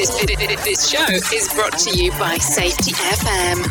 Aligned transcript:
This, 0.00 0.16
this, 0.64 0.90
show 0.90 1.04
is 1.12 1.52
brought 1.52 1.76
to 1.80 1.90
you 1.94 2.10
by 2.12 2.38
Safety 2.38 2.92
FM. 2.92 3.64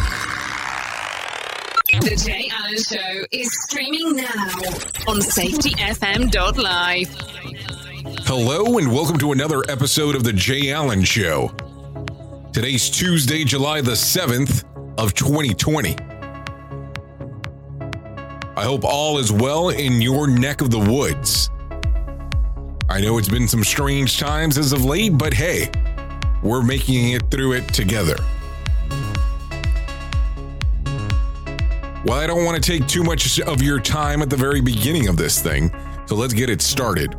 The 2.01 2.15
Jay 2.23 2.47
Allen 2.53 2.77
Show 2.77 3.25
is 3.31 3.51
streaming 3.63 4.17
now 4.17 4.45
on 5.07 5.21
safetyfm.live. 5.21 7.07
Hello, 8.27 8.77
and 8.77 8.93
welcome 8.93 9.17
to 9.17 9.31
another 9.31 9.63
episode 9.69 10.13
of 10.13 10.23
The 10.23 10.31
Jay 10.31 10.71
Allen 10.71 11.03
Show. 11.03 11.51
Today's 12.53 12.91
Tuesday, 12.91 13.43
July 13.43 13.81
the 13.81 13.93
7th 13.93 14.65
of 14.99 15.15
2020. 15.15 15.95
I 18.55 18.63
hope 18.63 18.83
all 18.83 19.17
is 19.17 19.31
well 19.31 19.69
in 19.69 19.99
your 19.99 20.27
neck 20.27 20.61
of 20.61 20.69
the 20.69 20.77
woods. 20.77 21.49
I 22.87 23.01
know 23.01 23.17
it's 23.17 23.29
been 23.29 23.47
some 23.47 23.63
strange 23.63 24.19
times 24.19 24.59
as 24.59 24.73
of 24.73 24.85
late, 24.85 25.17
but 25.17 25.33
hey, 25.33 25.71
we're 26.41 26.63
making 26.63 27.11
it 27.11 27.29
through 27.29 27.53
it 27.53 27.67
together. 27.73 28.15
Well, 32.05 32.17
I 32.17 32.27
don't 32.27 32.45
want 32.45 32.61
to 32.61 32.71
take 32.71 32.87
too 32.87 33.03
much 33.03 33.39
of 33.41 33.61
your 33.61 33.79
time 33.79 34.21
at 34.21 34.29
the 34.29 34.37
very 34.37 34.61
beginning 34.61 35.09
of 35.09 35.17
this 35.17 35.41
thing, 35.41 35.69
so 36.05 36.15
let's 36.15 36.33
get 36.33 36.49
it 36.49 36.61
started. 36.61 37.13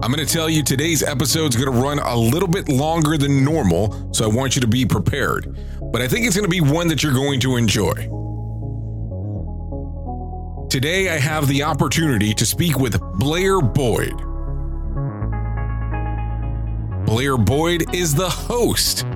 I'm 0.00 0.12
going 0.12 0.24
to 0.24 0.32
tell 0.32 0.48
you 0.48 0.62
today's 0.62 1.02
episode 1.02 1.54
is 1.54 1.56
going 1.56 1.74
to 1.74 1.82
run 1.82 1.98
a 1.98 2.16
little 2.16 2.48
bit 2.48 2.68
longer 2.68 3.18
than 3.18 3.42
normal, 3.44 4.12
so 4.12 4.24
I 4.24 4.28
want 4.28 4.54
you 4.54 4.60
to 4.60 4.68
be 4.68 4.86
prepared. 4.86 5.58
But 5.90 6.02
I 6.02 6.08
think 6.08 6.26
it's 6.26 6.36
going 6.36 6.44
to 6.44 6.50
be 6.50 6.60
one 6.60 6.88
that 6.88 7.02
you're 7.02 7.14
going 7.14 7.40
to 7.40 7.56
enjoy. 7.56 7.94
Today, 10.68 11.08
I 11.08 11.18
have 11.18 11.48
the 11.48 11.62
opportunity 11.62 12.34
to 12.34 12.46
speak 12.46 12.78
with 12.78 13.00
Blair 13.18 13.60
Boyd. 13.60 14.27
Blair 17.08 17.38
Boyd 17.38 17.94
is 17.94 18.14
the 18.14 18.28
host 18.28 19.06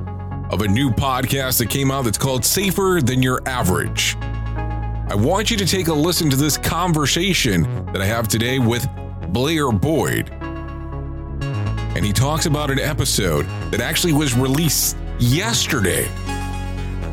of 0.48 0.62
a 0.62 0.67
new 0.67 0.89
podcast 0.89 1.59
that 1.59 1.69
came 1.69 1.91
out 1.91 2.07
that's 2.07 2.17
called 2.17 2.42
Safer 2.42 3.03
Than 3.03 3.23
Your 3.23 3.47
Average. 3.47 4.17
I 4.17 5.14
want 5.14 5.51
you 5.51 5.58
to 5.58 5.67
take 5.67 5.89
a 5.89 5.92
listen 5.92 6.30
to 6.30 6.36
this 6.36 6.57
conversation 6.57 7.85
that 7.92 8.01
I 8.01 8.07
have 8.07 8.29
today 8.29 8.58
with 8.58 8.89
Blair 9.29 9.70
Boyd. 9.73 10.30
And 10.30 12.03
he 12.03 12.14
talks 12.14 12.47
about 12.47 12.70
an 12.70 12.79
episode 12.79 13.45
that 13.70 13.83
actually 13.83 14.14
was 14.14 14.35
released 14.35 14.97
yesterday, 15.19 16.09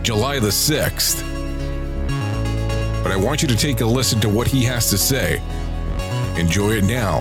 July 0.01 0.39
the 0.39 0.47
6th. 0.47 1.19
But 3.03 3.11
I 3.11 3.17
want 3.17 3.41
you 3.41 3.49
to 3.49 3.57
take 3.57 3.81
a 3.81 3.85
listen 3.85 4.21
to 4.21 4.29
what 4.29 4.47
he 4.47 4.63
has 4.63 4.89
to 4.91 4.97
say. 4.97 5.41
Enjoy 6.37 6.71
it 6.71 6.85
now 6.85 7.19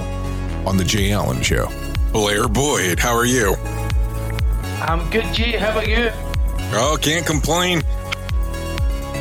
on 0.65 0.77
The 0.77 0.85
Jay 0.85 1.11
Allen 1.11 1.43
Show. 1.43 1.69
Blair 2.13 2.49
Boyd, 2.49 2.99
how 2.99 3.15
are 3.15 3.27
you? 3.27 3.55
I'm 4.81 5.09
good, 5.11 5.33
Jay. 5.35 5.53
How 5.53 5.71
about 5.71 5.89
you? 5.89 6.11
Oh, 6.73 6.97
can't 7.01 7.27
complain. 7.27 7.83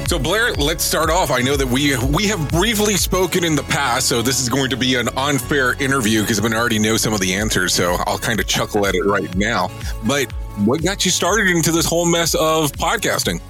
So 0.08 0.18
Blair, 0.18 0.53
let's 0.53 0.86
start 0.86 1.09
off. 1.09 1.30
I 1.30 1.42
know 1.42 1.58
that 1.58 1.68
we 1.68 1.98
we 2.08 2.28
have 2.28 2.50
briefly 2.50 2.96
spoken 2.96 3.44
in 3.44 3.56
the 3.56 3.64
past, 3.64 4.08
so 4.08 4.22
this 4.22 4.40
is 4.40 4.48
going 4.48 4.70
to 4.70 4.78
be 4.78 4.96
an 4.96 5.09
unfair 5.18 5.74
interview 5.84 6.22
because 6.22 6.40
I 6.40 6.44
already 6.44 6.80
know 6.80 6.96
some 6.96 7.12
of 7.12 7.20
the 7.20 7.34
answers. 7.34 7.74
So 7.74 7.98
I'll 8.08 8.18
kind 8.18 8.40
of 8.40 8.48
chuckle 8.48 8.88
at 8.88 8.96
it 8.96 9.04
right 9.04 9.34
now. 9.36 9.69
But 10.06 10.31
what 10.66 10.81
got 10.81 11.04
you 11.04 11.12
started 11.12 11.48
into 11.50 11.72
this 11.72 11.86
whole 11.86 12.06
mess 12.06 12.36
of 12.36 12.72
podcasting? 12.72 13.42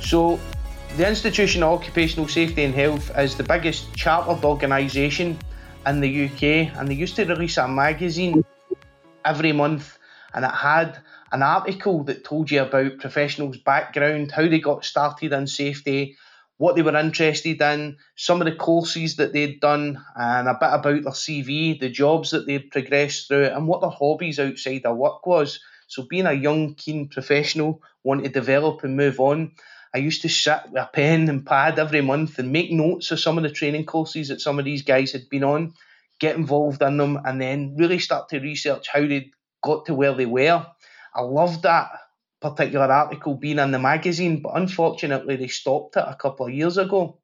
So, 0.00 0.38
the 0.96 1.08
Institution 1.08 1.62
of 1.62 1.72
Occupational 1.80 2.28
Safety 2.28 2.62
and 2.62 2.74
Health 2.74 3.10
is 3.18 3.36
the 3.36 3.44
biggest 3.44 3.92
chartered 3.94 4.44
organisation 4.44 5.38
in 5.86 6.00
the 6.00 6.26
UK, 6.26 6.76
and 6.76 6.88
they 6.88 6.94
used 6.94 7.16
to 7.16 7.24
release 7.24 7.56
a 7.56 7.66
magazine 7.66 8.44
every 9.24 9.52
month, 9.52 9.98
and 10.34 10.44
it 10.44 10.50
had 10.50 10.98
an 11.32 11.42
article 11.42 12.04
that 12.04 12.24
told 12.24 12.50
you 12.50 12.62
about 12.62 12.98
professionals' 12.98 13.58
background, 13.58 14.30
how 14.30 14.46
they 14.46 14.60
got 14.60 14.84
started 14.84 15.32
in 15.32 15.46
safety, 15.46 16.16
what 16.58 16.76
they 16.76 16.82
were 16.82 16.96
interested 16.96 17.60
in, 17.60 17.96
some 18.14 18.40
of 18.40 18.44
the 18.44 18.54
courses 18.54 19.16
that 19.16 19.32
they'd 19.32 19.60
done, 19.60 20.02
and 20.14 20.48
a 20.48 20.54
bit 20.54 20.70
about 20.72 21.02
their 21.02 21.12
CV, 21.12 21.78
the 21.78 21.88
jobs 21.88 22.30
that 22.30 22.46
they'd 22.46 22.70
progressed 22.70 23.28
through, 23.28 23.46
and 23.46 23.66
what 23.66 23.80
their 23.80 23.90
hobbies 23.90 24.38
outside 24.38 24.82
their 24.84 24.94
work 24.94 25.26
was. 25.26 25.60
So, 25.88 26.04
being 26.04 26.26
a 26.26 26.32
young, 26.32 26.74
keen 26.74 27.08
professional, 27.08 27.82
want 28.04 28.24
to 28.24 28.30
develop 28.30 28.84
and 28.84 28.96
move 28.96 29.18
on, 29.20 29.52
I 29.94 29.98
used 29.98 30.22
to 30.22 30.28
sit 30.28 30.70
with 30.70 30.82
a 30.82 30.88
pen 30.92 31.28
and 31.28 31.44
pad 31.44 31.78
every 31.78 32.00
month 32.00 32.38
and 32.38 32.50
make 32.50 32.72
notes 32.72 33.10
of 33.10 33.20
some 33.20 33.36
of 33.36 33.42
the 33.42 33.50
training 33.50 33.84
courses 33.84 34.28
that 34.28 34.40
some 34.40 34.58
of 34.58 34.64
these 34.64 34.82
guys 34.82 35.12
had 35.12 35.28
been 35.28 35.44
on, 35.44 35.74
get 36.18 36.36
involved 36.36 36.82
in 36.82 36.96
them, 36.96 37.20
and 37.24 37.40
then 37.40 37.76
really 37.76 37.98
start 37.98 38.28
to 38.30 38.40
research 38.40 38.88
how 38.88 39.00
they 39.00 39.30
got 39.62 39.86
to 39.86 39.94
where 39.94 40.14
they 40.14 40.26
were. 40.26 40.66
I 41.14 41.20
loved 41.20 41.62
that 41.64 41.90
particular 42.40 42.90
article 42.90 43.34
being 43.34 43.58
in 43.58 43.70
the 43.70 43.78
magazine, 43.78 44.40
but 44.40 44.56
unfortunately 44.56 45.36
they 45.36 45.48
stopped 45.48 45.96
it 45.96 46.04
a 46.06 46.16
couple 46.16 46.46
of 46.46 46.52
years 46.52 46.78
ago. 46.78 47.18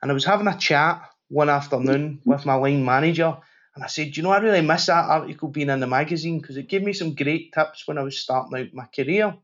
And 0.00 0.10
I 0.10 0.14
was 0.14 0.24
having 0.24 0.48
a 0.48 0.58
chat 0.58 1.02
one 1.28 1.48
afternoon 1.48 2.20
with 2.24 2.44
my 2.44 2.54
line 2.54 2.84
manager, 2.84 3.38
and 3.74 3.82
I 3.82 3.86
said, 3.86 4.16
you 4.16 4.22
know, 4.22 4.30
I 4.30 4.38
really 4.38 4.60
miss 4.60 4.86
that 4.86 5.08
article 5.08 5.48
being 5.48 5.70
in 5.70 5.80
the 5.80 5.86
magazine 5.86 6.40
because 6.40 6.58
it 6.58 6.68
gave 6.68 6.82
me 6.82 6.92
some 6.92 7.14
great 7.14 7.54
tips 7.54 7.88
when 7.88 7.96
I 7.96 8.02
was 8.02 8.18
starting 8.18 8.58
out 8.58 8.74
my 8.74 8.86
career. 8.94 9.34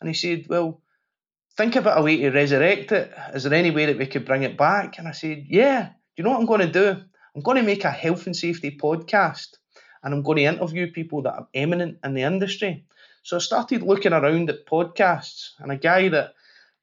And 0.00 0.08
he 0.08 0.14
said, 0.14 0.46
well, 0.48 0.80
think 1.56 1.76
about 1.76 1.98
a 1.98 2.02
way 2.02 2.16
to 2.18 2.30
resurrect 2.30 2.92
it. 2.92 3.12
Is 3.32 3.44
there 3.44 3.54
any 3.54 3.70
way 3.70 3.86
that 3.86 3.98
we 3.98 4.06
could 4.06 4.24
bring 4.24 4.42
it 4.42 4.56
back? 4.56 4.98
And 4.98 5.08
I 5.08 5.12
said, 5.12 5.46
yeah. 5.48 5.86
Do 5.86 5.92
you 6.16 6.24
know 6.24 6.30
what 6.30 6.40
I'm 6.40 6.46
going 6.46 6.60
to 6.60 6.72
do? 6.72 7.02
I'm 7.34 7.42
going 7.42 7.56
to 7.56 7.62
make 7.62 7.84
a 7.84 7.90
health 7.90 8.26
and 8.26 8.36
safety 8.36 8.78
podcast, 8.80 9.56
and 10.02 10.14
I'm 10.14 10.22
going 10.22 10.36
to 10.38 10.44
interview 10.44 10.92
people 10.92 11.22
that 11.22 11.34
are 11.34 11.48
eminent 11.52 11.98
in 12.04 12.14
the 12.14 12.22
industry. 12.22 12.84
So 13.24 13.36
I 13.36 13.40
started 13.40 13.82
looking 13.82 14.12
around 14.12 14.50
at 14.50 14.66
podcasts, 14.66 15.50
and 15.58 15.72
a 15.72 15.76
guy 15.76 16.08
that 16.10 16.34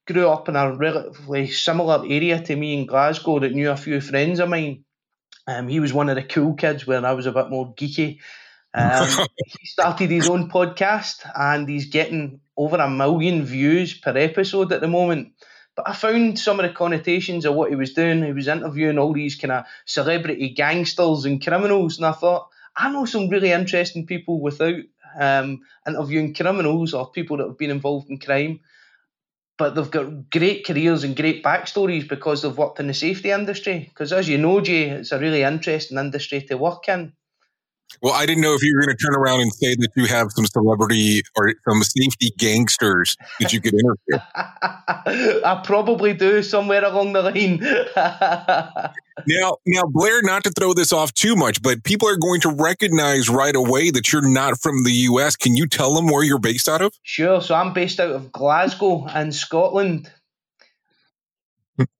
grew 0.06 0.28
up 0.28 0.50
in 0.50 0.56
a 0.58 0.76
relatively 0.76 1.48
similar 1.48 2.04
area 2.06 2.42
to 2.42 2.56
me 2.56 2.80
in 2.80 2.86
Glasgow 2.86 3.40
that 3.40 3.54
knew 3.54 3.72
a 3.72 3.78
few 3.78 4.02
friends 4.02 4.40
of 4.40 4.50
mine. 4.50 4.84
Um, 5.48 5.68
he 5.68 5.80
was 5.80 5.94
one 5.94 6.10
of 6.10 6.16
the 6.16 6.24
cool 6.24 6.54
kids 6.56 6.86
when 6.86 7.06
I 7.06 7.14
was 7.14 7.26
a 7.26 7.32
bit 7.32 7.50
more 7.50 7.74
geeky. 7.74 8.20
Um, 8.74 9.08
he 9.60 9.66
started 9.66 10.10
his 10.10 10.30
own 10.30 10.50
podcast 10.50 11.30
and 11.36 11.68
he's 11.68 11.88
getting 11.88 12.42
over 12.64 12.78
a 12.78 12.90
million 12.90 13.44
views 13.46 13.94
per 13.94 14.18
episode 14.18 14.72
at 14.72 14.82
the 14.82 14.88
moment. 14.88 15.34
But 15.76 15.88
I 15.90 15.94
found 15.94 16.38
some 16.40 16.60
of 16.60 16.68
the 16.68 16.74
connotations 16.74 17.46
of 17.46 17.56
what 17.56 17.70
he 17.70 17.76
was 17.76 17.94
doing. 17.94 18.24
He 18.24 18.34
was 18.34 18.48
interviewing 18.48 18.98
all 19.00 19.14
these 19.14 19.36
kind 19.36 19.52
of 19.52 19.66
celebrity 19.86 20.50
gangsters 20.50 21.26
and 21.26 21.44
criminals, 21.44 21.98
and 21.98 22.06
I 22.06 22.12
thought, 22.12 22.50
I 22.76 22.92
know 22.92 23.06
some 23.06 23.30
really 23.30 23.52
interesting 23.52 24.06
people 24.06 24.42
without 24.42 24.76
um, 25.20 25.62
interviewing 25.88 26.34
criminals 26.34 26.94
or 26.94 27.12
people 27.12 27.38
that 27.38 27.48
have 27.48 27.58
been 27.58 27.72
involved 27.72 28.10
in 28.10 28.20
crime, 28.20 28.60
but 29.58 29.76
they've 29.76 29.92
got 29.92 30.30
great 30.30 30.66
careers 30.66 31.04
and 31.04 31.16
great 31.16 31.44
backstories 31.44 32.08
because 32.08 32.42
they've 32.42 32.58
worked 32.58 32.80
in 32.80 32.88
the 32.88 32.94
safety 32.94 33.32
industry. 33.32 33.80
Because 33.90 34.12
as 34.12 34.28
you 34.28 34.38
know, 34.38 34.60
Jay, 34.62 34.90
it's 34.90 35.12
a 35.12 35.20
really 35.20 35.44
interesting 35.44 35.98
industry 35.98 36.42
to 36.42 36.58
work 36.58 36.88
in. 36.90 37.14
Well, 38.02 38.14
I 38.14 38.26
didn't 38.26 38.42
know 38.42 38.54
if 38.54 38.64
you 38.64 38.76
were 38.76 38.86
going 38.86 38.98
to 38.98 39.04
turn 39.04 39.16
around 39.16 39.42
and 39.42 39.54
say 39.54 39.76
that 39.76 39.90
you 39.96 40.06
have 40.06 40.32
some 40.32 40.46
celebrity 40.46 41.22
or 41.36 41.54
some 41.68 41.84
safety 41.84 42.32
gangsters 42.38 43.18
that 43.40 43.54
you 43.54 43.62
could 43.62 43.74
interview. 43.74 44.26
I 44.36 45.62
probably 45.64 46.14
do 46.14 46.42
somewhere 46.44 46.84
along 46.84 47.14
the 47.14 47.22
line. 47.24 47.60
now, 49.28 49.58
now, 49.66 49.84
Blair, 49.88 50.22
not 50.22 50.44
to 50.46 50.52
throw 50.52 50.74
this 50.74 50.94
off 50.94 51.14
too 51.14 51.36
much, 51.36 51.62
but 51.62 51.84
people 51.84 52.08
are 52.08 52.18
going 52.18 52.42
to 52.42 52.50
recognize 52.50 53.30
right 53.30 53.56
away 53.56 53.92
that 53.92 54.12
you're 54.12 54.28
not 54.28 54.60
from 54.60 54.84
the 54.84 54.92
U.S. 54.92 55.36
Can 55.36 55.56
you 55.56 55.68
tell 55.68 55.94
them 55.94 56.08
where 56.08 56.24
you're 56.24 56.40
based 56.40 56.70
out 56.70 56.82
of? 56.82 56.94
Sure. 57.04 57.42
So 57.42 57.56
I'm 57.56 57.74
based 57.74 58.00
out 58.00 58.12
of 58.12 58.32
Glasgow 58.32 59.08
in 59.08 59.32
Scotland. 59.32 60.12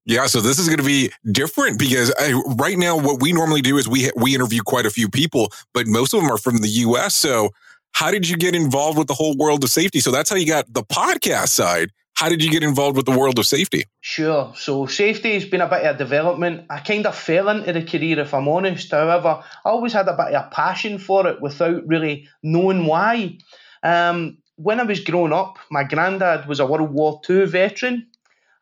Yeah, 0.06 0.28
so 0.28 0.42
this 0.42 0.60
is 0.60 0.68
going 0.68 0.80
to 0.80 0.86
be 0.86 1.12
different 1.32 1.80
because 1.80 2.14
I, 2.20 2.34
right 2.58 2.78
now 2.78 2.98
what 2.98 3.22
we 3.22 3.34
normally 3.34 3.62
do 3.62 3.78
is 3.78 3.88
we 3.88 4.12
we 4.16 4.36
interview 4.36 4.62
quite 4.62 4.86
a 4.86 4.90
few 4.90 5.10
people, 5.10 5.52
but 5.74 5.88
most 5.88 6.14
of 6.14 6.22
them 6.22 6.32
are 6.32 6.38
from 6.38 6.58
the 6.58 6.68
U.S. 6.68 7.16
So, 7.16 7.52
how 7.94 8.12
did 8.12 8.28
you 8.28 8.38
get 8.38 8.56
involved 8.56 8.98
with 8.98 9.08
the 9.08 9.14
whole 9.14 9.36
world 9.38 9.64
of 9.64 9.70
safety? 9.70 10.00
So 10.00 10.12
that's 10.12 10.30
how 10.30 10.36
you 10.36 10.48
got 10.48 10.72
the 10.74 10.84
podcast 10.84 11.50
side. 11.50 11.92
How 12.14 12.30
did 12.30 12.44
you 12.44 12.52
get 12.52 12.62
involved 12.62 12.98
with 12.98 13.06
the 13.06 13.18
world 13.18 13.40
of 13.40 13.48
safety? 13.48 13.86
Sure. 14.02 14.54
So 14.56 14.86
safety 14.86 15.34
has 15.34 15.46
been 15.46 15.62
a 15.62 15.68
bit 15.68 15.84
of 15.86 15.96
a 15.96 15.98
development. 15.98 16.68
I 16.70 16.80
kind 16.80 17.08
of 17.08 17.16
fell 17.16 17.50
into 17.50 17.74
the 17.74 17.84
career, 17.84 18.20
if 18.20 18.34
I'm 18.34 18.48
honest. 18.48 18.92
However, 18.92 19.44
I 19.66 19.70
always 19.70 19.94
had 19.94 20.08
a 20.08 20.16
bit 20.16 20.36
of 20.36 20.46
a 20.46 20.50
passion 20.52 21.00
for 21.00 21.26
it 21.28 21.42
without 21.42 21.88
really 21.88 22.28
knowing 22.44 22.86
why. 22.86 23.38
Um, 23.82 24.38
when 24.56 24.80
I 24.80 24.84
was 24.84 25.00
growing 25.00 25.34
up, 25.34 25.58
my 25.72 25.84
granddad 25.84 26.48
was 26.48 26.60
a 26.60 26.66
World 26.66 26.92
War 26.92 27.20
II 27.28 27.46
veteran 27.46 28.08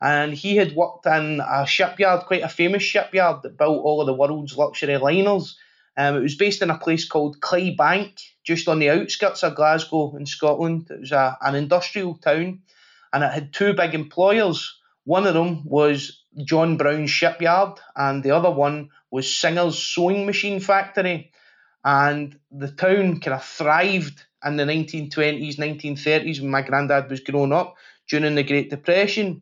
and 0.02 0.34
he 0.34 0.56
had 0.56 0.76
worked 0.76 1.06
in 1.06 1.42
a 1.42 1.66
shipyard, 1.66 2.26
quite 2.26 2.44
a 2.44 2.50
famous 2.50 2.84
shipyard 2.84 3.44
that 3.44 3.58
built 3.58 3.84
all 3.84 4.02
of 4.02 4.08
the 4.08 4.14
world's 4.14 4.58
luxury 4.58 4.98
liners. 4.98 5.58
Um, 5.98 6.16
it 6.16 6.22
was 6.22 6.36
based 6.36 6.62
in 6.62 6.70
a 6.70 6.78
place 6.78 7.06
called 7.06 7.42
Clydebank, 7.42 8.22
just 8.44 8.70
on 8.70 8.80
the 8.80 8.90
outskirts 8.90 9.44
of 9.44 9.56
Glasgow 9.56 10.16
in 10.16 10.26
Scotland. 10.26 10.88
It 10.90 11.02
was 11.02 11.12
a, 11.12 11.38
an 11.42 11.56
industrial 11.56 12.16
town, 12.16 12.62
and 13.12 13.24
it 13.24 13.34
had 13.34 13.52
two 13.52 13.74
big 13.74 13.94
employers. 13.94 14.80
One 15.04 15.28
of 15.28 15.34
them 15.34 15.66
was 15.66 16.24
John 16.46 16.78
Brown 16.78 17.08
Shipyard, 17.08 17.80
and 17.96 18.24
the 18.24 18.32
other 18.32 18.52
one 18.52 18.92
was 19.12 19.36
Singer's 19.36 19.78
Sewing 19.78 20.26
Machine 20.26 20.62
Factory. 20.62 21.32
And 21.84 22.38
the 22.52 22.72
town 22.72 23.20
kind 23.20 23.36
of 23.36 23.44
thrived 23.44 24.24
in 24.46 24.56
the 24.56 24.64
1920s, 24.64 25.58
1930s 25.58 26.40
when 26.40 26.52
my 26.52 26.62
granddad 26.62 27.10
was 27.10 27.20
growing 27.20 27.54
up 27.54 27.76
during 28.08 28.36
the 28.36 28.44
Great 28.44 28.70
Depression. 28.70 29.42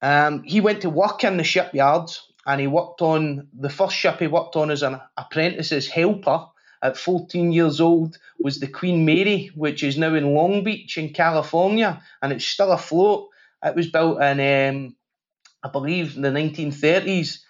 Um, 0.00 0.42
he 0.44 0.60
went 0.60 0.82
to 0.82 0.90
work 0.90 1.24
in 1.24 1.36
the 1.36 1.44
shipyards 1.44 2.22
and 2.46 2.60
he 2.60 2.66
worked 2.66 3.02
on 3.02 3.48
the 3.52 3.70
first 3.70 3.96
ship 3.96 4.20
he 4.20 4.26
worked 4.26 4.56
on 4.56 4.70
as 4.70 4.82
an 4.82 5.00
apprentice's 5.16 5.88
helper 5.88 6.46
at 6.82 6.96
14 6.96 7.52
years 7.52 7.80
old 7.80 8.18
was 8.38 8.60
the 8.60 8.68
Queen 8.68 9.04
Mary, 9.04 9.50
which 9.54 9.82
is 9.82 9.98
now 9.98 10.14
in 10.14 10.34
Long 10.34 10.62
Beach 10.62 10.96
in 10.96 11.12
California 11.12 12.02
and 12.22 12.32
it's 12.32 12.46
still 12.46 12.72
afloat. 12.72 13.28
It 13.64 13.74
was 13.74 13.88
built 13.88 14.22
in, 14.22 14.40
um, 14.40 14.96
I 15.62 15.68
believe, 15.70 16.14
in 16.14 16.22
the 16.22 16.28
1930s. 16.28 17.40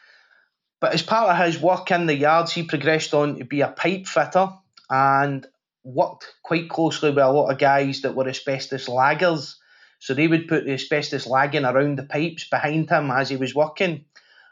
But 0.80 0.94
as 0.94 1.02
part 1.02 1.28
of 1.28 1.44
his 1.44 1.60
work 1.60 1.90
in 1.90 2.06
the 2.06 2.14
yards, 2.14 2.52
he 2.52 2.62
progressed 2.62 3.12
on 3.12 3.38
to 3.38 3.44
be 3.44 3.60
a 3.60 3.68
pipe 3.68 4.06
fitter 4.06 4.50
and 4.88 5.46
worked 5.84 6.32
quite 6.42 6.70
closely 6.70 7.10
with 7.10 7.18
a 7.18 7.30
lot 7.30 7.50
of 7.50 7.58
guys 7.58 8.02
that 8.02 8.14
were 8.14 8.28
asbestos 8.28 8.86
laggers 8.88 9.56
so 9.98 10.14
they 10.14 10.28
would 10.28 10.48
put 10.48 10.64
the 10.64 10.72
asbestos 10.72 11.26
lagging 11.26 11.64
around 11.64 11.98
the 11.98 12.04
pipes 12.04 12.48
behind 12.48 12.88
him 12.88 13.10
as 13.10 13.28
he 13.28 13.36
was 13.36 13.54
working. 13.54 14.04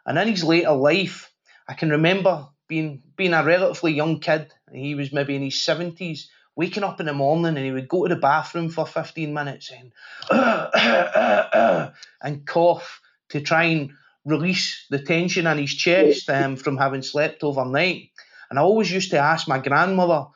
And 0.04 0.18
in 0.18 0.28
his 0.28 0.44
later 0.44 0.72
life, 0.72 1.32
I 1.68 1.74
can 1.74 1.90
remember 1.90 2.48
being 2.68 3.02
being 3.16 3.34
a 3.34 3.44
relatively 3.44 3.92
young 3.92 4.20
kid. 4.20 4.52
He 4.72 4.94
was 4.94 5.12
maybe 5.12 5.36
in 5.36 5.42
his 5.42 5.60
seventies, 5.60 6.30
waking 6.54 6.84
up 6.84 7.00
in 7.00 7.06
the 7.06 7.12
morning 7.12 7.56
and 7.56 7.64
he 7.64 7.72
would 7.72 7.88
go 7.88 8.06
to 8.06 8.14
the 8.14 8.20
bathroom 8.20 8.70
for 8.70 8.86
fifteen 8.86 9.32
minutes 9.32 9.70
and 9.70 9.92
uh, 10.30 10.70
uh, 10.74 11.48
uh, 11.52 11.92
and 12.22 12.46
cough 12.46 13.00
to 13.28 13.40
try 13.40 13.64
and 13.64 13.90
release 14.24 14.86
the 14.90 14.98
tension 14.98 15.46
in 15.46 15.58
his 15.58 15.74
chest 15.74 16.28
um, 16.30 16.56
from 16.56 16.76
having 16.76 17.02
slept 17.02 17.44
overnight. 17.44 18.10
And 18.50 18.58
I 18.58 18.62
always 18.62 18.90
used 18.90 19.10
to 19.10 19.18
ask 19.18 19.48
my 19.48 19.58
grandmother, 19.58 20.26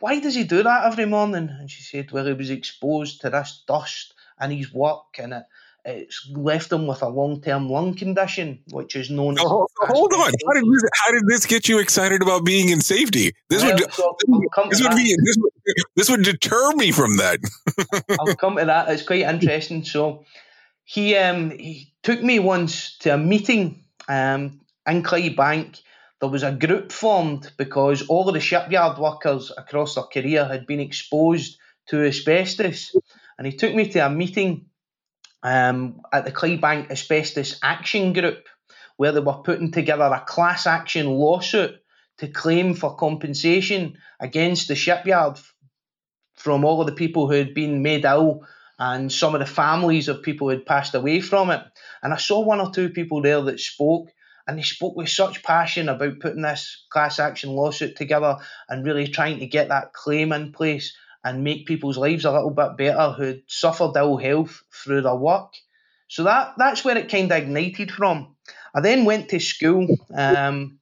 why 0.00 0.20
does 0.20 0.34
he 0.34 0.44
do 0.44 0.62
that 0.62 0.84
every 0.84 1.06
morning? 1.06 1.48
And 1.50 1.70
she 1.70 1.82
said, 1.82 2.12
well, 2.12 2.26
he 2.26 2.32
was 2.32 2.50
exposed 2.50 3.20
to 3.20 3.30
this 3.30 3.62
dust 3.66 4.14
in 4.40 4.50
his 4.50 4.72
work, 4.72 5.18
and 5.18 5.32
it, 5.32 5.44
it's 5.84 6.28
left 6.34 6.70
him 6.72 6.86
with 6.86 7.02
a 7.02 7.08
long 7.08 7.40
term 7.40 7.68
lung 7.68 7.94
condition, 7.94 8.60
which 8.70 8.94
is 8.94 9.10
known 9.10 9.38
as. 9.38 9.44
Oh, 9.44 9.66
hold 9.80 10.12
on, 10.12 10.32
how 10.46 10.52
did 10.52 10.64
this, 10.64 10.82
how 11.04 11.12
did 11.12 11.26
this 11.26 11.46
get 11.46 11.68
you 11.68 11.78
excited 11.78 12.22
about 12.22 12.44
being 12.44 12.68
in 12.68 12.80
safety? 12.80 13.32
This 13.48 13.62
well, 13.62 13.74
would 13.74 13.92
so 13.92 14.16
this 14.70 14.82
would 14.82 14.96
be 14.96 15.16
this 15.24 15.36
would, 15.38 15.52
this 15.96 16.10
would 16.10 16.22
deter 16.22 16.72
me 16.72 16.92
from 16.92 17.16
that. 17.16 17.38
I'll 18.20 18.36
come 18.36 18.56
to 18.56 18.64
that. 18.66 18.90
It's 18.90 19.02
quite 19.02 19.22
interesting. 19.22 19.84
So 19.84 20.24
he 20.84 21.16
um 21.16 21.50
he 21.50 21.92
took 22.02 22.22
me 22.22 22.38
once 22.38 22.98
to 22.98 23.14
a 23.14 23.18
meeting 23.18 23.84
um 24.08 24.60
in 24.86 25.02
Clydebank. 25.02 25.80
There 26.20 26.28
was 26.28 26.42
a 26.42 26.52
group 26.52 26.90
formed 26.90 27.52
because 27.56 28.02
all 28.08 28.28
of 28.28 28.34
the 28.34 28.40
shipyard 28.40 28.98
workers 28.98 29.52
across 29.56 29.94
their 29.94 30.04
career 30.04 30.44
had 30.44 30.66
been 30.66 30.80
exposed 30.80 31.58
to 31.88 32.04
asbestos 32.04 32.94
and 33.38 33.46
he 33.46 33.52
took 33.52 33.74
me 33.74 33.88
to 33.88 34.00
a 34.00 34.10
meeting 34.10 34.66
um, 35.42 36.02
at 36.12 36.24
the 36.24 36.32
Clydebank 36.32 36.90
Asbestos 36.90 37.60
Action 37.62 38.12
Group 38.12 38.48
where 38.96 39.12
they 39.12 39.20
were 39.20 39.42
putting 39.44 39.70
together 39.70 40.04
a 40.04 40.24
class 40.26 40.66
action 40.66 41.06
lawsuit 41.06 41.80
to 42.18 42.26
claim 42.26 42.74
for 42.74 42.96
compensation 42.96 43.96
against 44.18 44.66
the 44.66 44.74
shipyard 44.74 45.38
from 46.34 46.64
all 46.64 46.80
of 46.80 46.86
the 46.86 46.92
people 46.92 47.28
who 47.28 47.34
had 47.34 47.54
been 47.54 47.80
made 47.80 48.04
ill 48.04 48.44
and 48.78 49.12
some 49.12 49.34
of 49.34 49.40
the 49.40 49.46
families 49.46 50.08
of 50.08 50.22
people 50.22 50.48
who 50.48 50.56
had 50.56 50.66
passed 50.66 50.94
away 50.94 51.20
from 51.20 51.50
it. 51.50 51.62
And 52.02 52.12
I 52.12 52.16
saw 52.16 52.40
one 52.40 52.60
or 52.60 52.72
two 52.72 52.90
people 52.90 53.22
there 53.22 53.40
that 53.42 53.60
spoke, 53.60 54.10
and 54.46 54.58
they 54.58 54.62
spoke 54.62 54.96
with 54.96 55.08
such 55.08 55.44
passion 55.44 55.88
about 55.88 56.20
putting 56.20 56.42
this 56.42 56.84
class 56.90 57.20
action 57.20 57.50
lawsuit 57.50 57.96
together 57.96 58.38
and 58.68 58.84
really 58.84 59.06
trying 59.06 59.38
to 59.38 59.46
get 59.46 59.68
that 59.68 59.92
claim 59.92 60.32
in 60.32 60.52
place 60.52 60.96
and 61.28 61.44
make 61.44 61.66
people's 61.66 61.98
lives 61.98 62.24
a 62.24 62.32
little 62.32 62.50
bit 62.50 62.76
better 62.78 63.12
who 63.12 63.40
suffered 63.46 63.96
ill 63.96 64.16
health 64.16 64.62
through 64.72 65.02
their 65.02 65.14
work. 65.14 65.52
So 66.08 66.24
that 66.24 66.54
that's 66.56 66.84
where 66.84 66.96
it 66.96 67.10
kind 67.10 67.30
of 67.30 67.38
ignited 67.38 67.90
from. 67.92 68.34
I 68.74 68.80
then 68.80 69.04
went 69.04 69.28
to 69.28 69.38
school, 69.38 69.86
um, 70.14 70.78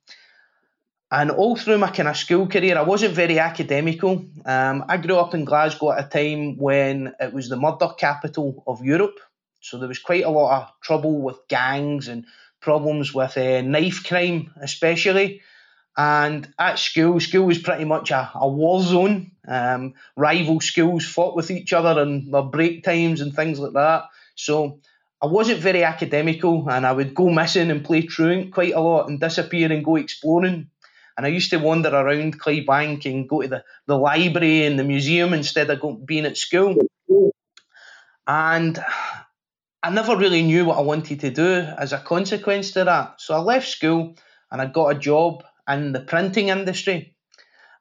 and 1.11 1.31
all 1.33 1.57
through 1.57 1.79
my 1.79 1.91
kind 1.91 2.09
of 2.09 2.17
school 2.17 2.47
career, 2.47 2.79
I 2.79 2.83
wasn't 2.83 3.15
very 3.15 3.39
academical. 3.39 4.25
Um, 4.45 4.85
I 4.89 4.97
grew 4.99 5.17
up 5.17 5.35
in 5.35 5.45
Glasgow 5.45 5.93
at 5.93 6.05
a 6.05 6.09
time 6.09 6.57
when 6.59 7.13
it 7.19 7.33
was 7.33 7.49
the 7.49 7.57
murder 7.57 7.89
capital 7.99 8.63
of 8.67 8.85
Europe, 8.85 9.19
so 9.61 9.79
there 9.79 9.89
was 9.89 9.99
quite 9.99 10.25
a 10.25 10.31
lot 10.31 10.63
of 10.63 10.81
trouble 10.81 11.21
with 11.23 11.49
gangs 11.49 12.07
and 12.07 12.25
problems 12.61 13.13
with 13.13 13.37
uh, 13.37 13.63
knife 13.63 14.05
crime, 14.05 14.53
especially. 14.61 15.43
And 15.97 16.53
at 16.59 16.79
school, 16.79 17.19
school 17.21 17.47
was 17.47 17.59
pretty 17.59 17.85
much 17.85 18.11
a, 18.11 18.31
a 18.35 18.49
war 18.49 18.83
zone. 18.83 19.33
Um, 19.49 19.95
rival 20.17 20.61
schools 20.61 21.07
fought 21.07 21.37
with 21.37 21.51
each 21.51 21.73
other 21.73 22.03
in 22.03 22.31
their 22.31 22.43
break 22.43 22.85
times 22.85 23.21
and 23.21 23.35
things 23.35 23.59
like 23.59 23.73
that. 23.73 24.05
So 24.35 24.81
I 25.23 25.27
wasn't 25.27 25.61
very 25.61 25.85
academical 25.85 26.69
and 26.69 26.85
I 26.85 26.93
would 26.93 27.15
go 27.15 27.31
missing 27.31 27.71
and 27.71 27.85
play 27.85 28.03
truant 28.03 28.53
quite 28.53 28.75
a 28.75 28.81
lot 28.81 29.09
and 29.09 29.19
disappear 29.19 29.73
and 29.73 29.85
go 29.85 29.97
exploring. 29.97 30.69
And 31.17 31.25
I 31.25 31.31
used 31.31 31.49
to 31.51 31.57
wander 31.57 31.89
around 31.89 32.39
Clydebank 32.39 33.07
and 33.07 33.27
go 33.27 33.41
to 33.41 33.49
the, 33.49 33.65
the 33.87 33.97
library 33.97 34.67
and 34.67 34.79
the 34.79 34.85
museum 34.85 35.33
instead 35.33 35.71
of 35.71 36.07
being 36.07 36.27
at 36.27 36.37
school. 36.37 36.77
And 38.27 38.79
I 39.83 39.91
never 39.91 40.17
really 40.17 40.43
knew 40.43 40.67
what 40.67 40.77
I 40.77 40.83
wanted 40.83 41.21
to 41.21 41.31
do 41.31 41.55
as 41.79 41.95
a 41.95 41.99
consequence 41.99 42.73
to 42.73 42.85
that. 42.85 43.21
So 43.21 43.35
I 43.35 43.39
left 43.39 43.69
school 43.69 44.17
and 44.51 44.61
I 44.61 44.67
got 44.67 44.95
a 44.95 44.99
job 44.99 45.43
in 45.69 45.93
the 45.93 46.01
printing 46.01 46.49
industry. 46.49 47.15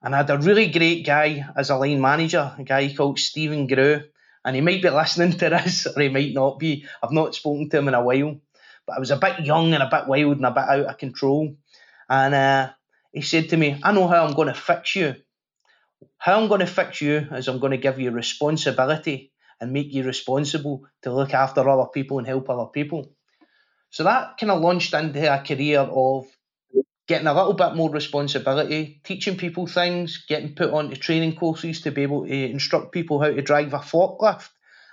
And 0.01 0.13
I 0.13 0.19
had 0.19 0.29
a 0.29 0.37
really 0.37 0.69
great 0.69 1.05
guy 1.05 1.47
as 1.55 1.69
a 1.69 1.77
line 1.77 1.99
manager, 1.99 2.53
a 2.57 2.63
guy 2.63 2.93
called 2.93 3.19
Stephen 3.19 3.67
Grew. 3.67 4.03
And 4.43 4.55
he 4.55 4.61
might 4.61 4.81
be 4.81 4.89
listening 4.89 5.31
to 5.39 5.49
this 5.49 5.87
or 5.87 5.99
he 5.99 6.09
might 6.09 6.33
not 6.33 6.59
be. 6.59 6.85
I've 7.01 7.11
not 7.11 7.33
spoken 7.33 7.69
to 7.69 7.77
him 7.77 7.87
in 7.87 7.95
a 7.95 8.03
while. 8.03 8.39
But 8.85 8.97
I 8.97 8.99
was 8.99 9.09
a 9.09 9.17
bit 9.17 9.39
young 9.39 9.73
and 9.73 9.81
a 9.81 9.89
bit 9.89 10.07
wild 10.07 10.37
and 10.37 10.45
a 10.45 10.51
bit 10.51 10.63
out 10.63 10.85
of 10.85 10.97
control. 10.99 11.55
And 12.07 12.35
uh, 12.35 12.69
he 13.11 13.21
said 13.21 13.49
to 13.49 13.57
me, 13.57 13.79
I 13.81 13.91
know 13.91 14.07
how 14.07 14.25
I'm 14.25 14.35
going 14.35 14.49
to 14.49 14.53
fix 14.53 14.95
you. 14.95 15.15
How 16.17 16.39
I'm 16.39 16.47
going 16.47 16.59
to 16.59 16.67
fix 16.67 17.01
you 17.01 17.27
is 17.31 17.47
I'm 17.47 17.59
going 17.59 17.71
to 17.71 17.77
give 17.77 17.99
you 17.99 18.11
responsibility 18.11 19.31
and 19.59 19.71
make 19.71 19.91
you 19.91 20.03
responsible 20.03 20.83
to 21.01 21.13
look 21.13 21.33
after 21.33 21.67
other 21.67 21.89
people 21.89 22.19
and 22.19 22.27
help 22.27 22.49
other 22.49 22.67
people. 22.67 23.11
So 23.89 24.03
that 24.03 24.37
kind 24.37 24.51
of 24.51 24.61
launched 24.61 24.93
into 24.93 25.33
a 25.33 25.43
career 25.43 25.79
of 25.79 26.27
getting 27.07 27.27
a 27.27 27.33
little 27.33 27.53
bit 27.53 27.75
more 27.75 27.89
responsibility, 27.89 29.01
teaching 29.03 29.37
people 29.37 29.67
things, 29.67 30.25
getting 30.27 30.55
put 30.55 30.71
onto 30.71 30.95
training 30.95 31.35
courses 31.35 31.81
to 31.81 31.91
be 31.91 32.03
able 32.03 32.25
to 32.25 32.31
eh, 32.31 32.47
instruct 32.47 32.91
people 32.91 33.21
how 33.21 33.27
to 33.27 33.41
drive 33.41 33.73
a 33.73 33.79
forklift. 33.79 34.49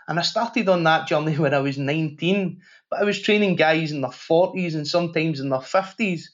And 0.09 0.19
I 0.19 0.23
started 0.23 0.69
on 0.69 0.85
that 0.85 1.07
journey 1.09 1.35
when 1.38 1.54
I 1.54 1.61
was 1.61 1.78
19, 1.78 2.61
but 2.90 3.00
I 3.00 3.04
was 3.04 3.21
training 3.21 3.57
guys 3.57 3.92
in 3.92 4.00
their 4.02 4.11
40s 4.11 4.75
and 4.75 4.87
sometimes 4.87 5.40
in 5.40 5.49
their 5.49 5.61
50s, 5.61 6.25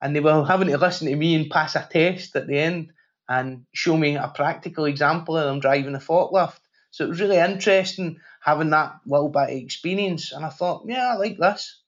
and 0.00 0.14
they 0.14 0.20
were 0.20 0.44
having 0.44 0.68
to 0.68 0.78
listen 0.78 1.08
to 1.08 1.16
me 1.16 1.34
and 1.34 1.50
pass 1.50 1.76
a 1.76 1.86
test 1.90 2.34
at 2.36 2.46
the 2.46 2.58
end. 2.58 2.92
and 3.28 3.66
show 3.74 3.96
me 3.96 4.16
a 4.16 4.32
practical 4.34 4.86
example 4.86 5.36
of 5.36 5.44
them 5.44 5.60
driving 5.60 5.94
a 5.94 5.98
forklift. 5.98 6.58
So 6.90 7.04
it 7.04 7.08
was 7.08 7.20
really 7.20 7.36
interesting 7.36 8.20
having 8.40 8.70
that 8.70 9.00
little 9.04 9.28
bit 9.28 9.42
of 9.42 9.48
experience. 9.50 10.32
And 10.32 10.44
I 10.44 10.48
thought, 10.48 10.84
yeah, 10.86 11.12
I 11.12 11.16
like 11.16 11.36
this. 11.38 11.82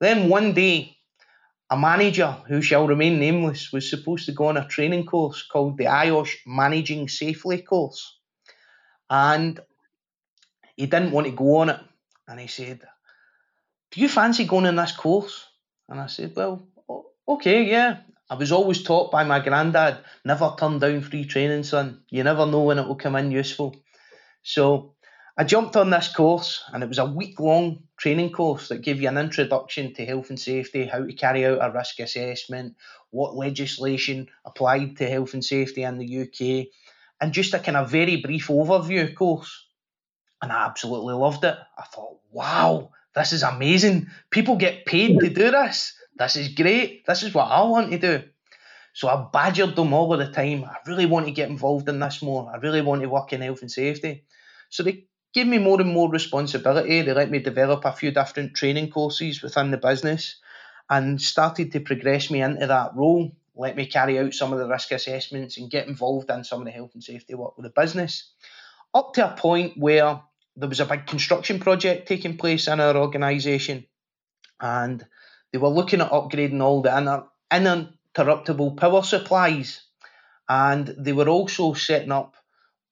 Then 0.00 0.28
one 0.28 0.52
day, 0.52 0.96
a 1.70 1.76
manager 1.76 2.30
who 2.46 2.60
shall 2.60 2.86
remain 2.86 3.18
nameless 3.18 3.72
was 3.72 3.88
supposed 3.88 4.26
to 4.26 4.32
go 4.32 4.46
on 4.46 4.56
a 4.56 4.66
training 4.66 5.06
course 5.06 5.42
called 5.42 5.78
the 5.78 5.84
IOSH 5.84 6.36
Managing 6.46 7.08
Safely 7.08 7.62
course. 7.62 8.18
And 9.08 9.60
he 10.76 10.86
didn't 10.86 11.12
want 11.12 11.26
to 11.26 11.32
go 11.32 11.56
on 11.56 11.70
it. 11.70 11.80
And 12.28 12.40
he 12.40 12.46
said, 12.46 12.80
Do 13.90 14.00
you 14.00 14.08
fancy 14.08 14.44
going 14.44 14.66
on 14.66 14.76
this 14.76 14.92
course? 14.92 15.46
And 15.88 16.00
I 16.00 16.06
said, 16.06 16.34
Well, 16.36 16.66
okay, 17.28 17.64
yeah. 17.64 17.98
I 18.28 18.36
was 18.36 18.52
always 18.52 18.82
taught 18.82 19.12
by 19.12 19.24
my 19.24 19.40
granddad, 19.40 19.98
never 20.24 20.54
turn 20.58 20.78
down 20.78 21.02
free 21.02 21.26
training, 21.26 21.64
son. 21.64 22.02
You 22.08 22.24
never 22.24 22.46
know 22.46 22.62
when 22.62 22.78
it 22.78 22.88
will 22.88 22.96
come 22.96 23.16
in 23.16 23.30
useful. 23.30 23.76
So 24.42 24.93
I 25.36 25.42
jumped 25.42 25.74
on 25.74 25.90
this 25.90 26.14
course, 26.14 26.62
and 26.72 26.84
it 26.84 26.88
was 26.88 26.98
a 26.98 27.04
week 27.04 27.40
long 27.40 27.82
training 27.96 28.30
course 28.30 28.68
that 28.68 28.82
gave 28.82 29.02
you 29.02 29.08
an 29.08 29.18
introduction 29.18 29.92
to 29.94 30.06
health 30.06 30.30
and 30.30 30.38
safety, 30.38 30.86
how 30.86 31.04
to 31.04 31.12
carry 31.12 31.44
out 31.44 31.58
a 31.60 31.72
risk 31.72 31.98
assessment, 31.98 32.76
what 33.10 33.34
legislation 33.34 34.28
applied 34.44 34.96
to 34.98 35.08
health 35.08 35.34
and 35.34 35.44
safety 35.44 35.82
in 35.82 35.98
the 35.98 36.20
UK, 36.22 36.68
and 37.20 37.32
just 37.32 37.52
a 37.52 37.58
kind 37.58 37.76
of 37.76 37.90
very 37.90 38.16
brief 38.16 38.46
overview 38.46 39.12
course. 39.12 39.66
And 40.40 40.52
I 40.52 40.66
absolutely 40.66 41.14
loved 41.14 41.42
it. 41.42 41.56
I 41.76 41.82
thought, 41.82 42.18
wow, 42.30 42.90
this 43.16 43.32
is 43.32 43.42
amazing. 43.42 44.06
People 44.30 44.54
get 44.54 44.86
paid 44.86 45.18
to 45.18 45.30
do 45.30 45.50
this. 45.50 45.94
This 46.16 46.36
is 46.36 46.54
great. 46.54 47.04
This 47.06 47.24
is 47.24 47.34
what 47.34 47.50
I 47.50 47.62
want 47.62 47.90
to 47.90 47.98
do. 47.98 48.22
So 48.92 49.08
I 49.08 49.26
badgered 49.32 49.74
them 49.74 49.94
all 49.94 50.12
of 50.12 50.20
the 50.20 50.30
time. 50.30 50.64
I 50.64 50.76
really 50.86 51.06
want 51.06 51.26
to 51.26 51.32
get 51.32 51.48
involved 51.48 51.88
in 51.88 51.98
this 51.98 52.22
more. 52.22 52.52
I 52.54 52.58
really 52.58 52.82
want 52.82 53.02
to 53.02 53.08
work 53.08 53.32
in 53.32 53.40
health 53.40 53.62
and 53.62 53.70
safety. 53.70 54.22
So 54.68 54.84
they 54.84 55.06
gave 55.34 55.46
me 55.46 55.58
more 55.58 55.80
and 55.80 55.92
more 55.92 56.10
responsibility. 56.10 57.02
They 57.02 57.12
let 57.12 57.30
me 57.30 57.40
develop 57.40 57.84
a 57.84 57.92
few 57.92 58.12
different 58.12 58.54
training 58.54 58.90
courses 58.90 59.42
within 59.42 59.70
the 59.70 59.76
business 59.76 60.36
and 60.88 61.20
started 61.20 61.72
to 61.72 61.80
progress 61.80 62.30
me 62.30 62.40
into 62.40 62.66
that 62.66 62.94
role. 62.94 63.32
Let 63.56 63.76
me 63.76 63.86
carry 63.86 64.18
out 64.18 64.34
some 64.34 64.52
of 64.52 64.58
the 64.58 64.68
risk 64.68 64.92
assessments 64.92 65.58
and 65.58 65.70
get 65.70 65.88
involved 65.88 66.30
in 66.30 66.44
some 66.44 66.60
of 66.60 66.64
the 66.66 66.70
health 66.70 66.92
and 66.94 67.02
safety 67.02 67.34
work 67.34 67.56
with 67.56 67.64
the 67.64 67.80
business. 67.80 68.30
Up 68.94 69.12
to 69.14 69.32
a 69.32 69.36
point 69.36 69.76
where 69.76 70.22
there 70.56 70.68
was 70.68 70.80
a 70.80 70.86
big 70.86 71.06
construction 71.06 71.58
project 71.58 72.06
taking 72.06 72.36
place 72.36 72.68
in 72.68 72.80
our 72.80 72.96
organisation 72.96 73.86
and 74.60 75.04
they 75.52 75.58
were 75.58 75.68
looking 75.68 76.00
at 76.00 76.10
upgrading 76.10 76.62
all 76.62 76.82
the 76.82 76.96
inter- 76.96 77.26
uninterruptible 77.50 78.76
power 78.76 79.02
supplies, 79.02 79.82
and 80.48 80.88
they 80.98 81.12
were 81.12 81.28
also 81.28 81.74
setting 81.74 82.12
up 82.12 82.34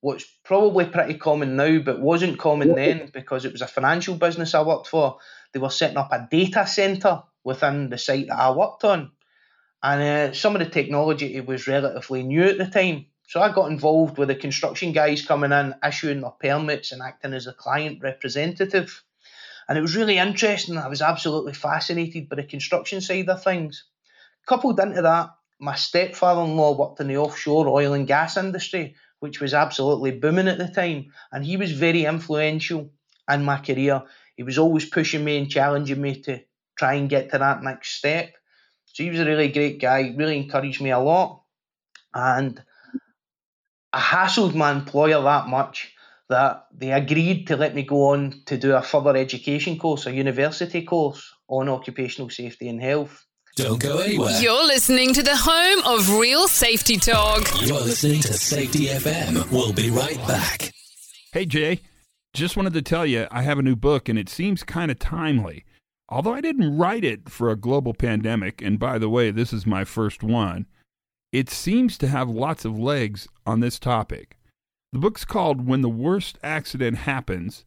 what's 0.02 0.26
probably 0.44 0.84
pretty 0.84 1.14
common 1.14 1.54
now, 1.56 1.78
but 1.78 2.00
wasn't 2.00 2.38
common 2.38 2.74
then 2.74 3.08
because 3.14 3.44
it 3.44 3.52
was 3.52 3.62
a 3.62 3.68
financial 3.68 4.16
business 4.16 4.52
I 4.52 4.62
worked 4.62 4.88
for. 4.88 5.18
They 5.52 5.60
were 5.60 5.70
setting 5.70 5.96
up 5.96 6.10
a 6.12 6.26
data 6.28 6.66
centre 6.66 7.22
within 7.44 7.88
the 7.88 7.96
site 7.96 8.26
that 8.26 8.38
I 8.38 8.50
worked 8.50 8.84
on, 8.84 9.12
and 9.82 10.02
uh, 10.02 10.34
some 10.34 10.56
of 10.56 10.58
the 10.58 10.68
technology 10.68 11.40
was 11.40 11.68
relatively 11.68 12.24
new 12.24 12.42
at 12.42 12.58
the 12.58 12.66
time. 12.66 13.06
So 13.28 13.40
I 13.40 13.52
got 13.52 13.70
involved 13.70 14.18
with 14.18 14.28
the 14.28 14.34
construction 14.34 14.92
guys 14.92 15.24
coming 15.24 15.52
in, 15.52 15.74
issuing 15.86 16.20
their 16.20 16.30
permits, 16.30 16.90
and 16.90 17.00
acting 17.00 17.32
as 17.32 17.46
a 17.46 17.52
client 17.52 18.00
representative. 18.02 19.04
And 19.68 19.78
it 19.78 19.82
was 19.82 19.96
really 19.96 20.18
interesting. 20.18 20.76
I 20.76 20.88
was 20.88 21.00
absolutely 21.00 21.54
fascinated 21.54 22.28
by 22.28 22.36
the 22.36 22.42
construction 22.42 23.00
side 23.00 23.28
of 23.28 23.42
things. 23.42 23.84
Coupled 24.48 24.80
into 24.80 25.02
that, 25.02 25.30
my 25.60 25.76
stepfather 25.76 26.42
in 26.42 26.56
law 26.56 26.76
worked 26.76 27.00
in 27.00 27.06
the 27.06 27.18
offshore 27.18 27.68
oil 27.68 27.92
and 27.92 28.08
gas 28.08 28.36
industry, 28.36 28.96
which 29.22 29.40
was 29.40 29.54
absolutely 29.54 30.10
booming 30.10 30.48
at 30.48 30.58
the 30.58 30.66
time. 30.66 31.12
And 31.30 31.44
he 31.44 31.56
was 31.56 31.70
very 31.70 32.04
influential 32.06 32.90
in 33.30 33.44
my 33.44 33.58
career. 33.58 34.02
He 34.36 34.42
was 34.42 34.58
always 34.58 34.84
pushing 34.84 35.24
me 35.24 35.38
and 35.38 35.48
challenging 35.48 36.02
me 36.02 36.20
to 36.22 36.40
try 36.76 36.94
and 36.94 37.08
get 37.08 37.30
to 37.30 37.38
that 37.38 37.62
next 37.62 37.90
step. 37.90 38.34
So 38.86 39.04
he 39.04 39.10
was 39.10 39.20
a 39.20 39.24
really 39.24 39.46
great 39.46 39.80
guy, 39.80 40.12
really 40.16 40.36
encouraged 40.36 40.82
me 40.82 40.90
a 40.90 40.98
lot. 40.98 41.44
And 42.12 42.60
I 43.92 44.00
hassled 44.00 44.56
my 44.56 44.72
employer 44.72 45.22
that 45.22 45.46
much 45.46 45.94
that 46.28 46.66
they 46.74 46.90
agreed 46.90 47.46
to 47.46 47.56
let 47.56 47.76
me 47.76 47.84
go 47.84 48.08
on 48.08 48.42
to 48.46 48.58
do 48.58 48.74
a 48.74 48.82
further 48.82 49.16
education 49.16 49.78
course, 49.78 50.06
a 50.06 50.12
university 50.12 50.82
course 50.82 51.32
on 51.46 51.68
occupational 51.68 52.28
safety 52.28 52.68
and 52.68 52.82
health. 52.82 53.24
Don't 53.54 53.82
go 53.82 53.98
anywhere. 53.98 54.40
You're 54.40 54.66
listening 54.66 55.12
to 55.12 55.22
the 55.22 55.36
home 55.36 55.84
of 55.84 56.18
real 56.18 56.48
safety 56.48 56.96
talk. 56.96 57.42
You're 57.60 57.80
listening 57.80 58.22
to 58.22 58.32
Safety 58.32 58.86
FM. 58.86 59.50
We'll 59.52 59.74
be 59.74 59.90
right 59.90 60.16
back. 60.26 60.72
Hey, 61.34 61.44
Jay. 61.44 61.80
Just 62.32 62.56
wanted 62.56 62.72
to 62.72 62.80
tell 62.80 63.04
you 63.04 63.26
I 63.30 63.42
have 63.42 63.58
a 63.58 63.62
new 63.62 63.76
book 63.76 64.08
and 64.08 64.18
it 64.18 64.30
seems 64.30 64.62
kind 64.62 64.90
of 64.90 64.98
timely. 64.98 65.66
Although 66.08 66.32
I 66.32 66.40
didn't 66.40 66.78
write 66.78 67.04
it 67.04 67.28
for 67.28 67.50
a 67.50 67.56
global 67.56 67.92
pandemic, 67.92 68.62
and 68.62 68.78
by 68.78 68.98
the 68.98 69.10
way, 69.10 69.30
this 69.30 69.52
is 69.52 69.66
my 69.66 69.84
first 69.84 70.22
one, 70.22 70.66
it 71.30 71.50
seems 71.50 71.98
to 71.98 72.08
have 72.08 72.30
lots 72.30 72.64
of 72.64 72.78
legs 72.78 73.28
on 73.44 73.60
this 73.60 73.78
topic. 73.78 74.38
The 74.94 74.98
book's 74.98 75.26
called 75.26 75.66
When 75.66 75.82
the 75.82 75.90
Worst 75.90 76.38
Accident 76.42 76.98
Happens, 76.98 77.66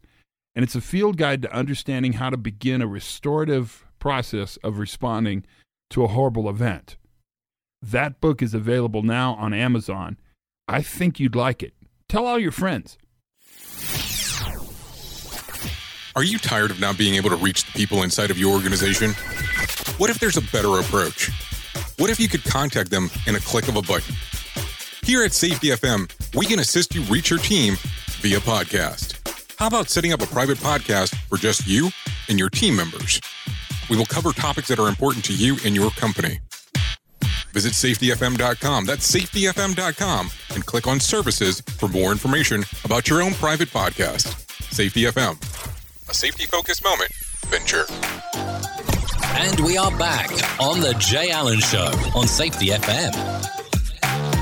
and 0.56 0.63
it's 0.63 0.75
a 0.75 0.82
field 0.82 1.18
guide 1.18 1.44
to 1.44 1.54
understanding 1.54 2.13
how 2.13 2.32
to 2.32 2.38
begin 2.38 2.82
a 2.82 2.88
restorative 2.88 3.86
process 4.00 4.58
of 4.58 4.80
responding 4.80 5.46
to 5.92 6.04
a 6.04 6.08
horrible 6.08 6.50
event. 6.50 6.98
That 7.82 8.20
book 8.20 8.42
is 8.42 8.54
available 8.54 9.04
now 9.04 9.36
on 9.36 9.54
Amazon. 9.54 10.18
I 10.68 10.82
think 10.82 11.20
you'd 11.20 11.36
like 11.36 11.62
it. 11.62 11.74
Tell 12.10 12.25
all 12.25 12.39
your 12.39 12.51
friends. 12.51 12.98
Are 16.15 16.24
you 16.24 16.39
tired 16.39 16.72
of 16.72 16.80
not 16.80 16.98
being 16.98 17.15
able 17.15 17.30
to 17.30 17.36
reach 17.36 17.65
the 17.65 17.72
people 17.74 18.04
inside 18.04 18.32
of 18.32 18.38
your 18.38 18.54
organization? 18.54 19.12
What 19.98 20.10
if 20.10 20.20
there's 20.20 20.38
a 20.38 20.42
better 20.42 20.80
approach? 20.80 21.30
What 21.98 22.10
if 22.10 22.20
you 22.20 22.27
could 22.27 22.44
contact 22.44 22.89
them 22.89 23.10
in 23.27 23.36
a 23.36 23.39
click 23.39 23.68
of 23.68 23.75
a 23.75 23.82
button? 23.82 24.15
Here 25.04 25.24
at 25.24 25.34
Safety 25.34 25.68
FM, 25.68 26.10
we 26.36 26.46
can 26.46 26.60
assist 26.60 26.96
you 26.96 27.01
reach 27.04 27.30
your 27.30 27.39
team 27.39 27.75
via 28.22 28.39
podcast. 28.39 29.20
How 29.58 29.68
about 29.68 29.89
setting 29.89 30.13
up 30.13 30.22
a 30.22 30.27
private 30.27 30.58
podcast 30.58 31.15
for 31.27 31.38
just 31.38 31.68
you 31.68 31.89
and 32.27 32.39
your 32.39 32.50
team 32.50 32.75
members? 32.75 33.22
We 33.89 33.98
will 33.98 34.06
cover 34.06 34.32
topics 34.32 34.68
that 34.70 34.80
are 34.80 34.88
important 34.88 35.25
to 35.25 35.34
you 35.34 35.58
and 35.65 35.75
your 35.75 35.92
company. 35.92 36.39
Visit 37.54 37.74
safetyfm.com. 37.74 38.86
That's 38.86 39.10
safetyfm.com 39.10 40.30
and 40.54 40.65
click 40.65 40.88
on 40.88 41.00
services 41.00 41.62
for 41.62 41.88
more 41.88 42.12
information 42.12 42.65
about 42.84 43.08
your 43.08 43.22
own 43.22 43.34
private 43.34 43.70
podcast. 43.70 44.42
Safety 44.74 45.04
FM, 45.04 45.39
a 46.10 46.13
safety 46.13 46.46
focused 46.46 46.84
moment 46.84 47.12
venture. 47.46 47.86
And 49.38 49.60
we 49.62 49.77
are 49.77 49.96
back 49.98 50.30
on 50.60 50.82
The 50.82 50.94
Jay 51.00 51.30
Allen 51.32 51.60
Show 51.60 51.92
on 52.15 52.27
Safety 52.27 52.68
FM. 52.68 53.13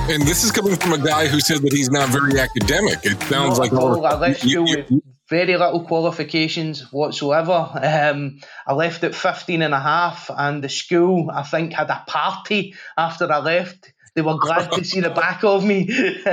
And 0.09 0.23
this 0.23 0.43
is 0.43 0.51
coming 0.51 0.75
from 0.75 0.93
a 0.93 0.97
guy 0.97 1.27
who 1.27 1.39
said 1.39 1.61
that 1.61 1.71
he's 1.71 1.89
not 1.89 2.09
very 2.09 2.39
academic. 2.39 2.99
It 3.03 3.21
sounds 3.23 3.59
like 3.59 3.73
all, 3.73 4.05
I 4.05 4.15
left 4.15 4.41
school 4.41 4.63
with 4.63 4.89
very 5.33 5.57
little 5.57 5.83
qualifications 5.83 6.91
whatsoever. 6.93 7.67
Um, 7.81 8.39
I 8.67 8.73
left 8.73 9.03
at 9.03 9.15
15 9.15 9.63
and 9.63 9.73
a 9.73 9.79
half, 9.79 10.29
and 10.29 10.63
the 10.63 10.69
school, 10.69 11.31
I 11.33 11.41
think, 11.41 11.73
had 11.73 11.89
a 11.89 12.03
party 12.05 12.75
after 12.95 13.31
I 13.31 13.39
left. 13.39 13.93
They 14.13 14.21
were 14.21 14.37
glad 14.37 14.71
to 14.73 14.83
see 14.83 14.99
the 14.99 15.09
back 15.25 15.43
of 15.43 15.65
me. 15.65 15.87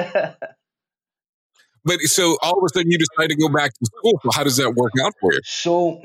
but 1.84 2.00
so 2.00 2.36
all 2.42 2.58
of 2.58 2.64
a 2.64 2.68
sudden 2.74 2.90
you 2.90 2.98
decide 2.98 3.28
to 3.28 3.36
go 3.36 3.48
back 3.48 3.70
to 3.72 3.86
school. 3.86 4.20
So 4.22 4.30
how 4.34 4.44
does 4.44 4.58
that 4.58 4.74
work 4.74 4.92
out 5.02 5.14
for 5.18 5.32
you? 5.32 5.40
So 5.44 6.02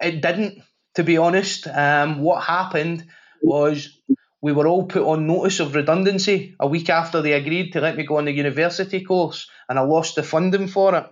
it 0.00 0.22
didn't, 0.22 0.62
to 0.94 1.04
be 1.04 1.18
honest. 1.18 1.66
Um, 1.66 2.20
what 2.20 2.42
happened 2.42 3.04
was 3.42 4.00
we 4.40 4.52
were 4.52 4.66
all 4.66 4.86
put 4.86 5.02
on 5.02 5.26
notice 5.26 5.60
of 5.60 5.74
redundancy 5.74 6.56
a 6.58 6.66
week 6.66 6.88
after 6.88 7.20
they 7.20 7.32
agreed 7.32 7.72
to 7.72 7.82
let 7.82 7.98
me 7.98 8.06
go 8.06 8.16
on 8.16 8.24
the 8.24 8.32
university 8.32 9.04
course, 9.04 9.50
and 9.68 9.78
I 9.78 9.82
lost 9.82 10.14
the 10.14 10.22
funding 10.22 10.68
for 10.68 10.94
it. 10.94 11.04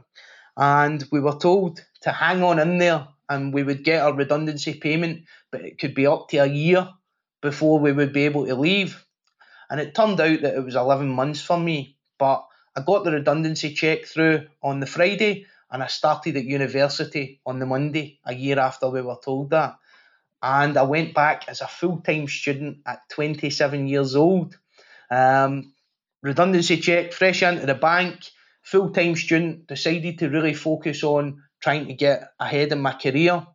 And 0.59 1.05
we 1.12 1.21
were 1.21 1.38
told 1.38 1.85
to 2.03 2.12
hang 2.12 2.43
on 2.43 2.59
in 2.59 2.79
there 2.79 3.09
and 3.29 3.55
we 3.55 3.62
would 3.62 3.85
get 3.85 4.07
a 4.07 4.12
redundancy 4.12 4.75
payment, 4.75 5.25
but 5.50 5.62
it 5.62 5.79
could 5.79 5.95
be 5.95 6.07
up 6.07 6.29
to 6.29 6.38
a 6.38 6.47
year 6.47 6.88
before 7.41 7.79
we 7.79 7.93
would 7.93 8.12
be 8.12 8.25
able 8.25 8.45
to 8.47 8.55
leave. 8.55 9.05
And 9.71 9.81
it 9.81 9.95
turned 9.95 10.21
out 10.21 10.43
that 10.43 10.55
it 10.57 10.65
was 10.65 10.75
11 10.75 11.09
months 11.09 11.41
for 11.41 11.59
me, 11.59 11.97
but 12.19 12.45
I 12.77 12.81
got 12.81 13.05
the 13.05 13.12
redundancy 13.12 13.73
check 13.73 14.05
through 14.05 14.49
on 14.62 14.81
the 14.81 14.87
Friday 14.87 15.47
and 15.71 15.83
I 15.83 15.87
started 15.87 16.37
at 16.37 16.45
university 16.45 17.41
on 17.47 17.59
the 17.61 17.67
Monday, 17.67 18.19
a 18.25 18.35
year 18.35 18.59
after 18.59 18.91
we 18.91 19.00
were 19.00 19.19
told 19.23 19.50
that 19.50 19.77
and 20.43 20.77
I 20.77 20.83
went 20.83 21.15
back 21.15 21.49
as 21.49 21.61
a 21.61 21.67
full 21.67 22.00
time 22.00 22.29
student 22.29 22.79
at 22.87 23.09
27 23.11 23.87
years 23.87 24.15
old. 24.15 24.57
Um, 25.11 25.73
redundancy 26.23 26.77
check, 26.79 27.12
fresh 27.12 27.43
into 27.43 27.67
the 27.67 27.75
bank, 27.75 28.21
full 28.71 28.91
time 28.91 29.17
student, 29.17 29.67
decided 29.67 30.19
to 30.19 30.29
really 30.29 30.55
focus 30.55 31.03
on 31.03 31.43
trying 31.61 31.87
to 31.87 31.95
get 31.95 32.33
ahead 32.39 32.73
in 32.73 32.81
my 32.81 32.93
career. 32.93 33.47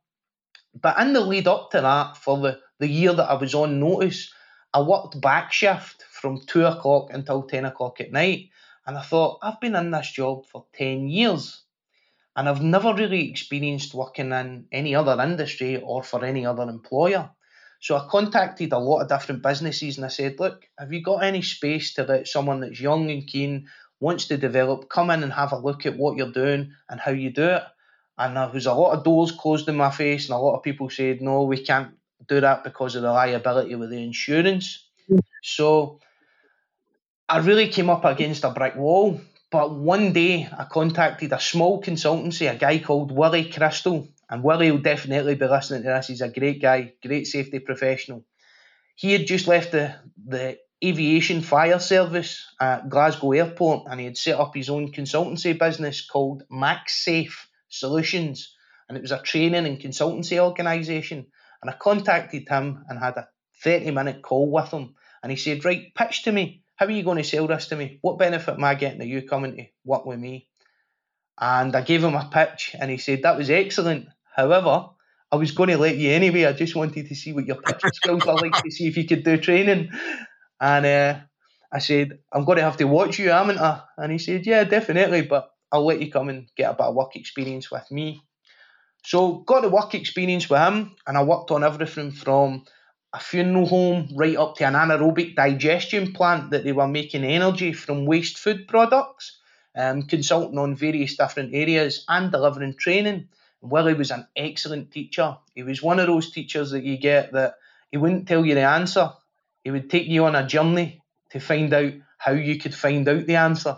But 0.73 0.99
in 0.99 1.13
the 1.13 1.21
lead 1.21 1.47
up 1.47 1.69
to 1.71 1.81
that, 1.81 2.17
for 2.17 2.37
the, 2.39 2.59
the 2.79 2.87
year 2.87 3.13
that 3.13 3.29
I 3.29 3.35
was 3.35 3.53
on 3.53 3.79
notice, 3.79 4.33
I 4.73 4.81
worked 4.81 5.21
back 5.21 5.53
shift 5.53 6.03
from 6.11 6.41
two 6.47 6.65
o'clock 6.65 7.09
until 7.11 7.43
10 7.43 7.65
o'clock 7.65 8.01
at 8.01 8.11
night. 8.11 8.49
And 8.87 8.97
I 8.97 9.01
thought, 9.01 9.37
I've 9.43 9.61
been 9.61 9.75
in 9.75 9.91
this 9.91 10.11
job 10.11 10.47
for 10.47 10.65
10 10.73 11.07
years 11.07 11.61
and 12.35 12.49
I've 12.49 12.63
never 12.63 12.93
really 12.93 13.29
experienced 13.29 13.93
working 13.93 14.31
in 14.31 14.65
any 14.71 14.95
other 14.95 15.21
industry 15.21 15.79
or 15.79 16.01
for 16.01 16.25
any 16.25 16.45
other 16.45 16.63
employer. 16.63 17.29
So 17.79 17.95
I 17.97 18.07
contacted 18.09 18.71
a 18.71 18.79
lot 18.79 19.01
of 19.01 19.09
different 19.09 19.43
businesses 19.43 19.97
and 19.97 20.05
I 20.05 20.09
said, 20.09 20.39
Look, 20.39 20.65
have 20.79 20.91
you 20.91 21.03
got 21.03 21.23
any 21.23 21.41
space 21.41 21.93
to 21.95 22.03
let 22.03 22.27
someone 22.27 22.61
that's 22.61 22.79
young 22.79 23.11
and 23.11 23.27
keen, 23.27 23.67
wants 24.03 24.25
to 24.25 24.37
develop, 24.37 24.89
come 24.89 25.09
in 25.09 25.23
and 25.23 25.31
have 25.31 25.53
a 25.53 25.57
look 25.57 25.85
at 25.85 25.97
what 25.97 26.17
you're 26.17 26.31
doing 26.31 26.73
and 26.89 26.99
how 26.99 27.11
you 27.11 27.31
do 27.31 27.45
it? 27.45 27.63
And 28.17 28.35
there 28.35 28.49
was 28.49 28.65
a 28.65 28.73
lot 28.73 28.95
of 28.95 29.03
doors 29.05 29.31
closed 29.31 29.69
in 29.69 29.75
my 29.77 29.89
face, 29.89 30.25
and 30.25 30.35
a 30.35 30.37
lot 30.37 30.57
of 30.57 30.63
people 30.63 30.89
said, 30.89 31.21
No, 31.21 31.43
we 31.43 31.57
can't 31.57 31.93
do 32.27 32.41
that 32.41 32.63
because 32.63 32.95
of 32.95 33.01
the 33.01 33.11
liability 33.11 33.75
with 33.75 33.89
the 33.89 34.03
insurance. 34.03 34.85
So 35.41 35.99
I 37.27 37.39
really 37.39 37.69
came 37.69 37.89
up 37.89 38.05
against 38.05 38.43
a 38.43 38.51
brick 38.51 38.75
wall. 38.75 39.19
But 39.49 39.71
one 39.71 40.13
day 40.13 40.49
I 40.51 40.65
contacted 40.65 41.31
a 41.31 41.39
small 41.39 41.81
consultancy, 41.81 42.51
a 42.51 42.55
guy 42.55 42.79
called 42.79 43.11
Willie 43.11 43.49
Crystal, 43.49 44.07
and 44.29 44.43
Willie 44.43 44.71
will 44.71 44.79
definitely 44.79 45.35
be 45.35 45.47
listening 45.47 45.83
to 45.83 45.89
this. 45.89 46.07
He's 46.07 46.21
a 46.21 46.29
great 46.29 46.61
guy, 46.61 46.93
great 47.05 47.27
safety 47.27 47.59
professional. 47.59 48.25
He 48.95 49.13
had 49.13 49.27
just 49.27 49.47
left 49.47 49.71
the, 49.71 49.95
the 50.25 50.57
aviation 50.83 51.41
fire 51.41 51.79
service 51.79 52.45
at 52.59 52.89
Glasgow 52.89 53.31
Airport 53.31 53.87
and 53.89 53.99
he 53.99 54.05
had 54.05 54.17
set 54.17 54.39
up 54.39 54.55
his 54.55 54.69
own 54.69 54.91
consultancy 54.91 55.57
business 55.57 56.05
called 56.05 56.43
MaxSafe 56.51 57.33
Solutions. 57.69 58.55
And 58.87 58.97
it 58.97 59.01
was 59.01 59.11
a 59.11 59.21
training 59.21 59.65
and 59.65 59.79
consultancy 59.79 60.37
organisation. 60.39 61.27
And 61.61 61.71
I 61.71 61.73
contacted 61.73 62.47
him 62.47 62.83
and 62.89 62.99
had 62.99 63.17
a 63.17 63.27
30 63.63 63.91
minute 63.91 64.21
call 64.21 64.51
with 64.51 64.69
him. 64.71 64.95
And 65.21 65.31
he 65.31 65.37
said, 65.37 65.63
Right, 65.63 65.93
pitch 65.95 66.23
to 66.23 66.31
me. 66.31 66.63
How 66.75 66.87
are 66.87 66.91
you 66.91 67.03
going 67.03 67.17
to 67.17 67.23
sell 67.23 67.47
this 67.47 67.67
to 67.67 67.75
me? 67.75 67.99
What 68.01 68.19
benefit 68.19 68.55
am 68.55 68.63
I 68.63 68.75
getting 68.75 69.01
of 69.01 69.07
you 69.07 69.21
coming 69.21 69.55
to 69.55 69.65
work 69.85 70.05
with 70.05 70.19
me? 70.19 70.49
And 71.39 71.75
I 71.75 71.81
gave 71.81 72.03
him 72.03 72.15
a 72.15 72.29
pitch 72.31 72.75
and 72.79 72.91
he 72.91 72.97
said, 72.97 73.23
That 73.23 73.37
was 73.37 73.49
excellent. 73.49 74.07
However, 74.35 74.89
I 75.31 75.35
was 75.35 75.51
going 75.51 75.69
to 75.69 75.77
let 75.77 75.97
you 75.97 76.11
anyway. 76.11 76.45
I 76.45 76.53
just 76.53 76.75
wanted 76.75 77.07
to 77.07 77.15
see 77.15 77.33
what 77.33 77.47
your 77.47 77.55
pitching 77.55 77.91
skills 77.93 78.27
are 78.27 78.35
like 78.35 78.61
to 78.61 78.69
see 78.69 78.87
if 78.87 78.97
you 78.97 79.05
could 79.07 79.23
do 79.23 79.37
training. 79.37 79.91
And 80.59 80.85
uh, 80.85 81.19
I 81.71 81.79
said, 81.79 82.19
I'm 82.31 82.45
going 82.45 82.57
to 82.57 82.63
have 82.63 82.77
to 82.77 82.85
watch 82.85 83.19
you, 83.19 83.29
haven't 83.29 83.59
I? 83.59 83.81
And 83.97 84.11
he 84.11 84.17
said, 84.17 84.45
Yeah, 84.45 84.63
definitely, 84.63 85.23
but 85.23 85.51
I'll 85.71 85.85
let 85.85 86.01
you 86.01 86.11
come 86.11 86.29
and 86.29 86.47
get 86.55 86.69
a 86.69 86.73
bit 86.73 86.85
of 86.85 86.95
work 86.95 87.15
experience 87.15 87.71
with 87.71 87.89
me. 87.91 88.21
So 89.05 89.37
got 89.39 89.63
the 89.63 89.69
work 89.69 89.95
experience 89.95 90.49
with 90.49 90.61
him, 90.61 90.95
and 91.05 91.17
I 91.17 91.23
worked 91.23 91.51
on 91.51 91.63
everything 91.63 92.11
from 92.11 92.63
a 93.11 93.19
funeral 93.19 93.65
home 93.65 94.09
right 94.15 94.37
up 94.37 94.55
to 94.55 94.65
an 94.65 94.73
anaerobic 94.73 95.35
digestion 95.35 96.13
plant 96.13 96.51
that 96.51 96.63
they 96.63 96.71
were 96.71 96.87
making 96.87 97.23
energy 97.23 97.73
from 97.73 98.05
waste 98.05 98.37
food 98.37 98.67
products, 98.67 99.39
um, 99.75 100.03
consulting 100.03 100.57
on 100.57 100.75
various 100.75 101.17
different 101.17 101.53
areas 101.53 102.05
and 102.07 102.31
delivering 102.31 102.75
training. 102.75 103.27
Willie 103.61 103.93
was 103.93 104.11
an 104.11 104.27
excellent 104.35 104.91
teacher. 104.91 105.37
He 105.55 105.63
was 105.63 105.81
one 105.81 105.99
of 105.99 106.07
those 106.07 106.31
teachers 106.31 106.71
that 106.71 106.83
you 106.83 106.97
get 106.97 107.33
that 107.33 107.55
he 107.91 107.97
wouldn't 107.97 108.27
tell 108.27 108.45
you 108.45 108.55
the 108.55 108.61
answer. 108.61 109.11
He 109.63 109.71
would 109.71 109.89
take 109.89 110.07
you 110.07 110.25
on 110.25 110.35
a 110.35 110.45
journey 110.45 111.01
to 111.31 111.39
find 111.39 111.73
out 111.73 111.93
how 112.17 112.31
you 112.31 112.59
could 112.59 112.75
find 112.75 113.07
out 113.07 113.25
the 113.25 113.35
answer. 113.35 113.77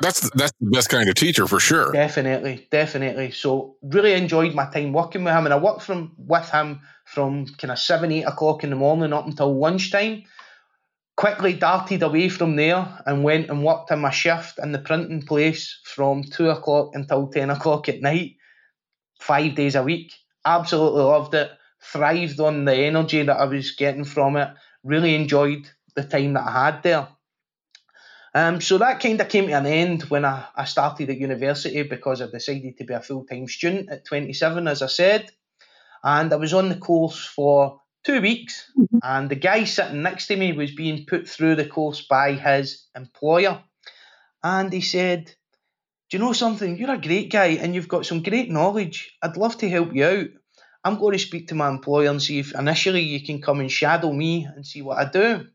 That's 0.00 0.30
that's 0.30 0.52
the 0.60 0.70
best 0.70 0.88
kind 0.88 1.08
of 1.08 1.14
teacher 1.14 1.46
for 1.46 1.58
sure. 1.58 1.92
Definitely, 1.92 2.68
definitely. 2.70 3.32
So 3.32 3.76
really 3.82 4.12
enjoyed 4.12 4.54
my 4.54 4.70
time 4.70 4.92
working 4.92 5.24
with 5.24 5.34
him, 5.34 5.46
and 5.46 5.54
I 5.54 5.58
worked 5.58 5.82
from 5.82 6.12
with 6.16 6.48
him 6.48 6.80
from 7.04 7.46
kind 7.46 7.72
of 7.72 7.78
seven, 7.78 8.12
eight 8.12 8.22
o'clock 8.22 8.62
in 8.62 8.70
the 8.70 8.76
morning 8.76 9.12
up 9.12 9.26
until 9.26 9.58
lunchtime. 9.58 10.24
Quickly 11.16 11.54
darted 11.54 12.02
away 12.02 12.28
from 12.28 12.56
there 12.56 13.02
and 13.04 13.24
went 13.24 13.50
and 13.50 13.64
worked 13.64 13.90
in 13.90 13.98
my 13.98 14.10
shift 14.10 14.58
in 14.62 14.72
the 14.72 14.78
printing 14.78 15.22
place 15.22 15.78
from 15.84 16.22
two 16.22 16.48
o'clock 16.48 16.92
until 16.94 17.26
ten 17.26 17.50
o'clock 17.50 17.88
at 17.88 18.00
night, 18.00 18.36
five 19.20 19.54
days 19.54 19.74
a 19.74 19.82
week. 19.82 20.14
Absolutely 20.44 21.02
loved 21.02 21.34
it. 21.34 21.50
Thrived 21.82 22.40
on 22.40 22.64
the 22.64 22.74
energy 22.74 23.22
that 23.22 23.36
I 23.36 23.44
was 23.44 23.72
getting 23.72 24.04
from 24.04 24.36
it. 24.36 24.50
Really 24.84 25.14
enjoyed 25.14 25.68
the 25.94 26.04
time 26.04 26.34
that 26.34 26.46
I 26.46 26.66
had 26.66 26.82
there. 26.82 27.08
Um, 28.32 28.60
so 28.60 28.78
that 28.78 29.00
kind 29.00 29.20
of 29.20 29.28
came 29.28 29.48
to 29.48 29.52
an 29.52 29.66
end 29.66 30.02
when 30.04 30.24
I, 30.24 30.44
I 30.54 30.64
started 30.64 31.10
at 31.10 31.18
university 31.18 31.82
because 31.82 32.22
I 32.22 32.26
decided 32.30 32.78
to 32.78 32.84
be 32.84 32.94
a 32.94 33.00
full 33.00 33.24
time 33.24 33.48
student 33.48 33.90
at 33.90 34.04
27, 34.04 34.68
as 34.68 34.82
I 34.82 34.86
said. 34.86 35.30
And 36.02 36.32
I 36.32 36.36
was 36.36 36.54
on 36.54 36.68
the 36.68 36.76
course 36.76 37.24
for 37.24 37.80
two 38.04 38.20
weeks, 38.20 38.70
mm-hmm. 38.78 38.98
and 39.02 39.28
the 39.28 39.34
guy 39.34 39.64
sitting 39.64 40.02
next 40.02 40.28
to 40.28 40.36
me 40.36 40.52
was 40.52 40.74
being 40.74 41.04
put 41.06 41.28
through 41.28 41.56
the 41.56 41.66
course 41.66 42.02
by 42.02 42.32
his 42.32 42.86
employer. 42.96 43.62
And 44.42 44.72
he 44.72 44.80
said, 44.80 45.26
Do 46.08 46.16
you 46.16 46.24
know 46.24 46.32
something? 46.32 46.78
You're 46.78 46.94
a 46.94 47.00
great 47.00 47.30
guy 47.30 47.58
and 47.60 47.74
you've 47.74 47.88
got 47.88 48.06
some 48.06 48.22
great 48.22 48.50
knowledge. 48.50 49.16
I'd 49.22 49.36
love 49.36 49.58
to 49.58 49.68
help 49.68 49.94
you 49.94 50.04
out. 50.06 50.28
I'm 50.84 50.98
going 50.98 51.12
to 51.12 51.18
speak 51.18 51.48
to 51.48 51.54
my 51.54 51.68
employer 51.68 52.10
and 52.10 52.22
see 52.22 52.38
if 52.38 52.54
initially 52.54 53.02
you 53.02 53.24
can 53.24 53.42
come 53.42 53.60
and 53.60 53.70
shadow 53.70 54.12
me 54.12 54.44
and 54.44 54.66
see 54.66 54.82
what 54.82 54.98
I 54.98 55.10
do. 55.10 55.46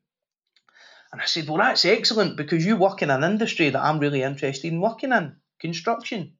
And 1.11 1.21
I 1.21 1.25
said, 1.25 1.47
Well, 1.47 1.57
that's 1.57 1.85
excellent 1.85 2.37
because 2.37 2.65
you 2.65 2.75
work 2.75 3.01
in 3.01 3.09
an 3.09 3.23
industry 3.23 3.69
that 3.69 3.81
I'm 3.81 3.99
really 3.99 4.21
interested 4.21 4.71
in 4.71 4.81
working 4.81 5.11
in 5.11 5.35
construction. 5.59 6.33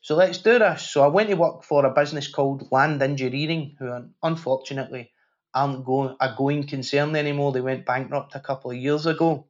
So 0.00 0.16
let's 0.16 0.38
do 0.38 0.58
this. 0.58 0.90
So 0.90 1.02
I 1.04 1.08
went 1.08 1.30
to 1.30 1.36
work 1.36 1.62
for 1.62 1.84
a 1.86 1.94
business 1.94 2.28
called 2.28 2.68
Land 2.72 3.02
Engineering, 3.02 3.76
who 3.78 4.10
unfortunately 4.22 5.12
aren't 5.54 5.84
going, 5.84 6.16
a 6.20 6.34
going 6.36 6.66
concern 6.66 7.14
anymore. 7.14 7.52
They 7.52 7.60
went 7.60 7.86
bankrupt 7.86 8.34
a 8.34 8.40
couple 8.40 8.70
of 8.70 8.76
years 8.76 9.06
ago. 9.06 9.46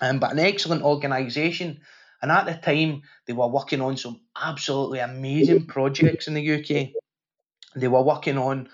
Um, 0.00 0.20
but 0.20 0.32
an 0.32 0.38
excellent 0.38 0.82
organisation. 0.82 1.80
And 2.22 2.32
at 2.32 2.46
the 2.46 2.54
time, 2.54 3.02
they 3.26 3.34
were 3.34 3.48
working 3.48 3.82
on 3.82 3.96
some 3.96 4.20
absolutely 4.40 5.00
amazing 5.00 5.66
projects 5.66 6.26
in 6.26 6.34
the 6.34 6.52
UK. 6.54 7.03
They 7.74 7.88
were 7.88 8.02
working 8.02 8.38
on 8.38 8.68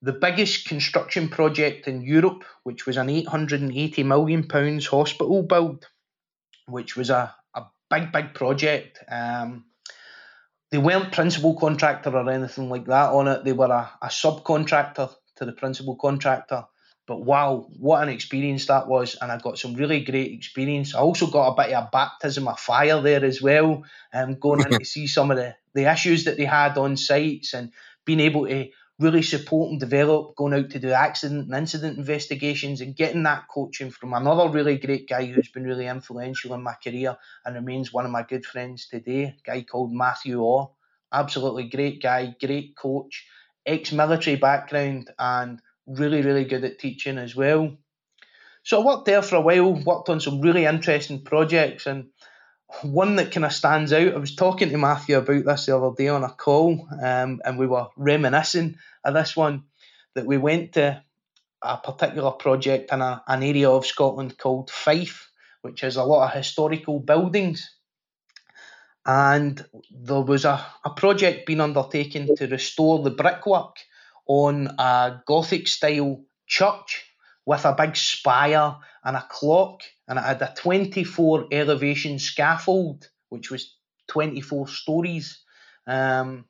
the 0.00 0.12
biggest 0.12 0.66
construction 0.66 1.28
project 1.28 1.88
in 1.88 2.02
Europe, 2.02 2.44
which 2.62 2.86
was 2.86 2.96
an 2.96 3.10
880 3.10 4.02
million 4.04 4.46
pounds 4.46 4.86
hospital 4.86 5.42
build, 5.42 5.86
which 6.66 6.96
was 6.96 7.10
a, 7.10 7.34
a 7.54 7.64
big, 7.90 8.12
big 8.12 8.34
project. 8.34 8.98
Um, 9.10 9.64
they 10.70 10.78
weren't 10.78 11.12
principal 11.12 11.58
contractor 11.58 12.10
or 12.10 12.30
anything 12.30 12.68
like 12.68 12.86
that 12.86 13.12
on 13.12 13.26
it. 13.26 13.44
They 13.44 13.52
were 13.52 13.66
a, 13.66 13.90
a 14.02 14.08
subcontractor 14.08 15.10
to 15.36 15.44
the 15.44 15.52
principal 15.52 15.96
contractor. 15.96 16.64
But 17.06 17.24
wow, 17.24 17.66
what 17.78 18.02
an 18.02 18.10
experience 18.10 18.66
that 18.66 18.86
was. 18.86 19.16
And 19.20 19.32
I 19.32 19.38
got 19.38 19.58
some 19.58 19.74
really 19.74 20.04
great 20.04 20.30
experience. 20.32 20.94
I 20.94 20.98
also 20.98 21.26
got 21.26 21.48
a 21.48 21.56
bit 21.56 21.72
of 21.72 21.84
a 21.84 21.88
baptism 21.90 22.46
of 22.46 22.60
fire 22.60 23.00
there 23.00 23.24
as 23.24 23.40
well, 23.40 23.82
um, 24.12 24.34
going 24.34 24.60
in 24.60 24.78
to 24.78 24.84
see 24.84 25.06
some 25.06 25.30
of 25.30 25.38
the, 25.38 25.56
the 25.72 25.90
issues 25.90 26.24
that 26.24 26.36
they 26.36 26.44
had 26.44 26.76
on 26.76 26.98
sites 26.98 27.54
and 27.54 27.72
being 28.08 28.20
able 28.20 28.46
to 28.46 28.70
really 28.98 29.20
support 29.20 29.70
and 29.70 29.78
develop, 29.78 30.34
going 30.34 30.54
out 30.54 30.70
to 30.70 30.78
do 30.78 30.90
accident 30.92 31.44
and 31.44 31.54
incident 31.54 31.98
investigations 31.98 32.80
and 32.80 32.96
getting 32.96 33.22
that 33.24 33.44
coaching 33.54 33.90
from 33.90 34.14
another 34.14 34.48
really 34.48 34.78
great 34.78 35.06
guy 35.06 35.26
who's 35.26 35.50
been 35.50 35.64
really 35.64 35.86
influential 35.86 36.54
in 36.54 36.62
my 36.62 36.72
career 36.82 37.18
and 37.44 37.54
remains 37.54 37.92
one 37.92 38.06
of 38.06 38.10
my 38.10 38.22
good 38.22 38.46
friends 38.46 38.88
today, 38.88 39.24
a 39.24 39.36
guy 39.44 39.62
called 39.62 39.92
Matthew 39.92 40.40
Orr. 40.40 40.70
Absolutely 41.12 41.68
great 41.68 42.02
guy, 42.02 42.34
great 42.40 42.74
coach, 42.78 43.26
ex 43.66 43.92
military 43.92 44.36
background, 44.36 45.10
and 45.18 45.60
really, 45.86 46.22
really 46.22 46.46
good 46.46 46.64
at 46.64 46.78
teaching 46.78 47.18
as 47.18 47.36
well. 47.36 47.76
So 48.62 48.80
I 48.80 48.84
worked 48.86 49.04
there 49.04 49.22
for 49.22 49.36
a 49.36 49.42
while, 49.42 49.74
worked 49.84 50.08
on 50.08 50.20
some 50.20 50.40
really 50.40 50.64
interesting 50.64 51.24
projects, 51.24 51.86
and 51.86 52.06
one 52.82 53.16
that 53.16 53.32
kind 53.32 53.46
of 53.46 53.52
stands 53.52 53.92
out. 53.92 54.14
I 54.14 54.18
was 54.18 54.34
talking 54.34 54.70
to 54.70 54.78
Matthew 54.78 55.16
about 55.16 55.44
this 55.44 55.66
the 55.66 55.76
other 55.76 55.94
day 55.96 56.08
on 56.08 56.24
a 56.24 56.30
call, 56.30 56.86
um, 57.02 57.40
and 57.44 57.58
we 57.58 57.66
were 57.66 57.86
reminiscing 57.96 58.76
of 59.04 59.14
this 59.14 59.36
one 59.36 59.64
that 60.14 60.26
we 60.26 60.36
went 60.36 60.72
to 60.74 61.02
a 61.62 61.76
particular 61.78 62.30
project 62.32 62.92
in 62.92 63.00
a, 63.00 63.22
an 63.26 63.42
area 63.42 63.70
of 63.70 63.86
Scotland 63.86 64.36
called 64.38 64.70
Fife, 64.70 65.30
which 65.62 65.80
has 65.80 65.96
a 65.96 66.04
lot 66.04 66.28
of 66.28 66.36
historical 66.36 67.00
buildings. 67.00 67.74
And 69.04 69.64
there 69.90 70.20
was 70.20 70.44
a, 70.44 70.64
a 70.84 70.90
project 70.90 71.46
being 71.46 71.60
undertaken 71.60 72.36
to 72.36 72.46
restore 72.46 73.02
the 73.02 73.10
brickwork 73.10 73.76
on 74.26 74.66
a 74.78 75.22
Gothic 75.26 75.66
style 75.66 76.22
church 76.46 77.07
with 77.48 77.64
a 77.64 77.72
big 77.72 77.96
spire 77.96 78.76
and 79.02 79.16
a 79.16 79.26
clock, 79.30 79.80
and 80.06 80.18
it 80.18 80.22
had 80.22 80.42
a 80.42 80.52
24 80.54 81.46
elevation 81.50 82.18
scaffold, 82.18 83.08
which 83.30 83.50
was 83.50 83.74
24 84.08 84.68
stories. 84.68 85.42
Um, 85.86 86.44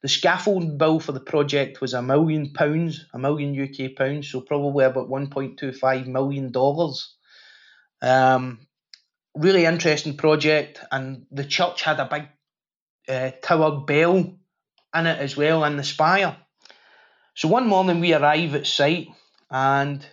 the 0.00 0.08
scaffold 0.08 0.78
bill 0.78 1.00
for 1.00 1.12
the 1.12 1.20
project 1.20 1.82
was 1.82 1.92
a 1.92 2.00
million 2.00 2.54
pounds, 2.54 3.04
a 3.12 3.18
million 3.18 3.60
UK 3.60 3.94
pounds, 3.94 4.30
so 4.30 4.40
probably 4.40 4.86
about 4.86 5.10
1.25 5.10 6.06
million 6.06 6.50
dollars. 6.50 7.14
Um, 8.00 8.66
really 9.34 9.66
interesting 9.66 10.16
project, 10.16 10.80
and 10.90 11.26
the 11.30 11.44
church 11.44 11.82
had 11.82 12.00
a 12.00 12.08
big 12.10 12.26
uh, 13.06 13.32
tower 13.42 13.80
bell 13.82 14.16
in 14.16 15.06
it 15.06 15.18
as 15.18 15.36
well, 15.36 15.62
in 15.66 15.76
the 15.76 15.84
spire. 15.84 16.38
So 17.34 17.48
one 17.48 17.66
morning 17.66 18.00
we 18.00 18.14
arrive 18.14 18.54
at 18.54 18.66
site, 18.66 19.08
and 19.50 20.06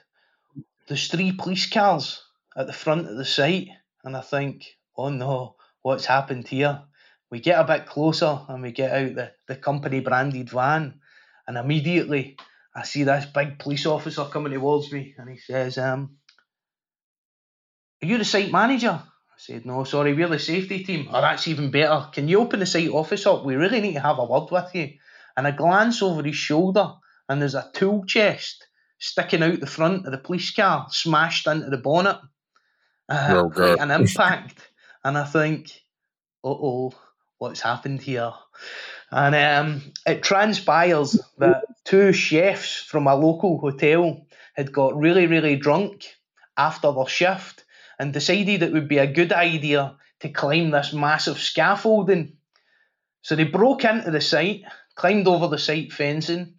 there's 0.87 1.07
three 1.07 1.31
police 1.31 1.69
cars 1.69 2.21
at 2.55 2.67
the 2.67 2.73
front 2.73 3.09
of 3.09 3.17
the 3.17 3.25
site, 3.25 3.69
and 4.03 4.15
I 4.15 4.21
think, 4.21 4.65
oh 4.97 5.09
no, 5.09 5.55
what's 5.81 6.05
happened 6.05 6.47
here? 6.47 6.83
We 7.31 7.39
get 7.39 7.59
a 7.59 7.63
bit 7.63 7.87
closer 7.87 8.39
and 8.47 8.61
we 8.61 8.71
get 8.71 8.91
out 8.91 9.15
the, 9.15 9.31
the 9.47 9.55
company 9.55 9.99
branded 9.99 10.49
van, 10.49 10.99
and 11.47 11.57
immediately 11.57 12.37
I 12.75 12.83
see 12.83 13.03
this 13.03 13.25
big 13.25 13.57
police 13.57 13.85
officer 13.85 14.25
coming 14.25 14.53
towards 14.53 14.91
me, 14.91 15.15
and 15.17 15.29
he 15.29 15.37
says, 15.37 15.77
um, 15.77 16.17
Are 18.03 18.05
you 18.05 18.17
the 18.17 18.25
site 18.25 18.51
manager? 18.51 19.01
I 19.01 19.37
said, 19.37 19.65
No, 19.65 19.83
sorry, 19.85 20.13
we're 20.13 20.27
the 20.27 20.39
safety 20.39 20.83
team. 20.83 21.09
Oh, 21.11 21.19
that's 21.19 21.47
even 21.47 21.71
better. 21.71 22.07
Can 22.13 22.27
you 22.27 22.39
open 22.39 22.59
the 22.59 22.65
site 22.65 22.89
office 22.89 23.25
up? 23.25 23.43
We 23.43 23.55
really 23.55 23.81
need 23.81 23.93
to 23.93 24.01
have 24.01 24.19
a 24.19 24.25
word 24.25 24.51
with 24.51 24.73
you. 24.75 24.93
And 25.35 25.47
I 25.47 25.51
glance 25.51 26.01
over 26.01 26.23
his 26.23 26.35
shoulder, 26.35 26.93
and 27.27 27.41
there's 27.41 27.55
a 27.55 27.69
tool 27.73 28.05
chest 28.05 28.65
sticking 28.99 29.43
out 29.43 29.59
the 29.59 29.67
front 29.67 30.05
of 30.05 30.11
the 30.11 30.17
police 30.17 30.51
car, 30.51 30.87
smashed 30.89 31.47
into 31.47 31.69
the 31.69 31.77
bonnet. 31.77 32.17
Uh, 33.07 33.43
God. 33.43 33.79
an 33.79 33.91
impact. 34.01 34.71
and 35.03 35.17
I 35.17 35.25
think, 35.25 35.69
uh 36.43 36.49
oh, 36.49 36.93
what's 37.37 37.61
happened 37.61 38.01
here? 38.01 38.33
And 39.11 39.35
um, 39.35 39.93
it 40.05 40.23
transpires 40.23 41.19
that 41.37 41.63
two 41.83 42.11
chefs 42.11 42.77
from 42.77 43.07
a 43.07 43.15
local 43.15 43.59
hotel 43.59 44.25
had 44.55 44.71
got 44.71 44.97
really, 44.97 45.27
really 45.27 45.55
drunk 45.55 46.05
after 46.57 46.91
their 46.91 47.07
shift 47.07 47.65
and 47.99 48.13
decided 48.13 48.63
it 48.63 48.73
would 48.73 48.87
be 48.87 48.97
a 48.97 49.11
good 49.11 49.31
idea 49.31 49.95
to 50.21 50.29
climb 50.29 50.71
this 50.71 50.93
massive 50.93 51.37
scaffolding. 51.37 52.37
So 53.21 53.35
they 53.35 53.43
broke 53.43 53.85
into 53.85 54.11
the 54.11 54.21
site, 54.21 54.63
climbed 54.95 55.27
over 55.27 55.47
the 55.47 55.57
site 55.57 55.91
fencing, 55.91 56.55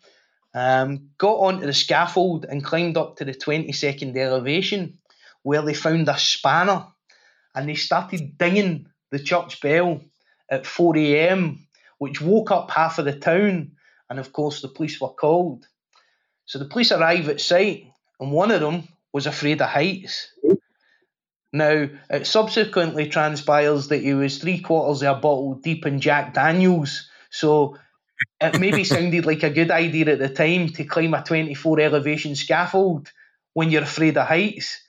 um, 0.56 1.10
got 1.18 1.34
onto 1.34 1.66
the 1.66 1.74
scaffold 1.74 2.46
and 2.48 2.64
climbed 2.64 2.96
up 2.96 3.16
to 3.16 3.26
the 3.26 3.34
22nd 3.34 4.16
elevation 4.16 4.96
where 5.42 5.60
they 5.60 5.74
found 5.74 6.08
a 6.08 6.18
spanner 6.18 6.86
and 7.54 7.68
they 7.68 7.74
started 7.74 8.38
dinging 8.38 8.86
the 9.10 9.18
church 9.18 9.60
bell 9.60 10.00
at 10.50 10.64
4 10.64 10.96
a.m., 10.96 11.66
which 11.98 12.22
woke 12.22 12.50
up 12.50 12.70
half 12.70 12.98
of 12.98 13.04
the 13.04 13.18
town. 13.18 13.72
And 14.08 14.18
of 14.18 14.32
course, 14.32 14.62
the 14.62 14.68
police 14.68 14.98
were 14.98 15.10
called. 15.10 15.66
So 16.46 16.58
the 16.58 16.64
police 16.64 16.90
arrive 16.90 17.28
at 17.28 17.40
site, 17.40 17.84
and 18.18 18.32
one 18.32 18.50
of 18.50 18.60
them 18.62 18.88
was 19.12 19.26
afraid 19.26 19.60
of 19.60 19.68
heights. 19.68 20.32
Now, 21.52 21.88
it 22.08 22.26
subsequently 22.26 23.08
transpires 23.08 23.88
that 23.88 24.02
he 24.02 24.14
was 24.14 24.38
three 24.38 24.60
quarters 24.60 25.02
of 25.02 25.18
a 25.18 25.20
bottle 25.20 25.54
deep 25.54 25.84
in 25.84 26.00
Jack 26.00 26.32
Daniels. 26.32 27.08
So 27.30 27.76
it 28.40 28.61
maybe 28.61 28.85
sounded 28.85 29.26
like 29.26 29.42
a 29.42 29.50
good 29.50 29.70
idea 29.70 30.12
at 30.12 30.18
the 30.18 30.29
time 30.29 30.68
to 30.70 30.85
climb 30.85 31.14
a 31.14 31.22
24 31.22 31.81
elevation 31.81 32.35
scaffold 32.35 33.12
when 33.55 33.70
you're 33.70 33.83
afraid 33.83 34.16
of 34.16 34.26
heights. 34.26 34.81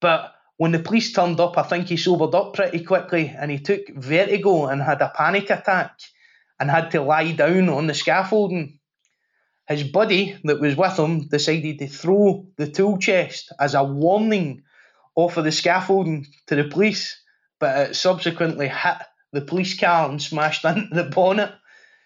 But 0.00 0.32
when 0.56 0.72
the 0.72 0.78
police 0.78 1.12
turned 1.12 1.40
up, 1.40 1.58
I 1.58 1.62
think 1.62 1.88
he 1.88 1.96
sobered 1.96 2.34
up 2.34 2.54
pretty 2.54 2.84
quickly 2.84 3.34
and 3.36 3.50
he 3.50 3.58
took 3.58 3.88
vertigo 3.88 4.66
and 4.66 4.82
had 4.82 5.00
a 5.00 5.12
panic 5.14 5.50
attack 5.50 5.98
and 6.58 6.70
had 6.70 6.90
to 6.92 7.02
lie 7.02 7.32
down 7.32 7.68
on 7.68 7.86
the 7.86 7.94
scaffolding. 7.94 8.78
His 9.68 9.84
buddy 9.84 10.38
that 10.44 10.60
was 10.60 10.76
with 10.76 10.98
him 10.98 11.28
decided 11.28 11.78
to 11.78 11.86
throw 11.86 12.46
the 12.56 12.70
tool 12.70 12.98
chest 12.98 13.52
as 13.58 13.74
a 13.74 13.82
warning 13.82 14.62
off 15.14 15.36
of 15.36 15.44
the 15.44 15.52
scaffolding 15.52 16.26
to 16.46 16.56
the 16.56 16.64
police, 16.64 17.20
but 17.58 17.90
it 17.90 17.96
subsequently 17.96 18.68
hit 18.68 18.98
the 19.32 19.40
police 19.40 19.78
car 19.78 20.08
and 20.08 20.20
smashed 20.20 20.64
into 20.64 20.94
the 20.94 21.04
bonnet. 21.04 21.52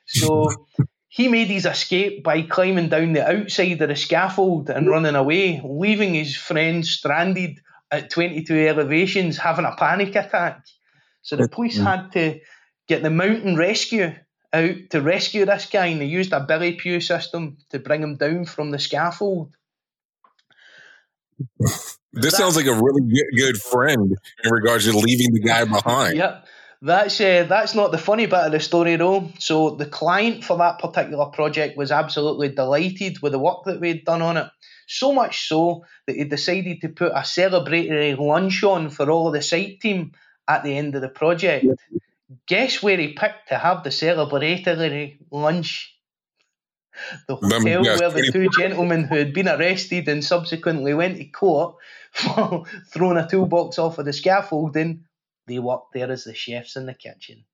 So 0.06 0.48
he 1.08 1.28
made 1.28 1.48
his 1.48 1.66
escape 1.66 2.22
by 2.22 2.42
climbing 2.42 2.88
down 2.88 3.12
the 3.12 3.28
outside 3.28 3.80
of 3.80 3.88
the 3.88 3.96
scaffold 3.96 4.70
and 4.70 4.88
running 4.88 5.14
away, 5.14 5.60
leaving 5.64 6.14
his 6.14 6.36
friend 6.36 6.86
stranded 6.86 7.60
at 7.90 8.10
22 8.10 8.54
elevations 8.68 9.38
having 9.38 9.64
a 9.64 9.74
panic 9.76 10.14
attack. 10.14 10.64
So 11.22 11.36
the 11.36 11.48
police 11.48 11.76
mm-hmm. 11.76 11.86
had 11.86 12.12
to 12.12 12.40
get 12.88 13.02
the 13.02 13.10
mountain 13.10 13.56
rescue 13.56 14.14
out 14.52 14.76
to 14.90 15.00
rescue 15.00 15.44
this 15.44 15.66
guy, 15.66 15.86
and 15.86 16.00
they 16.00 16.06
used 16.06 16.32
a 16.32 16.40
Billy 16.40 16.74
Pugh 16.74 17.00
system 17.00 17.58
to 17.70 17.78
bring 17.78 18.02
him 18.02 18.16
down 18.16 18.44
from 18.44 18.70
the 18.70 18.78
scaffold. 18.78 19.56
This 22.12 22.36
sounds 22.36 22.56
like 22.56 22.66
a 22.66 22.74
really 22.74 23.02
good, 23.02 23.36
good 23.36 23.56
friend 23.60 24.16
in 24.44 24.50
regards 24.50 24.84
to 24.84 24.96
leaving 24.96 25.34
the 25.34 25.40
guy 25.40 25.64
behind. 25.64 26.16
Yep. 26.16 26.46
That's 26.82 27.20
uh, 27.20 27.46
that's 27.48 27.74
not 27.74 27.90
the 27.90 27.98
funny 27.98 28.26
bit 28.26 28.34
of 28.38 28.52
the 28.52 28.60
story 28.60 28.96
though. 28.96 29.30
So 29.38 29.70
the 29.70 29.86
client 29.86 30.44
for 30.44 30.58
that 30.58 30.78
particular 30.78 31.26
project 31.26 31.76
was 31.76 31.90
absolutely 31.90 32.50
delighted 32.50 33.22
with 33.22 33.32
the 33.32 33.38
work 33.38 33.64
that 33.64 33.80
we'd 33.80 34.04
done 34.04 34.22
on 34.22 34.36
it. 34.36 34.48
So 34.86 35.12
much 35.12 35.48
so 35.48 35.84
that 36.06 36.16
he 36.16 36.24
decided 36.24 36.82
to 36.82 36.90
put 36.90 37.12
a 37.12 37.20
celebratory 37.20 38.16
lunch 38.18 38.62
on 38.62 38.90
for 38.90 39.10
all 39.10 39.28
of 39.28 39.32
the 39.32 39.42
site 39.42 39.80
team 39.80 40.12
at 40.46 40.64
the 40.64 40.76
end 40.76 40.94
of 40.94 41.00
the 41.00 41.08
project. 41.08 41.66
Guess 42.46 42.82
where 42.82 42.98
he 42.98 43.14
picked 43.14 43.48
to 43.48 43.58
have 43.58 43.82
the 43.82 43.90
celebratory 43.90 45.18
lunch? 45.30 45.92
The 47.26 47.36
hotel 47.36 47.84
guess. 47.84 48.00
where 48.00 48.10
the 48.10 48.30
two 48.32 48.48
gentlemen 48.50 49.04
who 49.04 49.16
had 49.16 49.32
been 49.32 49.48
arrested 49.48 50.08
and 50.08 50.24
subsequently 50.24 50.94
went 50.94 51.18
to 51.18 51.24
court 51.24 51.76
for 52.12 52.64
throwing 52.88 53.18
a 53.18 53.28
toolbox 53.28 53.78
off 53.78 53.98
of 53.98 54.04
the 54.04 54.12
scaffolding, 54.12 55.04
they 55.46 55.58
worked 55.58 55.92
there 55.94 56.10
as 56.10 56.24
the 56.24 56.34
chefs 56.34 56.76
in 56.76 56.86
the 56.86 56.94
kitchen. 56.94 57.44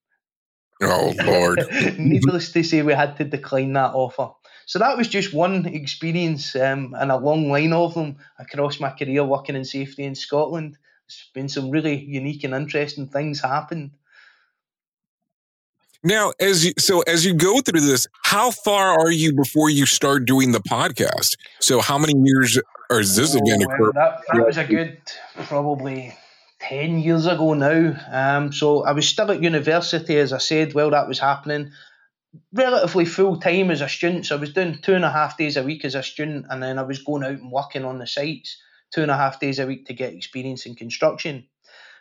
Oh 0.82 1.14
Lord. 1.24 1.64
Needless 1.98 2.52
to 2.52 2.62
say, 2.62 2.82
we 2.82 2.92
had 2.92 3.16
to 3.18 3.24
decline 3.24 3.72
that 3.74 3.94
offer. 3.94 4.30
So 4.66 4.78
that 4.78 4.96
was 4.96 5.08
just 5.08 5.34
one 5.34 5.66
experience 5.66 6.54
um, 6.56 6.94
and 6.98 7.10
a 7.10 7.16
long 7.16 7.50
line 7.50 7.72
of 7.72 7.94
them 7.94 8.16
across 8.38 8.80
my 8.80 8.90
career 8.90 9.24
working 9.24 9.56
in 9.56 9.64
safety 9.64 10.04
in 10.04 10.14
Scotland. 10.14 10.78
There's 11.08 11.30
been 11.34 11.48
some 11.48 11.70
really 11.70 11.98
unique 12.02 12.44
and 12.44 12.54
interesting 12.54 13.08
things 13.08 13.40
happened. 13.40 13.92
Now, 16.04 16.32
as 16.40 16.64
you 16.64 16.72
so 16.78 17.02
as 17.02 17.24
you 17.24 17.34
go 17.34 17.60
through 17.60 17.82
this, 17.82 18.08
how 18.24 18.50
far 18.50 18.98
are 18.98 19.10
you 19.12 19.34
before 19.34 19.70
you 19.70 19.86
start 19.86 20.24
doing 20.24 20.50
the 20.50 20.58
podcast? 20.58 21.36
So, 21.60 21.80
how 21.80 21.96
many 21.96 22.14
years 22.16 22.58
or 22.90 23.00
is 23.00 23.14
this 23.14 23.36
Oh, 23.36 23.40
well, 23.44 23.62
occur? 23.62 23.92
that, 23.92 24.20
that 24.32 24.46
was 24.46 24.56
a 24.58 24.64
good 24.64 24.98
probably 25.44 26.12
10 26.62 27.00
years 27.00 27.26
ago 27.26 27.54
now. 27.54 27.96
Um, 28.10 28.52
so 28.52 28.84
I 28.84 28.92
was 28.92 29.08
still 29.08 29.30
at 29.30 29.42
university, 29.42 30.16
as 30.18 30.32
I 30.32 30.38
said, 30.38 30.74
while 30.74 30.90
that 30.90 31.08
was 31.08 31.18
happening. 31.18 31.72
Relatively 32.52 33.04
full 33.04 33.38
time 33.38 33.70
as 33.70 33.80
a 33.80 33.88
student. 33.88 34.26
So 34.26 34.36
I 34.36 34.40
was 34.40 34.52
doing 34.52 34.78
two 34.80 34.94
and 34.94 35.04
a 35.04 35.10
half 35.10 35.36
days 35.36 35.56
a 35.56 35.62
week 35.62 35.84
as 35.84 35.94
a 35.94 36.02
student, 36.02 36.46
and 36.48 36.62
then 36.62 36.78
I 36.78 36.82
was 36.82 37.02
going 37.02 37.24
out 37.24 37.32
and 37.32 37.52
working 37.52 37.84
on 37.84 37.98
the 37.98 38.06
sites 38.06 38.56
two 38.92 39.02
and 39.02 39.10
a 39.10 39.16
half 39.16 39.40
days 39.40 39.58
a 39.58 39.66
week 39.66 39.86
to 39.86 39.94
get 39.94 40.12
experience 40.12 40.66
in 40.66 40.74
construction. 40.74 41.48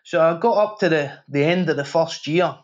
So 0.04 0.22
I 0.22 0.38
got 0.40 0.58
up 0.58 0.80
to 0.80 0.90
the, 0.90 1.20
the 1.28 1.44
end 1.44 1.70
of 1.70 1.78
the 1.78 1.86
first 1.86 2.28
year 2.28 2.56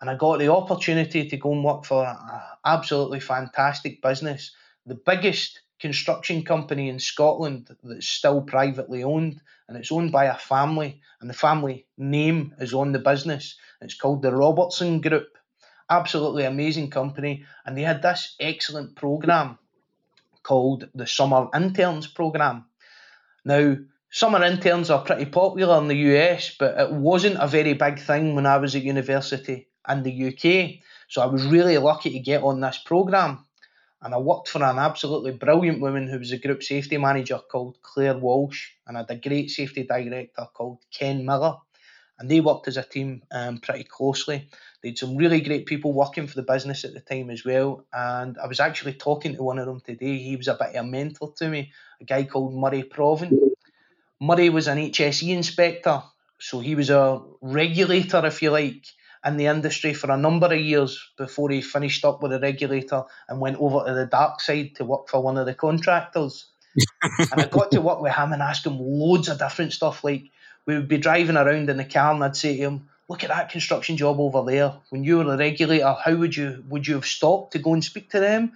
and 0.00 0.10
I 0.10 0.16
got 0.16 0.38
the 0.38 0.52
opportunity 0.52 1.28
to 1.28 1.36
go 1.36 1.52
and 1.52 1.64
work 1.64 1.84
for 1.84 2.04
an 2.04 2.16
absolutely 2.64 3.20
fantastic 3.20 4.02
business, 4.02 4.52
the 4.84 4.96
biggest 4.96 5.60
construction 5.82 6.44
company 6.44 6.88
in 6.88 7.00
Scotland 7.00 7.68
that's 7.82 8.06
still 8.06 8.40
privately 8.40 9.02
owned, 9.02 9.40
and 9.66 9.76
it's 9.76 9.90
owned 9.90 10.12
by 10.12 10.26
a 10.26 10.38
family, 10.38 11.00
and 11.20 11.28
the 11.28 11.34
family 11.34 11.86
name 11.98 12.54
is 12.60 12.72
on 12.72 12.92
the 12.92 13.00
business. 13.00 13.56
It's 13.80 13.94
called 13.94 14.22
the 14.22 14.32
Robertson 14.32 15.00
Group. 15.00 15.36
Absolutely 15.90 16.44
amazing 16.44 16.90
company, 16.90 17.44
and 17.66 17.76
they 17.76 17.82
had 17.82 18.00
this 18.00 18.36
excellent 18.38 18.94
program 18.94 19.58
called 20.44 20.88
the 20.94 21.06
Summer 21.06 21.48
Interns 21.52 22.06
Program. 22.06 22.64
Now, 23.44 23.76
summer 24.08 24.44
interns 24.44 24.88
are 24.88 25.04
pretty 25.04 25.26
popular 25.26 25.78
in 25.78 25.88
the 25.88 25.96
US, 26.14 26.54
but 26.56 26.78
it 26.78 26.92
wasn't 26.92 27.42
a 27.42 27.48
very 27.48 27.74
big 27.74 27.98
thing 27.98 28.36
when 28.36 28.46
I 28.46 28.58
was 28.58 28.76
at 28.76 28.82
university 28.82 29.68
in 29.88 30.04
the 30.04 30.28
UK. 30.28 30.84
So 31.08 31.22
I 31.22 31.26
was 31.26 31.44
really 31.44 31.76
lucky 31.78 32.10
to 32.10 32.20
get 32.20 32.44
on 32.44 32.60
this 32.60 32.78
program. 32.78 33.44
And 34.02 34.14
I 34.14 34.18
worked 34.18 34.48
for 34.48 34.62
an 34.64 34.78
absolutely 34.78 35.30
brilliant 35.30 35.80
woman 35.80 36.08
who 36.08 36.18
was 36.18 36.32
a 36.32 36.38
group 36.38 36.62
safety 36.64 36.98
manager 36.98 37.38
called 37.38 37.78
Claire 37.82 38.18
Walsh, 38.18 38.70
and 38.86 38.96
I 38.96 39.00
had 39.00 39.10
a 39.10 39.28
great 39.28 39.50
safety 39.50 39.84
director 39.84 40.46
called 40.52 40.78
Ken 40.90 41.24
Miller. 41.24 41.56
And 42.18 42.28
they 42.28 42.40
worked 42.40 42.68
as 42.68 42.76
a 42.76 42.82
team 42.82 43.22
um, 43.30 43.58
pretty 43.58 43.84
closely. 43.84 44.48
They 44.82 44.90
had 44.90 44.98
some 44.98 45.16
really 45.16 45.40
great 45.40 45.66
people 45.66 45.92
working 45.92 46.26
for 46.26 46.34
the 46.34 46.42
business 46.42 46.84
at 46.84 46.94
the 46.94 47.00
time 47.00 47.30
as 47.30 47.44
well. 47.44 47.84
And 47.92 48.36
I 48.38 48.46
was 48.46 48.60
actually 48.60 48.94
talking 48.94 49.36
to 49.36 49.42
one 49.42 49.58
of 49.58 49.66
them 49.66 49.80
today. 49.80 50.18
He 50.18 50.36
was 50.36 50.48
a 50.48 50.54
bit 50.54 50.74
of 50.74 50.84
a 50.84 50.88
mentor 50.88 51.32
to 51.36 51.48
me, 51.48 51.72
a 52.00 52.04
guy 52.04 52.24
called 52.24 52.54
Murray 52.54 52.82
Proven. 52.82 53.52
Murray 54.20 54.50
was 54.50 54.68
an 54.68 54.78
HSE 54.78 55.28
inspector, 55.30 56.02
so 56.38 56.60
he 56.60 56.74
was 56.74 56.90
a 56.90 57.20
regulator, 57.40 58.24
if 58.26 58.42
you 58.42 58.50
like, 58.50 58.84
in 59.24 59.36
the 59.36 59.46
industry 59.46 59.94
for 59.94 60.10
a 60.10 60.16
number 60.16 60.46
of 60.46 60.60
years 60.60 61.10
before 61.16 61.50
he 61.50 61.62
finished 61.62 62.04
up 62.04 62.22
with 62.22 62.32
a 62.32 62.40
regulator 62.40 63.04
and 63.28 63.40
went 63.40 63.58
over 63.58 63.84
to 63.86 63.94
the 63.94 64.06
dark 64.06 64.40
side 64.40 64.74
to 64.76 64.84
work 64.84 65.08
for 65.08 65.22
one 65.22 65.36
of 65.36 65.46
the 65.46 65.54
contractors. 65.54 66.46
and 67.02 67.40
I 67.40 67.46
got 67.46 67.70
to 67.72 67.80
work 67.80 68.00
with 68.00 68.14
him 68.14 68.32
and 68.32 68.42
ask 68.42 68.66
him 68.66 68.78
loads 68.78 69.28
of 69.28 69.38
different 69.38 69.72
stuff. 69.72 70.02
Like 70.02 70.30
we 70.66 70.74
would 70.74 70.88
be 70.88 70.98
driving 70.98 71.36
around 71.36 71.70
in 71.70 71.76
the 71.76 71.84
car 71.84 72.14
and 72.14 72.24
I'd 72.24 72.36
say 72.36 72.56
to 72.56 72.62
him, 72.62 72.88
"Look 73.08 73.22
at 73.22 73.28
that 73.28 73.50
construction 73.50 73.96
job 73.96 74.18
over 74.18 74.42
there. 74.50 74.72
When 74.90 75.04
you 75.04 75.18
were 75.18 75.34
a 75.34 75.36
regulator, 75.36 75.94
how 76.02 76.14
would 76.14 76.34
you 76.34 76.64
would 76.68 76.86
you 76.86 76.94
have 76.94 77.06
stopped 77.06 77.52
to 77.52 77.58
go 77.58 77.74
and 77.74 77.84
speak 77.84 78.10
to 78.10 78.20
them? 78.20 78.52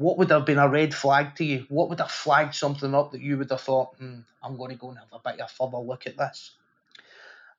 what 0.00 0.16
would 0.16 0.30
have 0.30 0.46
been 0.46 0.58
a 0.58 0.66
red 0.66 0.94
flag 0.94 1.36
to 1.36 1.44
you? 1.44 1.66
What 1.68 1.90
would 1.90 2.00
have 2.00 2.10
flagged 2.10 2.54
something 2.54 2.94
up 2.94 3.12
that 3.12 3.20
you 3.20 3.36
would 3.36 3.50
have 3.50 3.60
thought, 3.60 3.94
hmm, 3.96 4.20
I'm 4.42 4.56
going 4.56 4.70
to 4.70 4.76
go 4.76 4.88
and 4.88 4.98
have 4.98 5.12
a 5.12 5.18
bit 5.18 5.38
of 5.38 5.50
a 5.50 5.52
further 5.52 5.76
look 5.76 6.06
at 6.06 6.16
this? 6.16 6.52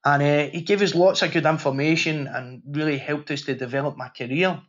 And 0.03 0.23
uh, 0.23 0.51
he 0.51 0.61
gave 0.61 0.81
us 0.81 0.95
lots 0.95 1.21
of 1.21 1.31
good 1.31 1.45
information 1.45 2.27
and 2.27 2.63
really 2.67 2.97
helped 2.97 3.29
us 3.31 3.43
to 3.43 3.55
develop 3.55 3.97
my 3.97 4.09
career. 4.09 4.59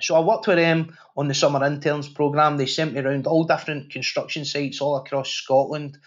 So 0.00 0.14
I 0.14 0.20
worked 0.20 0.46
with 0.46 0.58
them 0.58 0.96
on 1.16 1.26
the 1.26 1.34
summer 1.34 1.64
interns 1.64 2.08
program. 2.08 2.56
They 2.56 2.66
sent 2.66 2.92
me 2.92 3.00
around 3.00 3.26
all 3.26 3.44
different 3.44 3.90
construction 3.90 4.44
sites 4.44 4.80
all 4.80 4.96
across 4.96 5.30
Scotland 5.30 5.98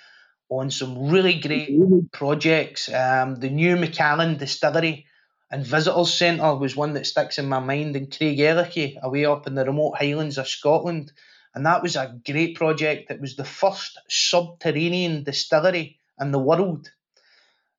on 0.50 0.70
some 0.70 1.10
really 1.10 1.40
great 1.40 1.70
projects. 2.12 2.92
Um, 2.92 3.36
the 3.36 3.50
new 3.50 3.76
Macallan 3.76 4.38
distillery 4.38 5.06
and 5.50 5.66
visitors 5.66 6.14
centre 6.14 6.56
was 6.56 6.76
one 6.76 6.94
that 6.94 7.08
sticks 7.08 7.38
in 7.38 7.50
my 7.50 7.60
mind 7.60 7.96
in 7.96 8.08
Craigellachie, 8.08 9.02
away 9.02 9.26
up 9.26 9.48
in 9.48 9.56
the 9.56 9.66
remote 9.66 9.98
highlands 9.98 10.38
of 10.38 10.48
Scotland. 10.48 11.12
And 11.54 11.66
that 11.66 11.82
was 11.84 11.98
a 11.98 12.16
great 12.26 12.56
project. 12.56 13.12
It 13.12 13.20
was 13.20 13.36
the 13.36 13.44
first 13.44 14.00
subterranean 14.08 15.24
distillery 15.24 16.00
in 16.20 16.32
the 16.32 16.40
world. 16.40 16.90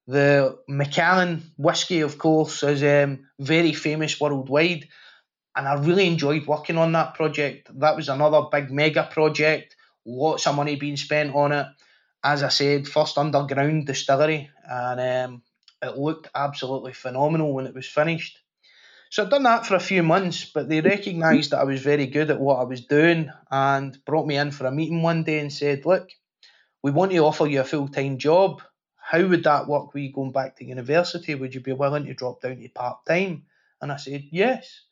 The 0.07 0.59
Macallan 0.69 1.43
whisky, 1.57 2.01
of 2.01 2.19
course, 2.19 2.63
is 2.63 2.83
um, 2.83 3.29
very 3.39 3.73
famous 3.73 4.21
worldwide 4.21 4.89
and 5.55 5.69
I 5.69 5.75
really 5.75 6.07
enjoyed 6.07 6.47
working 6.47 6.79
on 6.79 6.93
that 6.93 7.15
project. 7.15 7.69
That 7.79 7.97
was 7.97 8.09
another 8.09 8.43
big 8.51 8.71
mega 8.71 9.09
project, 9.11 9.77
lots 10.05 10.47
of 10.47 10.57
money 10.57 10.77
being 10.77 10.97
spent 10.97 11.35
on 11.35 11.53
it. 11.53 11.67
As 12.25 12.43
I 12.43 12.49
said, 12.49 12.89
first 12.89 13.19
underground 13.19 13.87
distillery, 13.87 14.51
and 14.65 15.01
um, 15.01 15.43
it 15.83 15.99
looked 15.99 16.29
absolutely 16.35 16.93
phenomenal 16.93 17.53
when 17.53 17.67
it 17.67 17.75
was 17.75 17.87
finished. 17.87 18.39
So 19.11 19.25
I'd 19.25 19.31
done 19.31 19.43
that 19.43 19.67
for 19.67 19.75
a 19.75 19.81
few 19.81 20.03
months, 20.03 20.45
but 20.47 20.69
they 20.69 20.81
recognised 20.81 21.51
that 21.51 21.59
I 21.59 21.65
was 21.65 21.83
very 21.83 22.07
good 22.07 22.31
at 22.31 22.41
what 22.41 22.61
I 22.61 22.65
was 22.65 22.87
doing 22.87 23.31
and 23.51 23.99
brought 24.07 24.27
me 24.27 24.39
in 24.39 24.53
for 24.53 24.67
a 24.67 24.73
meeting 24.73 25.03
one 25.03 25.25
day 25.25 25.41
and 25.41 25.53
said, 25.53 25.85
Look, 25.85 26.09
we 26.83 26.93
want 26.93 27.11
to 27.11 27.19
offer 27.19 27.47
you 27.47 27.61
a 27.61 27.65
full 27.65 27.89
time 27.89 28.17
job. 28.17 28.63
How 29.03 29.27
would 29.27 29.45
that 29.45 29.67
work 29.67 29.93
with 29.93 30.05
you 30.05 30.13
going 30.13 30.33
back 30.33 30.57
to 30.57 30.65
university? 30.65 31.35
Would 31.35 31.55
you 31.55 31.61
be 31.61 31.73
willing 31.73 32.07
to 32.07 32.15
drop 32.15 32.41
down 32.41 32.57
to 32.57 32.69
part 32.69 33.05
time? 33.05 33.45
And 33.81 33.91
I 33.91 33.97
said, 33.97 34.25
Yes. 34.31 34.83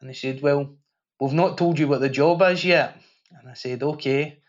And 0.00 0.10
they 0.10 0.14
said, 0.14 0.42
Well, 0.42 0.76
we've 1.20 1.32
not 1.32 1.56
told 1.56 1.78
you 1.78 1.88
what 1.88 2.00
the 2.00 2.08
job 2.08 2.42
is 2.42 2.64
yet. 2.64 3.00
And 3.38 3.48
I 3.48 3.54
said, 3.54 3.82
Okay. 3.82 4.40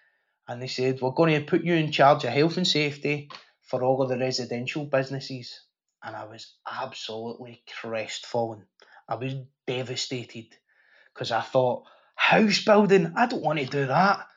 And 0.47 0.61
they 0.61 0.67
said, 0.67 0.99
We're 0.99 1.11
going 1.11 1.39
to 1.39 1.45
put 1.45 1.63
you 1.63 1.75
in 1.75 1.91
charge 1.91 2.23
of 2.23 2.31
health 2.31 2.57
and 2.57 2.67
safety 2.67 3.29
for 3.61 3.83
all 3.83 4.01
of 4.01 4.09
the 4.09 4.17
residential 4.17 4.85
businesses. 4.85 5.61
And 6.03 6.15
I 6.15 6.25
was 6.25 6.53
absolutely 6.69 7.63
crestfallen. 7.79 8.63
I 9.07 9.15
was 9.15 9.35
devastated 9.67 10.47
because 11.13 11.31
I 11.31 11.41
thought, 11.41 11.85
house 12.15 12.63
building, 12.63 13.13
I 13.15 13.27
don't 13.27 13.43
want 13.43 13.59
to 13.59 13.65
do 13.65 13.85
that. 13.85 14.27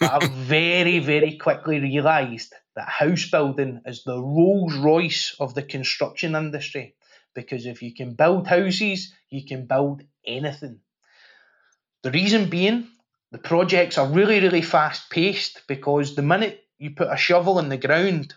I 0.00 0.26
very, 0.26 0.98
very 0.98 1.36
quickly 1.36 1.80
realised 1.80 2.54
that 2.76 2.88
house 2.88 3.28
building 3.30 3.82
is 3.84 4.04
the 4.04 4.20
Rolls 4.20 4.74
Royce 4.76 5.36
of 5.40 5.54
the 5.54 5.62
construction 5.62 6.34
industry 6.34 6.94
because 7.34 7.66
if 7.66 7.82
you 7.82 7.94
can 7.94 8.14
build 8.14 8.46
houses, 8.46 9.12
you 9.28 9.44
can 9.44 9.66
build 9.66 10.02
anything. 10.26 10.80
The 12.02 12.10
reason 12.10 12.48
being, 12.48 12.88
the 13.32 13.38
projects 13.38 13.98
are 13.98 14.08
really, 14.08 14.40
really 14.40 14.62
fast 14.62 15.10
paced 15.10 15.62
because 15.68 16.14
the 16.14 16.22
minute 16.22 16.60
you 16.78 16.90
put 16.90 17.12
a 17.12 17.16
shovel 17.16 17.58
in 17.58 17.68
the 17.68 17.76
ground, 17.76 18.34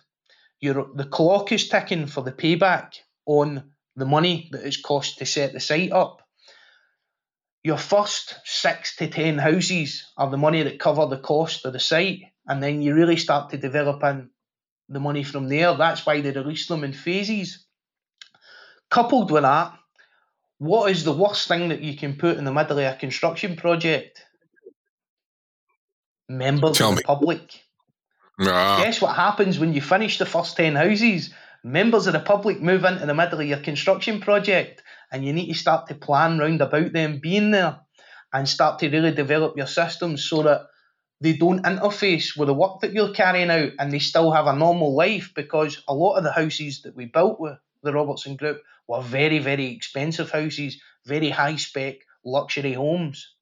the 0.62 1.08
clock 1.10 1.52
is 1.52 1.70
ticking 1.70 2.08
for 2.08 2.22
the 2.22 2.32
payback 2.32 2.96
on 3.26 3.72
the 3.96 4.06
money 4.06 4.50
that 4.52 4.66
it's 4.66 4.82
cost 4.82 5.20
to 5.20 5.26
set 5.26 5.54
the 5.54 5.60
site 5.60 5.92
up. 5.92 6.23
Your 7.64 7.78
first 7.78 8.36
six 8.44 8.98
to 8.98 9.08
ten 9.08 9.38
houses 9.38 10.12
are 10.18 10.30
the 10.30 10.38
money 10.38 10.64
that 10.64 10.80
cover 10.80 11.06
the 11.06 11.18
cost 11.18 11.66
of 11.66 11.72
the 11.72 11.80
site, 11.80 12.24
and 12.46 12.62
then 12.62 12.82
you 12.82 12.94
really 12.94 13.16
start 13.16 13.52
to 13.52 13.58
develop 13.58 14.04
in 14.04 14.30
the 14.90 15.00
money 15.00 15.24
from 15.24 15.48
there. 15.48 15.74
That's 15.74 16.06
why 16.06 16.20
they 16.20 16.32
release 16.32 16.68
them 16.68 16.84
in 16.84 16.92
phases. 16.92 17.66
Coupled 18.90 19.32
with 19.32 19.44
that, 19.44 19.74
what 20.58 20.92
is 20.92 21.04
the 21.04 21.14
worst 21.14 21.48
thing 21.48 21.70
that 21.70 21.82
you 21.82 21.96
can 21.96 22.16
put 22.16 22.38
in 22.38 22.44
the 22.44 22.54
middle 22.54 22.80
of 22.80 22.94
a 22.94 22.98
construction 22.98 23.56
project? 23.56 24.22
Members 26.28 26.78
Tell 26.78 26.90
of 26.90 26.96
the 26.96 27.00
me. 27.00 27.04
public. 27.06 27.64
Nah. 28.40 28.84
Guess 28.84 29.02
what 29.02 29.16
happens 29.16 29.58
when 29.58 29.74
you 29.74 29.82
finish 29.82 30.18
the 30.18 30.26
first 30.26 30.58
10 30.58 30.76
houses? 30.76 31.34
Members 31.64 32.08
of 32.08 32.14
the 32.14 32.20
public 32.20 32.62
move 32.62 32.84
into 32.84 33.06
the 33.06 33.14
middle 33.14 33.40
of 33.40 33.48
your 33.48 33.60
construction 33.60 34.20
project 34.20 34.82
and 35.14 35.24
you 35.24 35.32
need 35.32 35.48
to 35.48 35.58
start 35.58 35.88
to 35.88 35.96
plan 35.96 36.40
round 36.40 36.60
about 36.60 36.92
them 36.92 37.20
being 37.22 37.52
there 37.52 37.80
and 38.34 38.50
start 38.50 38.80
to 38.80 38.90
really 38.90 39.12
develop 39.12 39.56
your 39.56 39.68
systems 39.68 40.28
so 40.28 40.42
that 40.44 40.62
they 41.22 41.34
don't 41.34 41.64
interface 41.64 42.36
with 42.36 42.48
the 42.48 42.54
work 42.54 42.82
that 42.82 42.92
you're 42.92 43.14
carrying 43.14 43.52
out 43.52 43.72
and 43.80 43.94
they 43.94 44.00
still 44.00 44.32
have 44.32 44.48
a 44.48 44.56
normal 44.56 44.96
life 44.96 45.32
because 45.36 45.82
a 45.88 45.94
lot 45.94 46.18
of 46.18 46.24
the 46.24 46.32
houses 46.32 46.82
that 46.82 46.96
we 46.96 47.06
built 47.06 47.40
with 47.40 47.58
the 47.84 47.94
Robertson 47.94 48.36
Group 48.36 48.62
were 48.88 49.02
very, 49.02 49.40
very 49.40 49.68
expensive 49.68 50.32
houses, 50.32 50.82
very 51.06 51.30
high 51.30 51.56
spec 51.56 51.96
luxury 52.26 52.74
homes. 52.74 53.36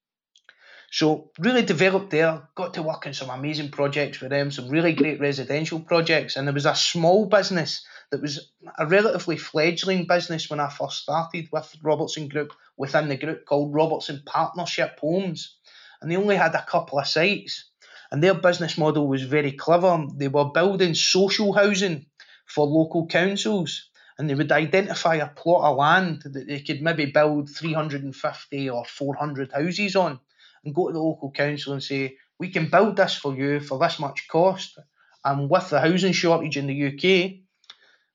So 0.94 1.32
really 1.40 1.62
developed 1.62 2.10
there, 2.10 2.50
got 2.54 2.74
to 2.74 2.84
work 2.84 3.08
on 3.08 3.14
some 3.14 3.30
amazing 3.30 3.72
projects 3.72 4.20
with 4.20 4.30
them, 4.30 4.52
some 4.52 4.68
really 4.68 4.92
great 4.92 5.22
residential 5.22 5.80
projects, 5.80 6.36
and 6.36 6.46
there 6.46 6.54
was 6.54 6.66
a 6.66 6.76
small 6.76 7.28
business 7.28 7.86
that 8.12 8.22
was 8.22 8.52
a 8.78 8.86
relatively 8.86 9.38
fledgling 9.38 10.06
business 10.06 10.50
when 10.50 10.60
I 10.60 10.68
first 10.68 11.04
started 11.04 11.48
with 11.50 11.74
Robertson 11.82 12.28
Group 12.28 12.52
within 12.76 13.08
the 13.08 13.16
group 13.16 13.46
called 13.46 13.74
Robertson 13.74 14.22
Partnership 14.26 15.00
Homes, 15.00 15.56
and 16.02 16.12
they 16.12 16.18
only 16.18 16.36
had 16.36 16.56
a 16.56 16.66
couple 16.66 17.00
of 17.00 17.08
sites, 17.08 17.70
and 18.12 18.22
their 18.22 18.34
business 18.34 18.78
model 18.78 19.08
was 19.08 19.24
very 19.24 19.54
clever. 19.54 20.06
They 20.14 20.28
were 20.28 20.52
building 20.52 20.94
social 20.94 21.54
housing 21.54 22.06
for 22.46 22.66
local 22.66 23.08
councils 23.08 23.88
and 24.18 24.30
they 24.30 24.36
would 24.36 24.52
identify 24.52 25.16
a 25.16 25.28
plot 25.28 25.64
of 25.64 25.78
land 25.78 26.22
that 26.26 26.48
they 26.48 26.60
could 26.60 26.82
maybe 26.82 27.06
build 27.06 27.50
350 27.50 28.70
or 28.70 28.84
400 28.84 29.54
houses 29.54 29.96
on 29.96 30.20
and 30.64 30.76
go 30.76 30.88
to 30.88 30.94
the 30.94 31.00
local 31.00 31.32
council 31.32 31.74
and 31.74 31.84
say, 31.84 32.18
we 32.40 32.50
can 32.50 32.70
build 32.70 32.96
this 32.96 33.16
for 33.16 33.36
you 33.36 33.60
for 33.60 33.78
this 33.80 34.00
much 34.00 34.28
cost. 34.28 34.80
And 35.24 35.50
with 35.50 35.70
the 35.70 35.80
housing 35.80 36.14
shortage 36.14 36.58
in 36.58 36.68
the 36.68 36.88
UK, 36.88 37.42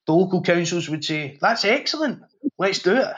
the 0.05 0.13
local 0.13 0.41
councils 0.41 0.89
would 0.89 1.03
say, 1.03 1.37
that's 1.39 1.65
excellent, 1.65 2.23
let's 2.57 2.79
do 2.79 2.95
it. 2.95 3.13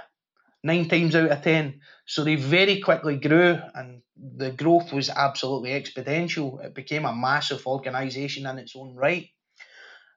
Nine 0.64 0.90
times 0.90 1.16
out 1.16 1.32
of 1.32 1.42
ten. 1.42 1.82
So 2.06 2.24
they 2.24 2.36
very 2.36 2.82
quickly 2.82 3.18
grew, 3.18 3.58
and 3.74 4.02
the 4.18 4.52
growth 4.52 4.92
was 4.92 5.10
absolutely 5.10 5.70
exponential. 5.70 6.64
It 6.64 6.74
became 6.74 7.06
a 7.06 7.16
massive 7.16 7.66
organisation 7.66 8.46
in 8.46 8.58
its 8.58 8.76
own 8.76 8.96
right. 8.96 9.30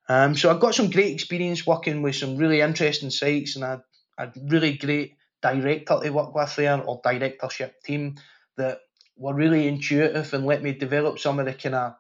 Um, 0.09 0.35
so 0.35 0.51
I 0.51 0.59
got 0.59 0.75
some 0.75 0.91
great 0.91 1.13
experience 1.13 1.67
working 1.67 2.03
with 2.03 2.17
some 2.17 2.37
really 2.37 2.61
interesting 2.61 3.11
sites, 3.11 3.57
and 3.57 3.65
a, 3.65 3.85
a 4.19 4.33
really 4.49 4.77
great 4.77 5.15
director 5.43 6.01
to 6.03 6.11
work 6.11 6.35
with 6.35 6.57
there, 6.57 6.83
or 6.83 7.01
directorship 7.05 7.83
team 7.83 8.17
that 8.57 8.81
were 9.17 9.35
really 9.35 9.69
intuitive 9.69 10.33
and 10.35 10.47
let 10.47 10.63
me 10.63 10.73
develop 10.73 11.19
some 11.19 11.39
of 11.39 11.47
the 11.47 11.55
kind 11.55 11.75
of 11.75 11.95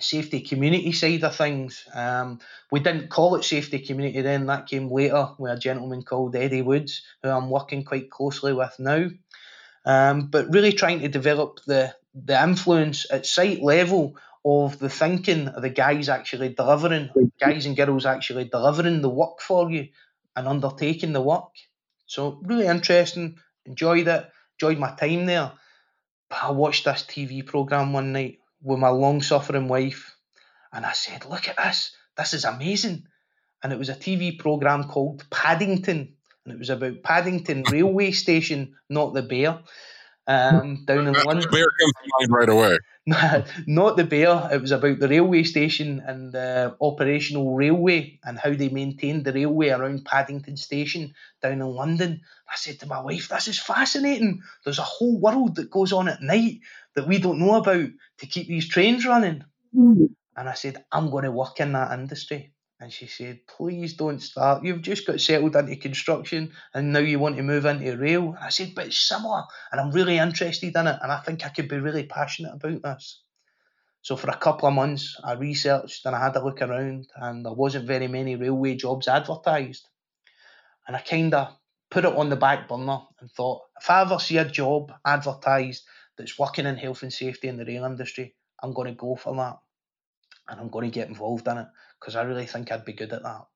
safety 0.00 0.40
community 0.40 0.92
side 0.92 1.22
of 1.24 1.36
things. 1.36 1.86
Um, 1.94 2.40
we 2.70 2.80
didn't 2.80 3.08
call 3.08 3.36
it 3.36 3.44
safety 3.44 3.78
community 3.78 4.22
then, 4.22 4.46
that 4.46 4.66
came 4.66 4.90
later 4.90 5.28
with 5.38 5.52
a 5.52 5.58
gentleman 5.58 6.02
called 6.02 6.34
Eddie 6.34 6.62
Woods, 6.62 7.02
who 7.22 7.30
I'm 7.30 7.50
working 7.50 7.84
quite 7.84 8.10
closely 8.10 8.52
with 8.52 8.74
now. 8.78 9.08
Um, 9.86 10.28
but 10.28 10.52
really 10.52 10.72
trying 10.72 11.00
to 11.00 11.08
develop 11.08 11.60
the, 11.66 11.94
the 12.14 12.42
influence 12.42 13.06
at 13.10 13.26
site 13.26 13.62
level 13.62 14.16
of 14.44 14.78
the 14.78 14.90
thinking 14.90 15.48
of 15.48 15.62
the 15.62 15.70
guys 15.70 16.08
actually 16.08 16.50
delivering, 16.50 17.10
guys 17.40 17.66
and 17.66 17.76
girls 17.76 18.06
actually 18.06 18.44
delivering 18.44 19.00
the 19.00 19.08
work 19.08 19.40
for 19.40 19.70
you 19.70 19.88
and 20.36 20.48
undertaking 20.48 21.12
the 21.12 21.20
work. 21.20 21.50
So 22.06 22.40
really 22.42 22.66
interesting, 22.66 23.38
enjoyed 23.64 24.08
it, 24.08 24.30
enjoyed 24.58 24.78
my 24.78 24.94
time 24.94 25.26
there. 25.26 25.52
I 26.42 26.50
watched 26.50 26.84
this 26.84 27.02
TV 27.02 27.44
program 27.44 27.92
one 27.92 28.12
night 28.12 28.38
with 28.62 28.78
my 28.78 28.88
long 28.88 29.22
suffering 29.22 29.68
wife, 29.68 30.16
and 30.72 30.84
I 30.84 30.92
said, 30.92 31.26
"Look 31.26 31.48
at 31.48 31.56
this! 31.56 31.96
This 32.16 32.34
is 32.34 32.44
amazing!" 32.44 33.06
And 33.62 33.72
it 33.72 33.78
was 33.78 33.88
a 33.88 33.94
TV 33.94 34.38
program 34.38 34.84
called 34.84 35.24
Paddington, 35.30 36.14
and 36.44 36.54
it 36.54 36.58
was 36.58 36.70
about 36.70 37.02
Paddington 37.02 37.64
railway 37.70 38.10
station, 38.10 38.74
not 38.88 39.14
the 39.14 39.22
bear, 39.22 39.60
um, 40.26 40.84
down 40.84 41.06
in 41.06 41.12
London. 41.12 41.50
Bear 41.50 41.66
comes 41.80 41.92
to 42.02 42.10
mind 42.18 42.30
right 42.30 42.48
away. 42.48 42.78
not 43.66 43.98
the 43.98 44.04
bear. 44.04 44.48
It 44.50 44.62
was 44.62 44.70
about 44.70 44.98
the 44.98 45.08
railway 45.08 45.42
station 45.42 46.02
and 46.06 46.32
the 46.32 46.74
operational 46.80 47.54
railway 47.54 48.18
and 48.24 48.38
how 48.38 48.54
they 48.54 48.70
maintained 48.70 49.26
the 49.26 49.32
railway 49.32 49.68
around 49.68 50.06
Paddington 50.06 50.56
Station 50.56 51.12
down 51.42 51.60
in 51.60 51.66
London. 51.66 52.22
I 52.50 52.56
said 52.56 52.80
to 52.80 52.86
my 52.86 53.00
wife, 53.00 53.28
"This 53.28 53.48
is 53.48 53.58
fascinating. 53.58 54.40
There's 54.64 54.78
a 54.78 54.82
whole 54.82 55.20
world 55.20 55.56
that 55.56 55.70
goes 55.70 55.92
on 55.92 56.08
at 56.08 56.22
night 56.22 56.60
that 56.94 57.06
we 57.06 57.18
don't 57.18 57.40
know 57.40 57.56
about 57.56 57.90
to 58.18 58.26
keep 58.26 58.48
these 58.48 58.68
trains 58.68 59.04
running." 59.04 59.44
Mm. 59.76 60.14
And 60.34 60.48
I 60.48 60.54
said, 60.54 60.82
"I'm 60.90 61.10
going 61.10 61.24
to 61.24 61.30
work 61.30 61.60
in 61.60 61.72
that 61.72 61.92
industry." 61.98 62.53
And 62.84 62.92
she 62.92 63.06
said, 63.06 63.46
Please 63.46 63.94
don't 63.94 64.20
start. 64.20 64.62
You've 64.62 64.82
just 64.82 65.06
got 65.06 65.18
settled 65.18 65.56
into 65.56 65.74
construction 65.76 66.52
and 66.74 66.92
now 66.92 66.98
you 66.98 67.18
want 67.18 67.38
to 67.38 67.42
move 67.42 67.64
into 67.64 67.96
rail. 67.96 68.34
And 68.34 68.44
I 68.44 68.50
said, 68.50 68.74
But 68.74 68.88
it's 68.88 69.00
similar 69.00 69.44
and 69.72 69.80
I'm 69.80 69.90
really 69.90 70.18
interested 70.18 70.76
in 70.76 70.86
it 70.86 70.98
and 71.00 71.10
I 71.10 71.18
think 71.20 71.46
I 71.46 71.48
could 71.48 71.66
be 71.66 71.78
really 71.78 72.04
passionate 72.04 72.52
about 72.52 72.82
this. 72.82 73.22
So 74.02 74.16
for 74.16 74.28
a 74.28 74.36
couple 74.36 74.68
of 74.68 74.74
months, 74.74 75.18
I 75.24 75.32
researched 75.32 76.04
and 76.04 76.14
I 76.14 76.22
had 76.22 76.36
a 76.36 76.44
look 76.44 76.60
around 76.60 77.06
and 77.16 77.46
there 77.46 77.54
wasn't 77.54 77.86
very 77.86 78.06
many 78.06 78.36
railway 78.36 78.74
jobs 78.74 79.08
advertised. 79.08 79.88
And 80.86 80.94
I 80.94 81.00
kind 81.00 81.32
of 81.32 81.56
put 81.90 82.04
it 82.04 82.14
on 82.14 82.28
the 82.28 82.36
back 82.36 82.68
burner 82.68 82.98
and 83.18 83.32
thought, 83.32 83.62
if 83.80 83.88
I 83.88 84.02
ever 84.02 84.18
see 84.18 84.36
a 84.36 84.44
job 84.44 84.92
advertised 85.06 85.84
that's 86.18 86.38
working 86.38 86.66
in 86.66 86.76
health 86.76 87.02
and 87.02 87.10
safety 87.10 87.48
in 87.48 87.56
the 87.56 87.64
rail 87.64 87.86
industry, 87.86 88.34
I'm 88.62 88.74
going 88.74 88.88
to 88.88 88.94
go 88.94 89.16
for 89.16 89.34
that 89.36 89.56
and 90.48 90.60
I'm 90.60 90.68
going 90.68 90.90
to 90.90 90.94
get 90.94 91.08
involved 91.08 91.46
in 91.48 91.58
it 91.58 91.66
because 91.98 92.16
I 92.16 92.22
really 92.22 92.46
think 92.46 92.70
I'd 92.70 92.84
be 92.84 92.92
good 92.92 93.12
at 93.12 93.22
that. 93.22 93.46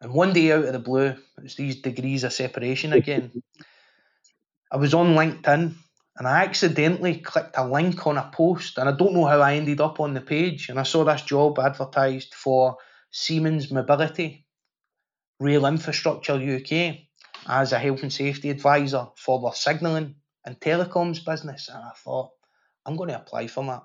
And 0.00 0.12
one 0.12 0.32
day 0.32 0.52
out 0.52 0.64
of 0.64 0.72
the 0.72 0.78
blue, 0.78 1.14
it's 1.42 1.56
these 1.56 1.82
degrees 1.82 2.24
of 2.24 2.32
separation 2.32 2.92
again. 2.92 3.42
I 4.70 4.76
was 4.76 4.94
on 4.94 5.14
LinkedIn 5.14 5.74
and 6.16 6.26
I 6.26 6.44
accidentally 6.44 7.18
clicked 7.18 7.56
a 7.56 7.66
link 7.66 8.06
on 8.06 8.18
a 8.18 8.30
post 8.32 8.78
and 8.78 8.88
I 8.88 8.92
don't 8.92 9.14
know 9.14 9.26
how 9.26 9.40
I 9.40 9.54
ended 9.54 9.80
up 9.80 9.98
on 10.00 10.14
the 10.14 10.20
page 10.20 10.68
and 10.68 10.78
I 10.78 10.82
saw 10.82 11.04
this 11.04 11.22
job 11.22 11.58
advertised 11.58 12.34
for 12.34 12.76
Siemens 13.10 13.70
Mobility, 13.70 14.46
Rail 15.40 15.66
Infrastructure 15.66 16.34
UK 16.34 16.98
as 17.48 17.72
a 17.72 17.78
health 17.78 18.02
and 18.02 18.12
safety 18.12 18.50
advisor 18.50 19.06
for 19.16 19.40
their 19.40 19.54
signalling 19.54 20.16
and 20.44 20.60
telecoms 20.60 21.24
business 21.24 21.68
and 21.68 21.78
I 21.78 21.92
thought 21.96 22.30
I'm 22.84 22.96
going 22.96 23.08
to 23.08 23.16
apply 23.16 23.46
for 23.46 23.64
that 23.64 23.82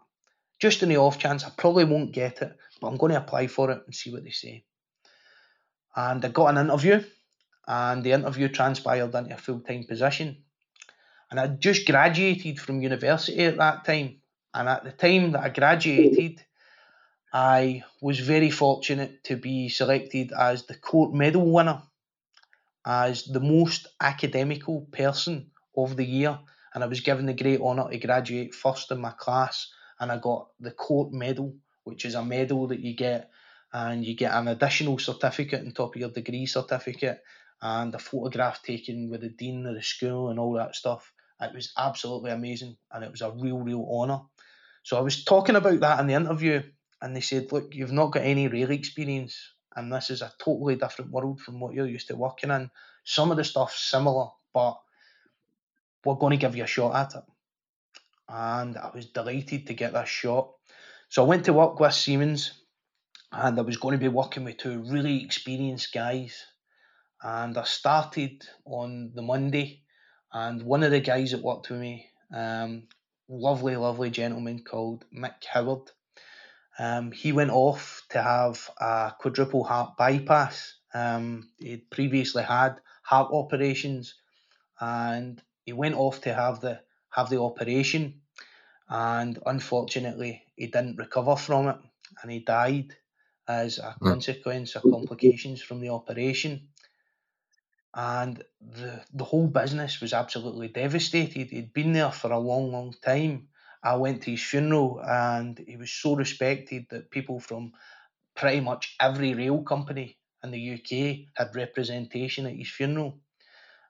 just 0.60 0.84
in 0.84 0.89
the 0.89 0.98
off 0.98 1.20
chance 1.20 1.44
I 1.44 1.50
probably 1.56 1.86
won't 1.86 2.12
get 2.12 2.42
it, 2.42 2.56
but 2.80 2.88
I'm 2.88 2.98
going 2.98 3.12
to 3.12 3.20
apply 3.20 3.48
for 3.48 3.72
it 3.72 3.84
and 3.86 3.96
see 3.96 4.12
what 4.12 4.24
they 4.24 4.32
say. 4.32 4.63
And 5.96 6.24
I 6.24 6.30
got 6.30 6.48
an 6.48 6.66
interview, 6.66 7.04
and 7.68 8.04
the 8.04 8.12
interview 8.12 8.48
transpired 8.50 9.13
into 9.13 9.34
a 9.34 9.38
full 9.38 9.60
time 9.60 9.84
position. 9.84 10.44
And 11.30 11.39
I 11.39 11.48
just 11.48 11.88
graduated 11.88 12.60
from 12.60 12.82
university 12.82 13.44
at 13.46 13.58
that 13.58 13.86
time. 13.86 14.18
And 14.54 14.70
at 14.70 14.84
the 14.84 14.92
time 14.92 15.32
that 15.32 15.42
I 15.42 15.50
graduated, 15.50 16.44
I 17.34 17.84
was 18.02 18.20
very 18.20 18.52
fortunate 18.52 19.24
to 19.26 19.36
be 19.36 19.70
selected 19.70 20.32
as 20.32 20.66
the 20.66 20.76
court 20.76 21.13
medal 21.13 21.52
winner, 21.52 21.82
as 22.86 23.24
the 23.26 23.39
most 23.39 23.88
academical 24.00 24.82
person 24.92 25.50
of 25.76 25.96
the 25.96 26.06
year. 26.06 26.38
And 26.74 26.84
I 26.84 26.88
was 26.88 27.00
given 27.00 27.26
the 27.26 27.34
great 27.34 27.62
honour 27.62 27.89
to 27.89 27.98
graduate 27.98 28.54
first 28.54 28.92
in 28.92 29.00
my 29.00 29.12
class 29.12 29.72
and 30.04 30.12
I 30.12 30.18
got 30.18 30.50
the 30.60 30.72
court 30.72 31.13
medal, 31.13 31.56
which 31.86 32.04
is 32.04 32.13
a 32.13 32.24
medal 32.26 32.68
that 32.68 32.82
you 32.82 32.94
get, 32.94 33.30
and 33.72 34.06
you 34.06 34.16
get 34.16 34.34
an 34.34 34.50
additional 34.50 35.00
certificate 35.00 35.66
on 35.66 35.72
top 35.72 35.96
of 35.96 36.02
your 36.02 36.10
degree 36.10 36.46
certificate, 36.46 37.24
and 37.62 37.96
a 37.96 38.00
photograph 38.00 38.62
taken 38.62 39.10
with 39.10 39.22
the 39.22 39.30
dean 39.30 39.66
of 39.66 39.76
the 39.76 39.82
school 39.82 40.30
and 40.30 40.39
all 40.39 40.54
that 40.54 40.76
stuff. 40.76 41.13
It 41.39 41.54
was 41.54 41.72
absolutely 41.78 42.32
amazing, 42.32 42.76
and 42.92 43.02
it 43.06 43.12
was 43.12 43.22
a 43.22 43.32
real, 43.32 43.60
real 43.60 43.88
honour. 43.89 44.24
So 44.84 44.98
I 44.98 45.02
was 45.02 45.24
talking 45.24 45.56
about 45.56 45.80
that 45.80 46.02
in 46.02 46.08
the 46.08 46.16
interview, 46.16 46.63
and 47.02 47.16
they 47.16 47.22
said, 47.22 47.54
"Look, 47.54 47.74
you've 47.74 47.94
not 47.94 48.12
got 48.12 48.24
any 48.24 48.50
rail 48.50 48.72
experience, 48.72 49.54
and 49.74 49.92
this 49.92 50.10
is 50.10 50.22
a 50.22 50.34
totally 50.38 50.76
different 50.76 51.12
world 51.12 51.39
from 51.39 51.62
what 51.62 51.74
you're 51.74 51.88
used 51.88 52.10
to 52.10 52.18
working 52.18 52.52
in. 52.52 52.70
Some 53.06 53.32
of 53.32 53.38
the 53.38 53.46
stuff's 53.46 53.80
similar, 53.80 54.28
but 54.54 54.82
we're 56.04 56.16
going 56.16 56.38
to 56.38 56.46
give 56.46 56.58
you 56.58 56.66
a 56.66 56.68
shot 56.68 56.94
at 56.94 57.16
it." 57.20 57.33
And 58.30 58.78
I 58.78 58.92
was 58.94 59.08
delighted 59.08 59.68
to 59.68 59.74
get 59.74 59.94
this 59.94 60.10
shot. 60.10 60.52
So 61.10 61.24
I 61.24 61.28
went 61.28 61.46
to 61.46 61.54
work 61.54 61.80
with 61.80 61.94
Siemens, 61.94 62.54
and 63.32 63.58
I 63.58 63.62
was 63.62 63.78
going 63.78 63.94
to 63.94 64.04
be 64.04 64.08
working 64.08 64.44
with 64.44 64.58
two 64.58 64.84
really 64.84 65.24
experienced 65.24 65.94
guys. 65.94 66.46
And 67.22 67.58
I 67.58 67.64
started 67.64 68.44
on 68.66 69.12
the 69.16 69.22
Monday, 69.22 69.84
and 70.32 70.64
one 70.64 70.84
of 70.84 70.92
the 70.92 71.00
guys 71.00 71.32
that 71.32 71.44
worked 71.44 71.70
with 71.70 71.80
me, 71.80 72.08
um, 72.34 72.88
lovely, 73.30 73.76
lovely 73.76 74.10
gentleman 74.10 74.64
called 74.64 75.06
Mick 75.16 75.44
Howard, 75.52 75.92
um, 76.80 77.12
he 77.12 77.32
went 77.32 77.52
off 77.52 78.04
to 78.10 78.22
have 78.22 78.70
a 78.80 79.14
quadruple 79.20 79.64
heart 79.64 79.96
bypass. 79.98 80.76
Um, 80.94 81.50
he'd 81.60 81.90
previously 81.90 82.44
had 82.44 82.80
heart 83.04 83.30
operations, 83.32 84.16
and 84.80 85.42
he 85.66 85.74
went 85.74 85.96
off 85.96 86.22
to 86.22 86.34
have 86.34 86.62
the 86.62 86.82
have 87.13 87.30
the 87.30 87.41
operation, 87.41 88.21
and 88.89 89.39
unfortunately, 89.45 90.43
he 90.56 90.67
didn't 90.67 90.97
recover 90.97 91.36
from 91.36 91.67
it, 91.67 91.78
and 92.21 92.32
he 92.32 92.39
died 92.39 92.95
as 93.47 93.78
a 93.78 93.95
mm. 93.99 94.08
consequence 94.08 94.76
of 94.76 94.84
complications 94.84 95.62
from 95.62 95.82
the 95.82 95.89
operation. 95.89 96.67
And 97.95 98.43
the 98.60 99.04
the 99.13 99.23
whole 99.23 99.47
business 99.47 100.02
was 100.02 100.13
absolutely 100.13 100.67
devastated. 100.67 101.49
He'd 101.49 101.73
been 101.73 101.93
there 101.93 102.12
for 102.12 102.32
a 102.32 102.39
long, 102.39 102.71
long 102.71 102.93
time. 103.04 103.49
I 103.84 103.95
went 103.97 104.23
to 104.23 104.32
his 104.32 104.41
funeral, 104.41 105.02
and 105.04 105.60
he 105.67 105.78
was 105.78 105.91
so 105.91 106.15
respected 106.15 106.88
that 106.89 107.12
people 107.12 107.39
from 107.39 107.73
pretty 108.36 108.62
much 108.62 108.95
every 108.99 109.34
rail 109.34 109.62
company 109.62 110.17
in 110.43 110.52
the 110.52 110.73
UK 110.73 111.28
had 111.36 111.56
representation 111.56 112.45
at 112.45 112.56
his 112.56 112.69
funeral, 112.69 113.19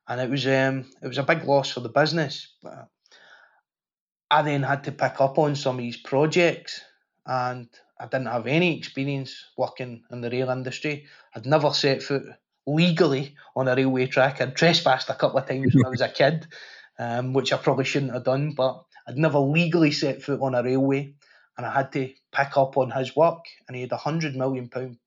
and 0.08 0.20
it 0.20 0.30
was 0.30 0.46
um, 0.48 0.86
it 1.02 1.08
was 1.08 1.18
a 1.18 1.24
big 1.24 1.44
loss 1.46 1.72
for 1.72 1.80
the 1.80 1.90
business. 1.90 2.56
But 2.62 2.90
I 4.34 4.42
then 4.42 4.64
had 4.64 4.86
to 4.86 4.92
pick 4.92 5.22
up 5.22 5.38
on 5.38 5.56
some 5.56 5.76
of 5.76 5.82
these 5.82 5.98
projects 5.98 6.82
and 7.24 7.70
I 8.00 8.06
didn't 8.08 8.34
have 8.34 8.48
any 8.48 8.76
experience 8.76 9.46
working 9.56 10.06
in 10.12 10.22
the 10.22 10.30
rail 10.32 10.50
industry. 10.50 11.06
I'd 11.36 11.46
never 11.46 11.72
set 11.72 12.02
foot 12.02 12.24
legally 12.66 13.36
on 13.56 13.68
a 13.68 13.76
railway 13.76 14.08
track. 14.08 14.42
I'd 14.42 14.56
trespassed 14.56 15.12
a 15.12 15.14
couple 15.14 15.38
of 15.38 15.48
times 15.48 15.76
when 15.76 15.86
I 15.86 15.90
was 15.90 16.02
a 16.02 16.10
kid, 16.10 16.48
um, 16.98 17.34
which 17.34 17.54
I 17.54 17.58
probably 17.58 17.86
shouldn't 17.86 18.14
have 18.14 18.24
done, 18.24 18.54
but 18.54 18.84
I'd 19.08 19.18
never 19.18 19.38
legally 19.38 19.92
set 19.92 20.24
foot 20.24 20.42
on 20.42 20.56
a 20.56 20.64
railway 20.64 21.14
and 21.56 21.68
I 21.68 21.72
had 21.72 21.92
to 21.92 22.12
pick 22.32 22.58
up 22.58 22.76
on 22.76 22.90
his 22.90 23.16
work 23.16 23.46
and 23.68 23.76
he 23.76 23.84
had 23.84 23.92
a 23.92 23.98
hundred 23.98 24.36
million 24.36 24.68
pound 24.68 24.98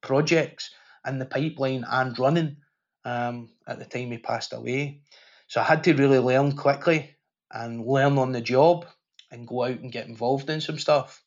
projects 0.00 0.70
in 1.06 1.20
the 1.20 1.26
pipeline 1.26 1.84
and 1.88 2.18
running 2.18 2.56
um, 3.04 3.48
at 3.68 3.78
the 3.78 3.84
time 3.84 4.10
he 4.10 4.18
passed 4.18 4.52
away. 4.52 5.02
So 5.46 5.60
I 5.60 5.64
had 5.64 5.84
to 5.84 5.94
really 5.94 6.18
learn 6.18 6.56
quickly 6.56 7.15
and 7.52 7.86
learn 7.86 8.18
on 8.18 8.32
the 8.32 8.40
job 8.40 8.86
and 9.30 9.46
go 9.46 9.64
out 9.64 9.80
and 9.80 9.92
get 9.92 10.06
involved 10.06 10.50
in 10.50 10.60
some 10.60 10.78
stuff. 10.78 11.22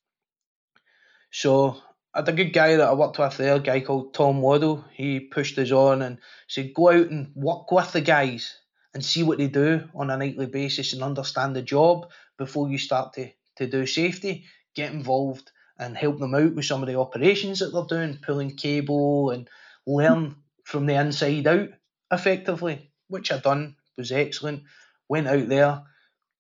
So 1.31 1.77
I 2.13 2.19
had 2.19 2.29
a 2.29 2.33
good 2.33 2.53
guy 2.53 2.75
that 2.75 2.87
I 2.87 2.93
worked 2.93 3.19
with 3.19 3.37
there, 3.37 3.55
a 3.55 3.59
guy 3.59 3.81
called 3.81 4.13
Tom 4.13 4.41
Waddle. 4.41 4.83
He 4.93 5.19
pushed 5.19 5.57
us 5.57 5.71
on 5.71 6.01
and 6.01 6.17
said, 6.47 6.73
go 6.73 6.89
out 6.89 7.09
and 7.09 7.31
work 7.35 7.71
with 7.71 7.91
the 7.91 8.01
guys 8.01 8.57
and 8.93 9.05
see 9.05 9.21
what 9.23 9.37
they 9.37 9.47
do 9.47 9.87
on 9.93 10.09
a 10.09 10.17
nightly 10.17 10.47
basis 10.47 10.93
and 10.93 11.03
understand 11.03 11.55
the 11.55 11.61
job 11.61 12.09
before 12.37 12.69
you 12.69 12.77
start 12.77 13.13
to, 13.13 13.29
to 13.57 13.67
do 13.67 13.85
safety. 13.85 14.45
Get 14.75 14.91
involved 14.91 15.51
and 15.77 15.95
help 15.95 16.19
them 16.19 16.33
out 16.35 16.55
with 16.55 16.65
some 16.65 16.81
of 16.81 16.87
the 16.87 16.99
operations 16.99 17.59
that 17.59 17.71
they're 17.71 17.83
doing, 17.99 18.19
pulling 18.21 18.55
cable 18.55 19.29
and 19.29 19.47
learn 19.85 20.35
from 20.63 20.85
the 20.85 20.95
inside 20.95 21.47
out 21.47 21.69
effectively, 22.11 22.91
which 23.07 23.31
I 23.31 23.37
done 23.37 23.75
was 23.97 24.11
excellent. 24.11 24.63
Went 25.07 25.27
out 25.27 25.47
there, 25.47 25.83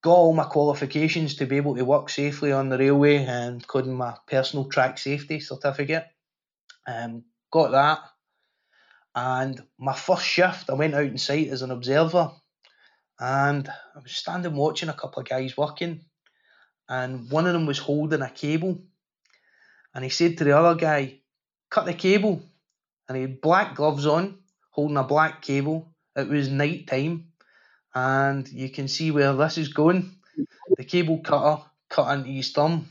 got 0.01 0.15
all 0.15 0.33
my 0.33 0.45
qualifications 0.45 1.35
to 1.35 1.45
be 1.45 1.57
able 1.57 1.75
to 1.75 1.85
work 1.85 2.09
safely 2.09 2.51
on 2.51 2.69
the 2.69 2.77
railway, 2.77 3.17
and 3.17 3.55
including 3.55 3.95
my 3.95 4.15
personal 4.27 4.65
track 4.65 4.97
safety 4.97 5.39
certificate. 5.39 6.05
Um, 6.87 7.25
got 7.51 7.71
that. 7.71 7.99
And 9.15 9.61
my 9.77 9.93
first 9.93 10.23
shift, 10.23 10.69
I 10.69 10.73
went 10.73 10.95
out 10.95 11.03
in 11.03 11.17
sight 11.17 11.49
as 11.49 11.61
an 11.61 11.71
observer, 11.71 12.31
and 13.19 13.67
I 13.67 13.99
was 13.99 14.11
standing 14.13 14.55
watching 14.55 14.89
a 14.89 14.93
couple 14.93 15.21
of 15.21 15.27
guys 15.27 15.57
working, 15.57 16.05
and 16.87 17.29
one 17.29 17.45
of 17.45 17.53
them 17.53 17.65
was 17.65 17.79
holding 17.79 18.21
a 18.21 18.29
cable, 18.29 18.81
and 19.93 20.03
he 20.03 20.09
said 20.09 20.37
to 20.37 20.43
the 20.43 20.57
other 20.57 20.79
guy, 20.79 21.19
"Cut 21.69 21.85
the 21.85 21.93
cable," 21.93 22.41
and 23.07 23.17
he 23.17 23.23
had 23.23 23.41
black 23.41 23.75
gloves 23.75 24.05
on, 24.05 24.37
holding 24.69 24.97
a 24.97 25.03
black 25.03 25.41
cable. 25.41 25.93
It 26.15 26.29
was 26.29 26.49
night 26.49 26.87
time, 26.87 27.28
and 27.93 28.47
you 28.49 28.69
can 28.69 28.87
see 28.87 29.11
where 29.11 29.33
this 29.33 29.57
is 29.57 29.69
going. 29.69 30.15
The 30.77 30.83
cable 30.83 31.19
cutter 31.19 31.63
cut 31.89 32.13
into 32.13 32.29
his 32.29 32.51
thumb. 32.51 32.87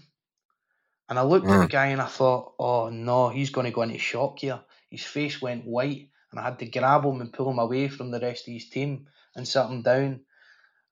And 1.09 1.19
I 1.19 1.23
looked 1.23 1.47
mm. 1.47 1.53
at 1.53 1.61
the 1.61 1.67
mm. 1.67 1.71
guy 1.71 1.87
and 1.87 2.01
I 2.01 2.07
thought, 2.07 2.55
oh 2.59 2.91
no, 2.91 3.29
he's 3.29 3.51
going 3.51 3.67
to 3.67 3.73
go 3.73 3.83
into 3.83 3.99
shock 3.99 4.41
here. 4.41 4.61
His 4.91 5.05
face 5.05 5.41
went 5.41 5.67
white, 5.67 6.09
and 6.31 6.41
I 6.41 6.45
had 6.45 6.59
to 6.59 6.67
grab 6.67 7.05
him 7.05 7.21
and 7.21 7.33
pull 7.33 7.51
him 7.51 7.59
away 7.59 7.89
from 7.89 8.11
the 8.11 8.21
rest 8.21 8.49
of 8.49 8.55
his 8.55 8.69
team 8.69 9.07
and 9.35 9.47
sit 9.47 9.67
him 9.67 9.83
down. 9.83 10.21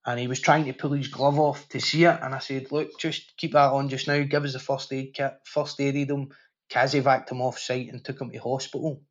And 0.05 0.21
he 0.21 0.29
was 0.29 0.40
trying 0.40 0.66
to 0.66 0.73
pull 0.73 0.92
his 0.92 1.09
glove 1.09 1.38
off 1.38 1.69
to 1.71 1.81
see 1.81 2.05
it. 2.05 2.19
And 2.23 2.35
I 2.35 2.39
said, 2.39 2.70
look, 2.70 2.99
just 2.99 3.37
keep 3.37 3.53
that 3.53 3.72
on 3.72 3.89
just 3.89 4.07
now. 4.07 4.22
Give 4.22 4.45
us 4.45 4.53
the 4.53 4.61
first 4.61 4.93
aid 4.93 5.14
kit. 5.14 5.35
First 5.45 5.81
aided 5.81 6.11
him, 6.11 6.28
casevaced 6.70 7.31
him 7.31 7.43
off 7.43 7.59
site 7.59 7.89
and 7.89 8.05
took 8.05 8.20
him 8.20 8.31
to 8.31 8.39
hospital. 8.39 9.03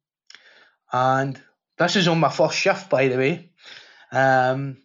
And 0.94 1.40
this 1.78 1.98
is 1.98 2.08
on 2.08 2.20
my 2.20 2.30
first 2.30 2.56
shift, 2.58 2.90
by 2.90 3.10
the 3.10 3.18
way. 3.18 3.52
Um, 4.12 4.78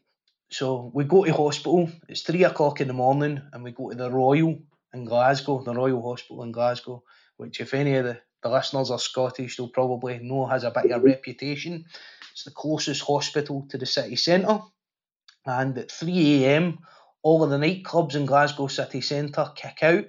so 0.50 0.90
we 0.92 1.04
go 1.04 1.24
to 1.24 1.32
hospital. 1.32 1.90
It's 2.08 2.22
three 2.22 2.44
o'clock 2.44 2.80
in 2.80 2.88
the 2.88 2.94
morning, 2.94 3.40
and 3.52 3.64
we 3.64 3.72
go 3.72 3.90
to 3.90 3.96
the 3.96 4.10
Royal 4.10 4.58
in 4.92 5.04
Glasgow, 5.04 5.62
the 5.62 5.74
Royal 5.74 6.02
Hospital 6.02 6.42
in 6.42 6.52
Glasgow. 6.52 7.02
Which, 7.36 7.60
if 7.60 7.72
any 7.72 7.94
of 7.94 8.04
the 8.04 8.20
the 8.42 8.48
listeners 8.48 8.90
are 8.90 8.98
Scottish, 8.98 9.56
they'll 9.56 9.68
probably 9.68 10.18
know 10.18 10.46
has 10.46 10.64
a 10.64 10.70
bit 10.70 10.90
of 10.90 11.02
a 11.02 11.04
reputation. 11.04 11.84
It's 12.32 12.44
the 12.44 12.50
closest 12.50 13.02
hospital 13.02 13.66
to 13.70 13.78
the 13.78 13.86
city 13.86 14.16
centre. 14.16 14.60
And 15.44 15.76
at 15.76 15.90
3 15.90 16.44
a.m., 16.44 16.78
all 17.22 17.42
of 17.42 17.50
the 17.50 17.58
nightclubs 17.58 18.14
in 18.14 18.24
Glasgow 18.24 18.68
city 18.68 19.02
centre 19.02 19.52
kick 19.54 19.82
out, 19.82 20.06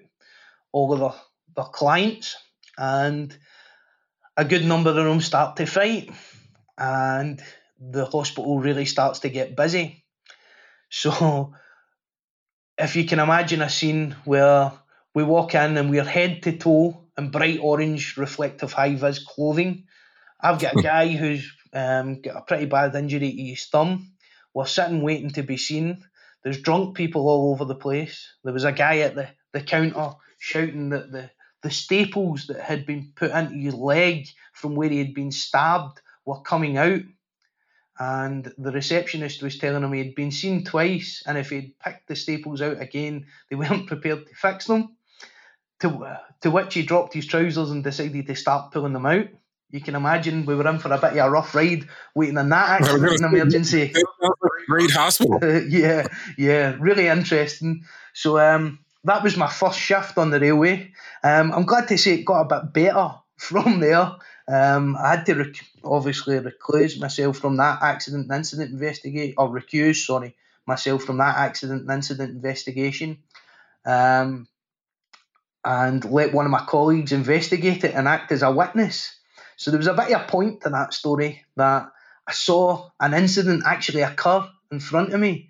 all 0.71 0.93
of 0.93 0.99
their, 0.99 1.21
their 1.55 1.71
clients, 1.71 2.37
and 2.77 3.37
a 4.37 4.45
good 4.45 4.63
number 4.63 4.91
of 4.91 4.95
them 4.95 5.19
start 5.19 5.57
to 5.57 5.65
fight. 5.65 6.09
And 6.77 7.41
the 7.79 8.05
hospital 8.05 8.59
really 8.59 8.85
starts 8.85 9.19
to 9.19 9.29
get 9.29 9.57
busy. 9.57 10.00
So, 10.91 11.53
if 12.77 12.97
you 12.97 13.05
can 13.05 13.19
imagine 13.19 13.61
a 13.61 13.69
scene 13.69 14.15
where 14.25 14.73
we 15.15 15.23
walk 15.23 15.55
in 15.55 15.77
and 15.77 15.89
we're 15.89 16.03
head 16.03 16.43
to 16.43 16.57
toe 16.57 17.05
in 17.17 17.31
bright 17.31 17.59
orange 17.61 18.17
reflective 18.17 18.73
high 18.73 18.95
vis 18.95 19.23
clothing, 19.23 19.85
I've 20.39 20.59
got 20.59 20.77
a 20.77 20.81
guy 20.93 21.07
who's 21.07 21.49
um, 21.73 22.21
got 22.21 22.35
a 22.35 22.41
pretty 22.41 22.65
bad 22.65 22.93
injury 22.93 23.31
to 23.31 23.41
his 23.41 23.67
thumb. 23.67 24.11
We're 24.53 24.65
sitting 24.65 25.01
waiting 25.01 25.31
to 25.31 25.43
be 25.43 25.55
seen. 25.55 26.03
There's 26.43 26.61
drunk 26.61 26.97
people 26.97 27.29
all 27.29 27.51
over 27.51 27.63
the 27.63 27.75
place. 27.75 28.27
There 28.43 28.53
was 28.53 28.65
a 28.65 28.73
guy 28.73 28.99
at 28.99 29.15
the, 29.15 29.29
the 29.53 29.61
counter 29.61 30.15
shouting 30.39 30.89
that 30.89 31.09
the, 31.09 31.29
the 31.63 31.71
staples 31.71 32.47
that 32.47 32.59
had 32.59 32.85
been 32.85 33.13
put 33.15 33.31
into 33.31 33.55
his 33.55 33.75
leg 33.75 34.27
from 34.51 34.75
where 34.75 34.89
he 34.89 34.97
had 34.97 35.13
been 35.13 35.31
stabbed 35.31 36.01
were 36.25 36.41
coming 36.41 36.77
out. 36.77 37.01
And 38.01 38.51
the 38.57 38.71
receptionist 38.71 39.43
was 39.43 39.59
telling 39.59 39.83
him 39.83 39.93
he 39.93 39.99
had 39.99 40.15
been 40.15 40.31
seen 40.31 40.63
twice, 40.63 41.21
and 41.27 41.37
if 41.37 41.51
he'd 41.51 41.77
picked 41.77 42.07
the 42.07 42.15
staples 42.15 42.59
out 42.61 42.81
again, 42.81 43.27
they 43.49 43.55
weren't 43.55 43.87
prepared 43.93 44.25
to 44.25 44.33
fix 44.33 44.65
them. 44.65 44.95
To, 45.81 46.19
to 46.41 46.51
which 46.51 46.73
he 46.73 46.83
dropped 46.83 47.13
his 47.13 47.27
trousers 47.27 47.69
and 47.69 47.83
decided 47.83 48.27
to 48.27 48.35
start 48.35 48.71
pulling 48.71 48.93
them 48.93 49.05
out 49.05 49.27
you 49.71 49.79
can 49.79 49.95
imagine 49.95 50.45
we 50.45 50.55
were 50.55 50.67
in 50.67 50.79
for 50.79 50.91
a 50.91 50.97
bit 50.97 51.11
of 51.11 51.17
a 51.17 51.29
rough 51.29 51.55
ride 51.55 51.87
waiting 52.13 52.37
in 52.37 52.49
that 52.49 52.81
accident 52.81 53.21
emergency. 53.21 53.93
Great 54.67 54.91
hospital. 54.91 55.39
yeah, 55.69 56.07
yeah, 56.37 56.75
really 56.79 57.07
interesting. 57.07 57.85
So 58.13 58.37
um, 58.37 58.79
that 59.05 59.23
was 59.23 59.37
my 59.37 59.47
first 59.47 59.79
shift 59.79 60.17
on 60.17 60.29
the 60.29 60.39
railway. 60.39 60.91
Um, 61.23 61.51
I'm 61.51 61.65
glad 61.65 61.87
to 61.87 61.97
say 61.97 62.15
it 62.15 62.25
got 62.25 62.41
a 62.41 62.61
bit 62.61 62.73
better 62.73 63.15
from 63.37 63.79
there. 63.79 64.11
Um, 64.51 64.97
I 64.97 65.11
had 65.11 65.25
to 65.27 65.35
rec- 65.35 65.65
obviously 65.81 66.37
recuse 66.37 66.99
myself 66.99 67.37
from 67.37 67.55
that 67.57 67.81
accident 67.81 68.27
and 68.27 68.35
incident 68.35 68.71
investigate 68.71 69.35
or 69.37 69.47
recuse, 69.47 70.05
sorry, 70.05 70.35
myself 70.65 71.03
from 71.03 71.19
that 71.19 71.37
accident 71.37 71.83
and 71.83 71.91
incident 71.91 72.31
investigation. 72.31 73.19
Um, 73.85 74.49
and 75.63 76.03
let 76.03 76.33
one 76.33 76.45
of 76.45 76.51
my 76.51 76.65
colleagues 76.65 77.13
investigate 77.13 77.85
it 77.85 77.95
and 77.95 78.09
act 78.09 78.31
as 78.33 78.41
a 78.41 78.51
witness. 78.51 79.15
So 79.55 79.71
there 79.71 79.77
was 79.77 79.87
a 79.87 79.93
bit 79.93 80.11
of 80.11 80.21
a 80.21 80.25
point 80.25 80.61
to 80.61 80.69
that 80.69 80.93
story 80.93 81.45
that 81.55 81.89
I 82.27 82.31
saw 82.33 82.89
an 82.99 83.13
incident 83.13 83.63
actually 83.65 84.01
occur 84.01 84.49
in 84.69 84.81
front 84.81 85.13
of 85.13 85.19
me, 85.19 85.49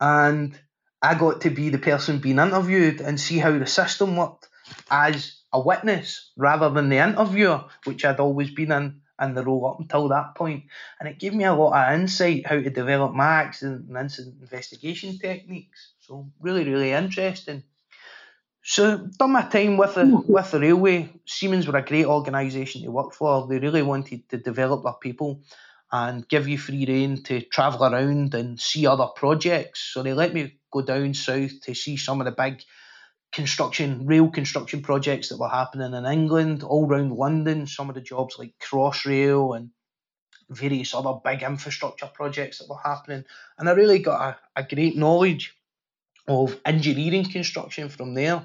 and 0.00 0.58
I 1.00 1.14
got 1.14 1.42
to 1.42 1.50
be 1.50 1.68
the 1.68 1.78
person 1.78 2.18
being 2.18 2.38
interviewed 2.38 3.00
and 3.00 3.20
see 3.20 3.38
how 3.38 3.56
the 3.56 3.66
system 3.66 4.16
worked 4.16 4.48
as 4.90 5.40
a 5.52 5.60
witness 5.60 6.30
rather 6.36 6.70
than 6.70 6.88
the 6.88 6.96
interviewer, 6.96 7.64
which 7.84 8.04
I'd 8.04 8.20
always 8.20 8.50
been 8.50 8.72
in 8.72 9.00
in 9.20 9.34
the 9.34 9.44
role 9.44 9.66
up 9.66 9.80
until 9.80 10.08
that 10.08 10.34
point. 10.34 10.64
And 10.98 11.08
it 11.08 11.18
gave 11.18 11.34
me 11.34 11.44
a 11.44 11.54
lot 11.54 11.76
of 11.76 12.00
insight 12.00 12.46
how 12.46 12.56
to 12.56 12.70
develop 12.70 13.12
my 13.12 13.42
accident 13.42 13.88
and 13.88 13.96
incident 13.96 14.36
investigation 14.40 15.18
techniques. 15.18 15.92
So 16.00 16.30
really, 16.40 16.64
really 16.64 16.92
interesting. 16.92 17.62
So 18.62 19.08
done 19.18 19.32
my 19.32 19.42
time 19.42 19.76
with 19.76 19.94
the 19.94 20.06
hmm. 20.06 20.32
with 20.32 20.50
the 20.50 20.60
railway. 20.60 21.12
Siemens 21.26 21.66
were 21.66 21.78
a 21.78 21.84
great 21.84 22.06
organisation 22.06 22.82
to 22.82 22.90
work 22.90 23.14
for. 23.14 23.46
They 23.46 23.58
really 23.58 23.82
wanted 23.82 24.28
to 24.30 24.38
develop 24.38 24.84
their 24.84 24.94
people 24.94 25.42
and 25.92 26.28
give 26.28 26.46
you 26.46 26.56
free 26.56 26.84
rein 26.86 27.22
to 27.24 27.40
travel 27.40 27.84
around 27.84 28.34
and 28.34 28.60
see 28.60 28.86
other 28.86 29.06
projects. 29.06 29.90
So 29.92 30.02
they 30.02 30.12
let 30.12 30.32
me 30.32 30.60
go 30.70 30.82
down 30.82 31.14
south 31.14 31.60
to 31.62 31.74
see 31.74 31.96
some 31.96 32.20
of 32.20 32.26
the 32.26 32.32
big 32.32 32.62
construction, 33.32 34.06
rail 34.06 34.28
construction 34.28 34.82
projects 34.82 35.28
that 35.28 35.38
were 35.38 35.48
happening 35.48 35.94
in 35.94 36.04
England, 36.04 36.62
all 36.62 36.86
around 36.86 37.12
London. 37.12 37.66
Some 37.66 37.88
of 37.88 37.94
the 37.94 38.00
jobs 38.00 38.38
like 38.38 38.54
Crossrail 38.60 39.56
and 39.56 39.70
various 40.48 40.94
other 40.94 41.14
big 41.24 41.42
infrastructure 41.42 42.10
projects 42.12 42.58
that 42.58 42.68
were 42.68 42.80
happening. 42.82 43.24
And 43.58 43.68
I 43.68 43.72
really 43.72 44.00
got 44.00 44.36
a, 44.56 44.60
a 44.60 44.74
great 44.74 44.96
knowledge 44.96 45.54
of 46.26 46.58
engineering 46.64 47.30
construction 47.30 47.88
from 47.88 48.14
there. 48.14 48.44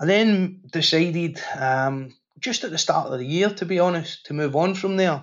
I 0.00 0.06
then 0.06 0.60
decided, 0.70 1.40
um, 1.56 2.14
just 2.38 2.64
at 2.64 2.70
the 2.70 2.78
start 2.78 3.06
of 3.06 3.18
the 3.18 3.24
year, 3.24 3.50
to 3.50 3.64
be 3.64 3.80
honest, 3.80 4.26
to 4.26 4.34
move 4.34 4.54
on 4.54 4.74
from 4.74 4.96
there. 4.96 5.22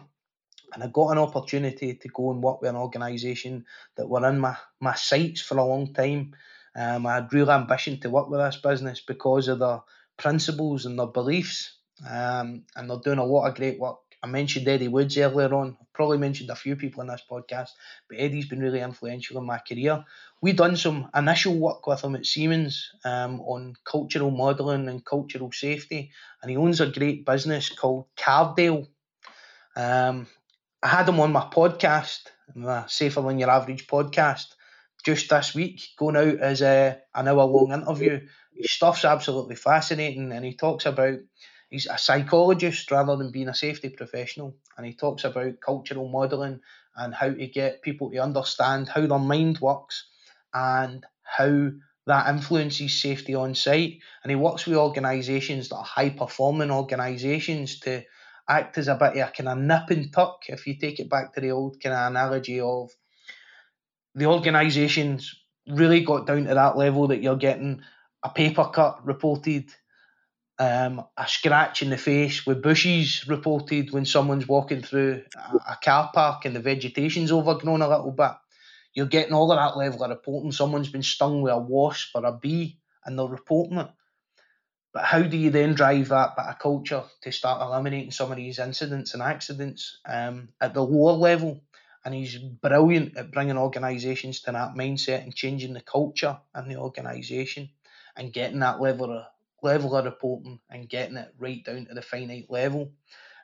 And 0.74 0.84
I 0.84 0.88
got 0.88 1.12
an 1.12 1.18
opportunity 1.18 1.94
to 1.94 2.08
go 2.10 2.32
and 2.32 2.44
work 2.44 2.62
with 2.62 2.70
an 2.70 2.76
organisation 2.76 3.66
that 3.96 4.10
were 4.10 4.28
in 4.28 4.40
my, 4.40 4.58
my 4.82 4.96
sights 4.96 5.40
for 5.42 5.58
a 5.58 5.64
long 5.64 5.94
time. 5.94 6.36
Um, 6.76 7.06
I 7.06 7.16
had 7.16 7.34
real 7.34 7.52
ambition 7.52 8.00
to 8.02 8.10
work 8.10 8.30
with 8.30 8.40
this 8.40 8.58
business 8.58 9.02
because 9.02 9.48
of 9.48 9.60
their 9.60 9.82
principles 10.18 10.86
and 10.86 10.98
their 11.00 11.08
beliefs. 11.08 11.78
Um, 12.10 12.64
and 12.76 12.90
they're 12.90 12.98
doing 12.98 13.20
a 13.20 13.26
lot 13.26 13.48
of 13.48 13.56
great 13.56 13.80
work 13.80 13.98
I 14.26 14.28
mentioned 14.28 14.68
Eddie 14.68 14.88
Woods 14.88 15.16
earlier 15.20 15.54
on. 15.54 15.78
I've 15.80 15.94
probably 15.94 16.18
mentioned 16.18 16.50
a 16.50 16.56
few 16.56 16.76
people 16.76 17.02
in 17.02 17.08
this 17.08 17.22
podcast, 17.30 17.70
but 18.10 18.18
Eddie's 18.18 18.48
been 18.48 18.60
really 18.60 18.82
influential 18.82 19.38
in 19.38 19.46
my 19.46 19.60
career. 19.60 20.04
We've 20.42 20.56
done 20.56 20.78
some 20.78 21.12
initial 21.16 21.56
work 21.60 21.86
with 21.86 22.04
him 22.04 22.16
at 22.16 22.26
Siemens 22.26 22.90
um, 23.04 23.40
on 23.42 23.76
cultural 23.84 24.32
modelling 24.32 24.88
and 24.88 25.06
cultural 25.06 25.52
safety, 25.52 26.10
and 26.42 26.50
he 26.50 26.58
owns 26.58 26.82
a 26.82 26.88
great 26.88 27.24
business 27.24 27.70
called 27.70 28.06
Cardale. 28.18 28.88
Um, 29.76 30.26
I 30.82 30.88
had 30.88 31.08
him 31.08 31.20
on 31.20 31.32
my 31.32 31.48
podcast, 31.54 32.22
my 32.56 32.86
Safer 32.88 33.22
Than 33.22 33.38
Your 33.38 33.52
Average 33.52 33.86
podcast, 33.86 34.56
just 35.06 35.30
this 35.30 35.54
week, 35.54 35.90
going 35.98 36.18
out 36.18 36.40
as 36.40 36.62
a, 36.62 36.98
an 37.14 37.28
hour 37.28 37.44
long 37.44 37.72
interview. 37.72 38.28
His 38.56 38.72
stuff's 38.72 39.06
absolutely 39.06 39.56
fascinating, 39.56 40.32
and 40.32 40.44
he 40.44 40.56
talks 40.56 40.86
about 40.86 41.20
he's 41.70 41.88
a 41.88 41.98
psychologist 41.98 42.90
rather 42.92 43.16
than 43.16 43.32
being 43.32 43.50
a 43.50 43.56
safety 43.56 43.90
professional, 43.90 44.56
and 44.78 44.86
he 44.86 44.94
talks 44.94 45.24
about 45.24 45.60
cultural 45.64 46.10
modelling 46.10 46.62
and 46.96 47.14
how 47.14 47.30
to 47.30 47.48
get 47.48 47.82
people 47.82 48.10
to 48.12 48.18
understand 48.18 48.90
how 48.90 49.06
their 49.06 49.20
mind 49.20 49.60
works 49.60 50.08
and 50.54 51.06
how 51.24 51.70
that 52.08 52.30
influences 52.30 53.02
safety 53.02 53.36
on 53.36 53.54
site. 53.56 54.00
And 54.24 54.32
he 54.32 54.36
works 54.36 54.66
with 54.66 54.78
organisations 54.78 55.70
that 55.70 55.76
are 55.76 55.84
high 55.84 56.12
performing 56.12 56.72
organisations 56.72 57.80
to 57.82 58.04
act 58.48 58.78
as 58.78 58.88
a 58.88 58.96
bit 58.96 59.18
of 59.18 59.30
a 59.30 59.32
kind 59.32 59.50
of 59.50 59.58
nip 59.58 59.90
and 59.90 60.14
tuck, 60.14 60.44
if 60.48 60.68
you 60.68 60.78
take 60.78 61.00
it 61.00 61.10
back 61.10 61.34
to 61.34 61.42
the 61.42 61.52
old 61.52 61.82
kind 61.82 61.96
of 61.96 62.12
analogy 62.12 62.60
of 62.60 62.92
the 64.16 64.26
organisations 64.26 65.36
really 65.68 66.02
got 66.02 66.26
down 66.26 66.46
to 66.46 66.54
that 66.54 66.78
level 66.78 67.08
that 67.08 67.22
you're 67.22 67.36
getting 67.36 67.82
a 68.24 68.30
paper 68.30 68.66
cut 68.66 69.06
reported 69.06 69.66
um, 70.58 71.04
a 71.18 71.28
scratch 71.28 71.82
in 71.82 71.90
the 71.90 71.98
face 71.98 72.46
with 72.46 72.62
bushes 72.62 73.28
reported 73.28 73.92
when 73.92 74.06
someone's 74.06 74.48
walking 74.48 74.82
through 74.82 75.22
a, 75.36 75.74
a, 75.74 75.78
car 75.84 76.12
park 76.14 76.46
and 76.46 76.56
the 76.56 76.62
vegetation's 76.62 77.32
overgrown 77.32 77.82
a 77.82 77.90
little 77.90 78.12
bit. 78.12 78.32
You're 78.94 79.08
getting 79.08 79.34
all 79.34 79.52
of 79.52 79.58
that 79.58 79.78
level 79.78 80.04
of 80.04 80.10
reporting. 80.10 80.54
Someone's 80.54 80.88
been 80.88 81.04
stung 81.04 81.42
with 81.42 81.52
a 81.52 81.58
wasp 81.58 82.12
or 82.16 82.26
a 82.26 82.32
bee 82.32 82.80
and 83.06 83.20
they're 83.20 83.26
reporting 83.26 83.80
it. 83.80 83.90
But 84.94 85.04
how 85.04 85.24
do 85.24 85.36
you 85.36 85.50
then 85.50 85.74
drive 85.74 86.08
that 86.08 86.38
bit 86.38 86.46
of 86.46 86.58
culture 86.58 87.04
to 87.24 87.32
start 87.34 87.62
eliminating 87.62 88.12
some 88.12 88.32
of 88.32 88.38
these 88.38 88.60
incidents 88.60 89.14
and 89.14 89.22
accidents 89.22 90.00
um, 90.08 90.50
at 90.62 90.74
the 90.74 90.82
lower 90.82 91.18
level? 91.18 91.62
And 92.06 92.14
he's 92.14 92.38
brilliant 92.38 93.18
at 93.18 93.32
bringing 93.32 93.58
organisations 93.58 94.42
to 94.42 94.52
that 94.52 94.76
mindset 94.76 95.24
and 95.24 95.36
changing 95.36 95.74
the 95.74 95.82
culture 95.82 96.38
in 96.56 96.70
the 96.70 96.78
organisation 96.78 97.70
and 98.16 98.32
getting 98.32 98.60
that 98.60 98.80
level 98.80 99.12
of 99.12 99.26
level 99.64 99.96
of 99.96 100.06
reporting 100.06 100.60
and 100.70 100.88
getting 100.88 101.18
it 101.18 101.34
right 101.40 101.66
down 101.66 101.88
to 101.88 101.96
the 101.96 102.02
finite 102.04 102.46
level, 102.50 102.92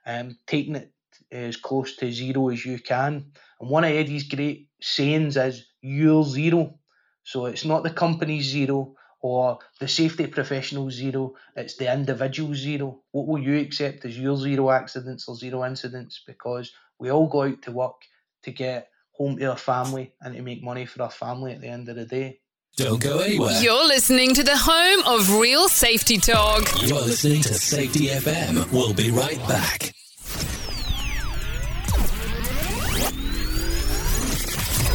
um, 0.05 0.38
taking 0.45 0.76
it 0.76 0.93
as 1.32 1.57
close 1.57 1.95
to 1.95 2.12
zero 2.12 2.49
as 2.49 2.64
you 2.64 2.78
can. 2.78 3.32
And 3.59 3.70
one 3.70 3.84
of 3.84 3.89
Eddie's 3.89 4.28
great 4.28 4.70
sayings 4.80 5.38
is 5.38 5.66
"You're 5.82 6.24
zero." 6.24 6.78
So 7.24 7.47
it's 7.47 7.66
not 7.66 7.82
the 7.84 7.89
company 7.89 8.41
zero 8.41 8.95
or 9.22 9.59
the 9.80 9.88
safety 9.88 10.28
professional 10.28 10.89
zero, 10.89 11.36
it's 11.55 11.78
the 11.78 11.91
individual 11.91 12.55
zero. 12.55 13.01
What 13.12 13.28
will 13.28 13.39
you 13.41 13.59
accept 13.59 14.05
as 14.05 14.18
your 14.18 14.38
zero 14.38 14.72
accidents 14.72 15.28
or 15.28 15.36
zero 15.36 15.64
incidents? 15.66 16.24
Because 16.26 16.72
we 16.97 17.12
all 17.12 17.28
go 17.28 17.43
out 17.43 17.62
to 17.64 17.72
work 17.72 18.01
to 18.44 18.52
get 18.52 18.89
home 19.12 19.38
to 19.38 19.46
our 19.46 19.58
family 19.58 20.14
and 20.22 20.36
to 20.36 20.42
make 20.42 20.64
money 20.64 20.86
for 20.86 21.04
our 21.04 21.12
family 21.12 21.54
at 21.54 21.62
the 21.62 21.68
end 21.68 21.89
of 21.89 21.96
the 21.96 22.06
day. 22.06 22.39
Don't 22.78 23.02
go 23.02 23.20
anywhere. 23.20 23.62
You're 23.62 23.86
listening 23.86 24.34
to 24.34 24.44
the 24.44 24.56
home 24.56 25.04
of 25.06 25.39
real 25.39 25.68
safety 25.68 26.18
talk. 26.18 26.64
You're 26.82 27.02
listening 27.02 27.42
to 27.42 27.54
Safety 27.54 28.08
FM. 28.08 28.72
We'll 28.72 28.94
be 28.94 29.12
right 29.12 29.38
back. 29.48 29.94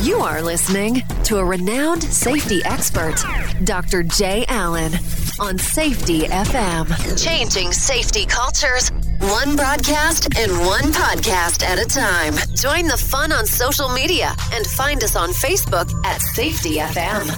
You 0.03 0.20
are 0.20 0.40
listening 0.40 1.03
to 1.24 1.38
a 1.38 1.44
renowned 1.44 2.03
safety 2.03 2.62
expert, 2.64 3.16
Dr. 3.64 4.03
Jay 4.03 4.44
Allen, 4.49 4.92
on 5.38 5.59
Safety 5.59 6.20
FM. 6.20 7.22
Changing 7.22 7.72
safety 7.72 8.24
cultures 8.24 8.90
One 9.30 9.56
broadcast 9.56 10.38
and 10.38 10.52
one 10.60 10.92
podcast 10.92 11.64
at 11.64 11.80
a 11.80 11.84
time. 11.84 12.34
Join 12.54 12.86
the 12.86 12.96
fun 12.96 13.32
on 13.32 13.44
social 13.44 13.88
media 13.88 14.36
and 14.52 14.64
find 14.64 15.02
us 15.02 15.16
on 15.16 15.30
Facebook 15.30 15.92
at 16.04 16.22
Safety 16.22 16.76
FM. 16.76 17.28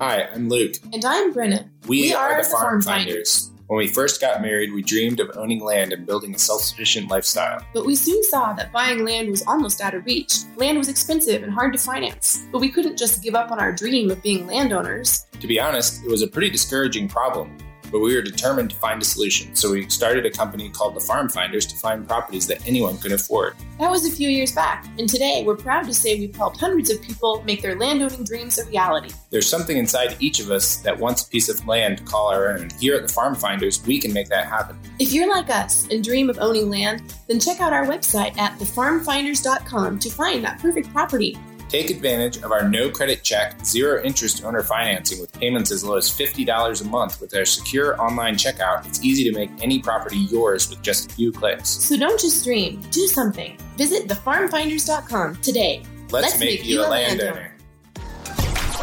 Hi, 0.00 0.26
I'm 0.32 0.48
Luke. 0.48 0.76
And 0.94 1.04
I'm 1.04 1.34
Brenna. 1.34 1.68
We, 1.86 2.14
are, 2.14 2.42
the 2.42 2.48
Farm 2.48 2.80
Finders. 2.80 3.50
When 3.66 3.76
we 3.76 3.88
first 3.88 4.22
got 4.22 4.40
married, 4.40 4.72
we 4.72 4.80
dreamed 4.80 5.20
of 5.20 5.36
owning 5.36 5.62
land 5.62 5.92
and 5.92 6.06
building 6.06 6.34
a 6.34 6.38
self 6.38 6.62
sufficient 6.62 7.10
lifestyle. 7.10 7.62
But 7.74 7.84
we 7.84 7.94
soon 7.94 8.24
saw 8.24 8.54
that 8.54 8.72
buying 8.72 9.04
land 9.04 9.28
was 9.28 9.46
almost 9.46 9.82
out 9.82 9.92
of 9.92 10.06
reach. 10.06 10.34
Land 10.56 10.78
was 10.78 10.88
expensive 10.88 11.42
and 11.42 11.52
hard 11.52 11.74
to 11.74 11.78
finance. 11.78 12.46
But 12.50 12.60
we 12.60 12.70
couldn't 12.70 12.96
just 12.96 13.22
give 13.22 13.34
up 13.34 13.50
on 13.50 13.60
our 13.60 13.70
dream 13.70 14.10
of 14.10 14.22
being 14.22 14.46
landowners. 14.46 15.26
To 15.40 15.46
be 15.46 15.60
honest, 15.60 16.02
it 16.02 16.10
was 16.10 16.22
a 16.22 16.26
pretty 16.26 16.48
discouraging 16.48 17.06
problem 17.06 17.54
but 17.90 18.00
we 18.00 18.14
were 18.14 18.22
determined 18.22 18.70
to 18.70 18.76
find 18.76 19.00
a 19.00 19.04
solution. 19.04 19.54
So 19.54 19.72
we 19.72 19.88
started 19.88 20.26
a 20.26 20.30
company 20.30 20.70
called 20.70 20.94
the 20.94 21.00
Farm 21.00 21.28
Finders 21.28 21.66
to 21.66 21.76
find 21.76 22.06
properties 22.06 22.46
that 22.46 22.66
anyone 22.66 22.98
could 22.98 23.12
afford. 23.12 23.56
That 23.78 23.90
was 23.90 24.06
a 24.06 24.10
few 24.10 24.28
years 24.28 24.52
back, 24.52 24.86
and 24.98 25.08
today 25.08 25.42
we're 25.46 25.56
proud 25.56 25.86
to 25.86 25.94
say 25.94 26.18
we've 26.18 26.34
helped 26.34 26.60
hundreds 26.60 26.90
of 26.90 27.00
people 27.02 27.42
make 27.44 27.62
their 27.62 27.76
landowning 27.76 28.24
dreams 28.24 28.58
a 28.58 28.64
reality. 28.66 29.10
There's 29.30 29.48
something 29.48 29.76
inside 29.76 30.16
each 30.20 30.40
of 30.40 30.50
us 30.50 30.76
that 30.78 30.98
wants 30.98 31.22
a 31.22 31.28
piece 31.28 31.48
of 31.48 31.66
land 31.66 31.98
to 31.98 32.04
call 32.04 32.28
our 32.28 32.50
own. 32.50 32.68
Here 32.78 32.94
at 32.94 33.02
the 33.02 33.12
Farm 33.12 33.34
Finders, 33.34 33.84
we 33.86 33.98
can 33.98 34.12
make 34.12 34.28
that 34.28 34.46
happen. 34.46 34.78
If 34.98 35.12
you're 35.12 35.28
like 35.28 35.50
us 35.50 35.88
and 35.88 36.04
dream 36.04 36.28
of 36.28 36.38
owning 36.40 36.68
land, 36.68 37.14
then 37.28 37.40
check 37.40 37.60
out 37.60 37.72
our 37.72 37.86
website 37.86 38.36
at 38.38 38.58
thefarmfinders.com 38.58 39.98
to 39.98 40.10
find 40.10 40.44
that 40.44 40.58
perfect 40.58 40.92
property. 40.92 41.38
Take 41.70 41.88
advantage 41.88 42.38
of 42.38 42.50
our 42.50 42.68
no 42.68 42.90
credit 42.90 43.22
check, 43.22 43.64
zero 43.64 44.02
interest 44.02 44.42
owner 44.44 44.64
financing 44.64 45.20
with 45.20 45.32
payments 45.32 45.70
as 45.70 45.84
low 45.84 45.96
as 45.96 46.10
$50 46.10 46.80
a 46.80 46.84
month 46.88 47.20
with 47.20 47.32
our 47.36 47.44
secure 47.44 48.00
online 48.02 48.34
checkout. 48.34 48.84
It's 48.88 49.04
easy 49.04 49.22
to 49.30 49.32
make 49.32 49.50
any 49.62 49.78
property 49.78 50.18
yours 50.18 50.68
with 50.68 50.82
just 50.82 51.12
a 51.12 51.14
few 51.14 51.30
clicks. 51.30 51.68
So 51.68 51.96
don't 51.96 52.20
just 52.20 52.42
dream, 52.42 52.80
do 52.90 53.06
something. 53.06 53.56
Visit 53.76 54.08
thefarmfinders.com 54.08 55.36
today. 55.42 55.84
Let's, 56.10 56.12
Let's 56.12 56.40
make, 56.40 56.58
make, 56.58 56.68
you 56.68 56.80
a 56.80 56.88
landowner. 56.88 57.54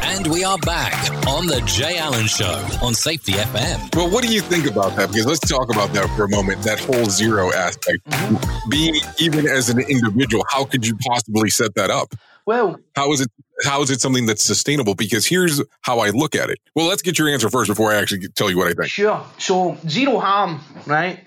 And 0.02 0.26
we 0.28 0.46
are 0.46 0.58
back 0.60 0.94
on 1.28 1.46
the 1.46 1.62
Jay 1.66 1.98
Allen 1.98 2.28
Show 2.28 2.66
on 2.82 2.94
Safety 2.94 3.34
FM. 3.34 3.94
Well, 3.98 4.10
what 4.10 4.24
do 4.24 4.34
you 4.34 4.40
think 4.40 4.66
about 4.66 4.96
that? 4.96 5.10
Because 5.10 5.26
let's 5.26 5.42
talk 5.42 5.70
about 5.70 5.92
that 5.92 6.10
for 6.16 6.24
a 6.24 6.30
moment. 6.30 6.62
That 6.64 6.80
whole 6.80 7.04
zero 7.06 7.52
aspect. 7.52 8.06
Mm-hmm. 8.06 8.70
Being 8.70 8.96
even 9.20 9.46
as 9.46 9.70
an 9.70 9.82
individual, 9.82 10.46
how 10.50 10.64
could 10.64 10.88
you 10.88 10.96
possibly 11.06 11.50
set 11.50 11.76
that 11.76 11.90
up? 11.90 12.16
Well, 12.48 12.80
how 12.96 13.12
is 13.12 13.20
it? 13.22 13.28
How 13.66 13.82
is 13.82 13.92
it 13.92 14.00
something 14.00 14.26
that's 14.26 14.44
sustainable? 14.44 14.96
Because 14.96 15.26
here's 15.26 15.62
how 15.82 16.00
I 16.00 16.12
look 16.12 16.34
at 16.34 16.50
it. 16.50 16.60
Well, 16.76 16.88
let's 16.88 17.02
get 17.02 17.20
your 17.20 17.28
answer 17.28 17.50
first 17.50 17.68
before 17.68 17.92
I 17.92 17.98
actually 17.98 18.30
tell 18.30 18.50
you 18.50 18.58
what 18.58 18.68
I 18.68 18.74
think. 18.74 18.88
Sure. 18.90 19.26
So 19.38 19.78
zero 19.88 20.20
harm, 20.20 20.62
right? 20.86 21.26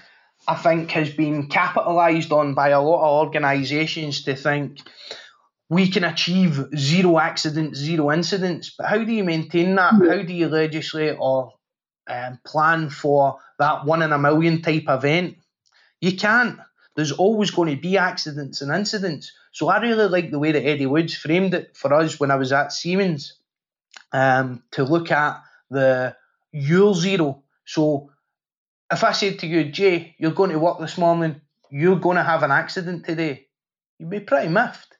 I 0.49 0.55
think 0.55 0.91
has 0.93 1.11
been 1.11 1.49
capitalised 1.49 2.33
on 2.33 2.55
by 2.55 2.71
a 2.71 2.81
lot 2.81 3.03
of 3.03 3.27
organisations 3.27 4.25
to 4.25 4.35
think 4.35 4.79
we 5.69 5.89
can 5.89 6.05
achieve 6.05 6.59
zero 6.75 7.19
accidents, 7.19 7.79
zero 7.79 8.11
incidents. 8.11 8.75
But 8.77 8.87
how 8.87 9.05
do 9.05 9.13
you 9.13 9.23
maintain 9.23 9.75
that? 9.75 9.93
How 9.93 10.23
do 10.23 10.33
you 10.33 10.49
legislate 10.49 11.17
or 11.21 11.53
um, 12.09 12.39
plan 12.47 12.89
for 12.89 13.39
that 13.59 13.85
one 13.85 14.01
in 14.01 14.13
a 14.13 14.19
million 14.19 14.63
type 14.63 14.85
event? 14.89 15.37
You 16.01 16.17
can't. 16.17 16.59
There's 16.97 17.13
always 17.13 17.51
going 17.51 17.75
to 17.75 17.81
be 17.81 17.97
accidents 17.97 18.63
and 18.63 18.73
incidents. 18.73 19.33
So 19.53 19.69
I 19.69 19.81
really 19.81 20.09
like 20.09 20.31
the 20.31 20.39
way 20.39 20.53
that 20.53 20.67
Eddie 20.67 20.87
Woods 20.87 21.15
framed 21.15 21.55
it 21.55 21.77
for 21.77 21.93
us 21.95 22.19
when 22.19 22.31
I 22.31 22.37
was 22.37 22.53
at 22.53 22.73
Siemens 22.73 23.35
um, 24.13 24.63
to 24.73 24.85
look 24.85 25.11
at 25.11 25.43
the 25.71 26.17
your 26.53 26.95
zero. 26.95 27.43
So 27.65 28.11
if 28.91 29.05
I 29.05 29.13
said 29.13 29.39
to 29.41 29.47
you, 29.47 29.65
Jay, 29.71 30.17
you're 30.19 30.33
going 30.33 30.51
to 30.51 30.59
work 30.59 30.81
this 30.81 30.99
morning, 30.99 31.41
you're 31.71 32.01
going 32.01 32.17
to 32.17 32.25
have 32.25 32.43
an 32.43 32.51
accident 32.51 33.05
today, 33.05 33.47
you'd 33.99 34.11
be 34.11 34.21
pretty 34.21 34.49
miffed. 34.49 34.97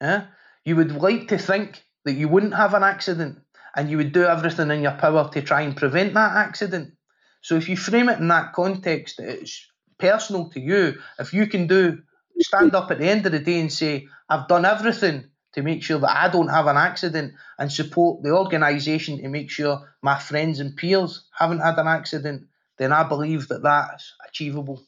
Yeah? 0.00 0.26
You 0.64 0.76
would 0.76 0.92
like 0.92 1.28
to 1.28 1.38
think 1.38 1.82
that 2.04 2.14
you 2.14 2.28
wouldn't 2.28 2.54
have 2.54 2.74
an 2.74 2.82
accident 2.82 3.38
and 3.76 3.90
you 3.90 3.96
would 3.98 4.12
do 4.12 4.24
everything 4.24 4.70
in 4.70 4.82
your 4.82 4.92
power 4.92 5.30
to 5.32 5.42
try 5.42 5.62
and 5.62 5.76
prevent 5.76 6.14
that 6.14 6.36
accident. 6.36 6.94
So 7.42 7.54
if 7.54 7.68
you 7.68 7.76
frame 7.76 8.08
it 8.08 8.18
in 8.18 8.28
that 8.28 8.52
context, 8.52 9.20
it's 9.20 9.69
personal 10.00 10.50
to 10.50 10.60
you. 10.60 10.98
If 11.18 11.32
you 11.32 11.46
can 11.46 11.66
do 11.66 12.02
stand 12.40 12.74
up 12.74 12.90
at 12.90 12.98
the 12.98 13.08
end 13.08 13.26
of 13.26 13.32
the 13.32 13.38
day 13.38 13.60
and 13.60 13.72
say, 13.72 14.08
I've 14.28 14.48
done 14.48 14.64
everything 14.64 15.26
to 15.52 15.62
make 15.62 15.82
sure 15.82 15.98
that 15.98 16.16
I 16.16 16.28
don't 16.28 16.48
have 16.48 16.66
an 16.66 16.76
accident 16.76 17.34
and 17.58 17.70
support 17.70 18.22
the 18.22 18.30
organisation 18.30 19.18
to 19.18 19.28
make 19.28 19.50
sure 19.50 19.92
my 20.02 20.18
friends 20.18 20.60
and 20.60 20.76
peers 20.76 21.24
haven't 21.36 21.58
had 21.60 21.78
an 21.78 21.88
accident, 21.88 22.46
then 22.78 22.92
I 22.92 23.02
believe 23.02 23.48
that 23.48 23.62
that's 23.62 24.14
achievable. 24.26 24.82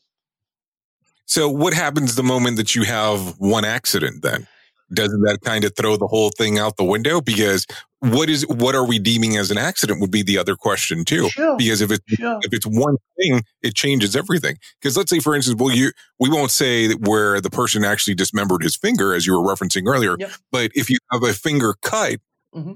So, 1.27 1.49
what 1.49 1.75
happens 1.75 2.15
the 2.15 2.23
moment 2.23 2.57
that 2.59 2.75
you 2.75 2.85
have 2.85 3.39
one 3.39 3.65
accident 3.65 4.23
then? 4.23 4.47
Doesn't 4.95 5.23
that 5.23 5.41
kind 5.43 5.65
of 5.65 5.75
throw 5.77 5.97
the 5.97 6.07
whole 6.07 6.31
thing 6.31 6.59
out 6.59 6.77
the 6.77 6.85
window? 6.85 7.21
Because 7.21 7.67
what 8.03 8.29
is 8.29 8.47
what 8.49 8.75
are 8.75 8.85
we 8.85 8.99
deeming 8.99 9.37
as 9.37 9.51
an 9.51 9.59
accident 9.59 10.01
would 10.01 10.11
be 10.11 10.23
the 10.23 10.37
other 10.37 10.57
question 10.57 11.05
too. 11.05 11.29
Sure. 11.29 11.57
Because 11.57 11.81
if 11.81 11.93
it's 11.93 12.05
sure. 12.09 12.39
if 12.43 12.53
it's 12.53 12.67
one 12.67 12.97
thing, 13.19 13.43
it 13.63 13.75
changes 13.75 14.17
everything. 14.17 14.57
Because 14.81 14.97
let's 14.97 15.11
say, 15.11 15.21
for 15.21 15.37
instance, 15.37 15.61
well, 15.61 15.75
you 15.75 15.93
we 16.19 16.29
won't 16.29 16.51
say 16.51 16.93
where 16.95 17.41
the 17.41 17.51
person 17.51 17.85
actually 17.85 18.15
dismembered 18.15 18.63
his 18.63 18.75
finger, 18.75 19.15
as 19.15 19.27
you 19.27 19.39
were 19.39 19.55
referencing 19.55 19.87
earlier. 19.87 20.17
Yep. 20.19 20.33
But 20.51 20.73
if 20.75 20.91
you 20.91 20.99
have 21.13 21.23
a 21.23 21.33
finger 21.33 21.75
cut. 21.83 22.19
Mm-hmm. 22.55 22.73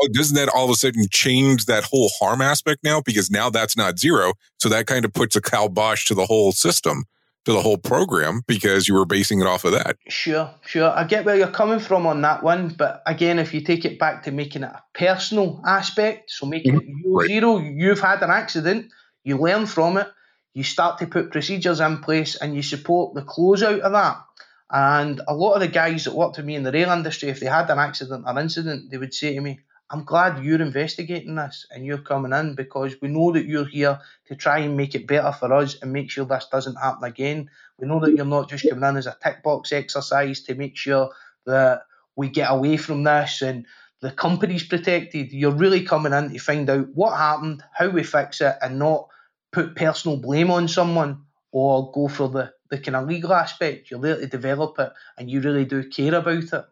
Oh, 0.00 0.08
doesn't 0.08 0.34
that 0.36 0.48
all 0.48 0.64
of 0.64 0.70
a 0.70 0.74
sudden 0.74 1.04
change 1.10 1.66
that 1.66 1.84
whole 1.84 2.10
harm 2.18 2.40
aspect 2.40 2.82
now? 2.82 3.02
Because 3.02 3.30
now 3.30 3.50
that's 3.50 3.76
not 3.76 3.98
zero. 3.98 4.32
So 4.58 4.68
that 4.70 4.86
kind 4.86 5.04
of 5.04 5.12
puts 5.12 5.36
a 5.36 5.40
kibosh 5.40 6.06
to 6.06 6.14
the 6.14 6.24
whole 6.24 6.52
system 6.52 7.04
to 7.44 7.52
the 7.52 7.60
whole 7.60 7.78
program 7.78 8.42
because 8.46 8.86
you 8.86 8.94
were 8.94 9.04
basing 9.04 9.40
it 9.40 9.46
off 9.46 9.64
of 9.64 9.72
that. 9.72 9.96
Sure, 10.08 10.50
sure. 10.64 10.90
I 10.90 11.04
get 11.04 11.24
where 11.24 11.36
you're 11.36 11.48
coming 11.48 11.80
from 11.80 12.06
on 12.06 12.22
that 12.22 12.42
one, 12.42 12.68
but 12.68 13.02
again, 13.06 13.38
if 13.38 13.52
you 13.52 13.62
take 13.62 13.84
it 13.84 13.98
back 13.98 14.24
to 14.24 14.30
making 14.30 14.62
it 14.62 14.70
a 14.70 14.82
personal 14.94 15.60
aspect, 15.66 16.30
so 16.30 16.46
making 16.46 16.80
mm-hmm. 16.80 16.88
it 16.88 17.08
right. 17.08 17.26
zero, 17.26 17.58
you've 17.58 18.00
had 18.00 18.22
an 18.22 18.30
accident, 18.30 18.92
you 19.24 19.38
learn 19.38 19.66
from 19.66 19.96
it, 19.96 20.08
you 20.54 20.62
start 20.62 20.98
to 20.98 21.06
put 21.06 21.30
procedures 21.30 21.80
in 21.80 21.98
place, 21.98 22.36
and 22.36 22.54
you 22.54 22.62
support 22.62 23.14
the 23.14 23.22
closeout 23.22 23.80
of 23.80 23.92
that. 23.92 24.18
And 24.70 25.20
a 25.26 25.34
lot 25.34 25.54
of 25.54 25.60
the 25.60 25.68
guys 25.68 26.04
that 26.04 26.14
worked 26.14 26.36
with 26.36 26.46
me 26.46 26.54
in 26.54 26.62
the 26.62 26.72
rail 26.72 26.90
industry, 26.90 27.28
if 27.28 27.40
they 27.40 27.46
had 27.46 27.68
an 27.70 27.78
accident 27.78 28.24
or 28.26 28.38
incident, 28.38 28.90
they 28.90 28.98
would 28.98 29.14
say 29.14 29.34
to 29.34 29.40
me, 29.40 29.60
I'm 29.92 30.04
glad 30.04 30.42
you're 30.42 30.62
investigating 30.62 31.34
this 31.34 31.66
and 31.70 31.84
you're 31.84 31.98
coming 31.98 32.32
in 32.32 32.54
because 32.54 32.96
we 33.02 33.08
know 33.08 33.30
that 33.32 33.44
you're 33.44 33.66
here 33.66 34.00
to 34.28 34.34
try 34.34 34.60
and 34.60 34.74
make 34.74 34.94
it 34.94 35.06
better 35.06 35.32
for 35.32 35.52
us 35.52 35.76
and 35.82 35.92
make 35.92 36.10
sure 36.10 36.24
this 36.24 36.46
doesn't 36.50 36.76
happen 36.76 37.04
again. 37.04 37.50
We 37.78 37.86
know 37.86 38.00
that 38.00 38.16
you're 38.16 38.24
not 38.24 38.48
just 38.48 38.66
coming 38.66 38.88
in 38.88 38.96
as 38.96 39.06
a 39.06 39.18
tick 39.22 39.42
box 39.42 39.70
exercise 39.70 40.40
to 40.44 40.54
make 40.54 40.78
sure 40.78 41.10
that 41.44 41.82
we 42.16 42.30
get 42.30 42.50
away 42.50 42.78
from 42.78 43.04
this 43.04 43.42
and 43.42 43.66
the 44.00 44.10
company's 44.10 44.64
protected. 44.64 45.30
You're 45.30 45.52
really 45.52 45.84
coming 45.84 46.14
in 46.14 46.30
to 46.30 46.38
find 46.38 46.70
out 46.70 46.88
what 46.94 47.18
happened, 47.18 47.62
how 47.74 47.90
we 47.90 48.02
fix 48.02 48.40
it, 48.40 48.56
and 48.62 48.78
not 48.78 49.08
put 49.52 49.76
personal 49.76 50.16
blame 50.16 50.50
on 50.50 50.68
someone 50.68 51.24
or 51.50 51.92
go 51.92 52.08
for 52.08 52.30
the, 52.30 52.50
the 52.70 52.78
kind 52.78 52.96
of 52.96 53.06
legal 53.06 53.34
aspect. 53.34 53.90
You're 53.90 54.00
there 54.00 54.16
to 54.16 54.26
develop 54.26 54.78
it 54.78 54.90
and 55.18 55.30
you 55.30 55.42
really 55.42 55.66
do 55.66 55.86
care 55.90 56.14
about 56.14 56.44
it. 56.44 56.64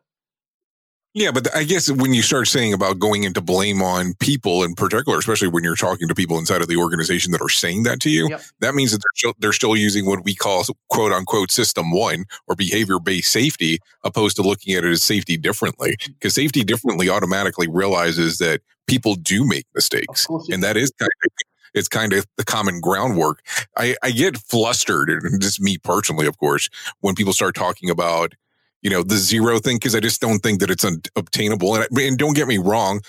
Yeah, 1.12 1.32
but 1.32 1.54
I 1.56 1.64
guess 1.64 1.90
when 1.90 2.14
you 2.14 2.22
start 2.22 2.46
saying 2.46 2.72
about 2.72 3.00
going 3.00 3.24
into 3.24 3.40
blame 3.40 3.82
on 3.82 4.14
people 4.20 4.62
in 4.62 4.74
particular, 4.74 5.18
especially 5.18 5.48
when 5.48 5.64
you're 5.64 5.74
talking 5.74 6.06
to 6.06 6.14
people 6.14 6.38
inside 6.38 6.62
of 6.62 6.68
the 6.68 6.76
organization 6.76 7.32
that 7.32 7.40
are 7.40 7.48
saying 7.48 7.82
that 7.82 7.98
to 8.00 8.10
you, 8.10 8.28
yep. 8.28 8.42
that 8.60 8.76
means 8.76 8.92
that 8.92 8.98
they're 8.98 9.16
still, 9.16 9.34
they're 9.40 9.52
still 9.52 9.74
using 9.74 10.06
what 10.06 10.24
we 10.24 10.36
call 10.36 10.64
quote 10.88 11.10
unquote 11.10 11.50
system 11.50 11.90
one 11.90 12.26
or 12.46 12.54
behavior 12.54 13.00
based 13.00 13.32
safety, 13.32 13.80
opposed 14.04 14.36
to 14.36 14.42
looking 14.42 14.74
at 14.74 14.84
it 14.84 14.90
as 14.90 15.02
safety 15.02 15.36
differently. 15.36 15.96
Because 16.06 16.34
safety 16.34 16.62
differently 16.62 17.08
automatically 17.08 17.66
realizes 17.66 18.38
that 18.38 18.60
people 18.86 19.16
do 19.16 19.44
make 19.44 19.66
mistakes. 19.74 20.28
And 20.50 20.62
that 20.62 20.76
is 20.76 20.92
kind 20.98 21.10
of 21.24 21.32
it's 21.74 21.88
kind 21.88 22.12
of 22.12 22.26
the 22.36 22.44
common 22.44 22.80
groundwork. 22.80 23.42
I, 23.76 23.96
I 24.02 24.10
get 24.10 24.36
flustered, 24.38 25.08
and 25.08 25.40
just 25.40 25.60
me 25.60 25.78
personally, 25.78 26.26
of 26.26 26.38
course, 26.38 26.68
when 27.00 27.14
people 27.14 27.32
start 27.32 27.54
talking 27.54 27.90
about 27.90 28.34
you 28.82 28.90
know, 28.90 29.02
the 29.02 29.16
zero 29.16 29.58
thing 29.58 29.76
because 29.76 29.94
I 29.94 30.00
just 30.00 30.20
don't 30.20 30.40
think 30.40 30.60
that 30.60 30.70
it's 30.70 30.84
obtainable. 31.16 31.74
And, 31.74 31.86
and 31.98 32.18
don't 32.18 32.34
get 32.34 32.48
me 32.48 32.58
wrong, 32.58 33.00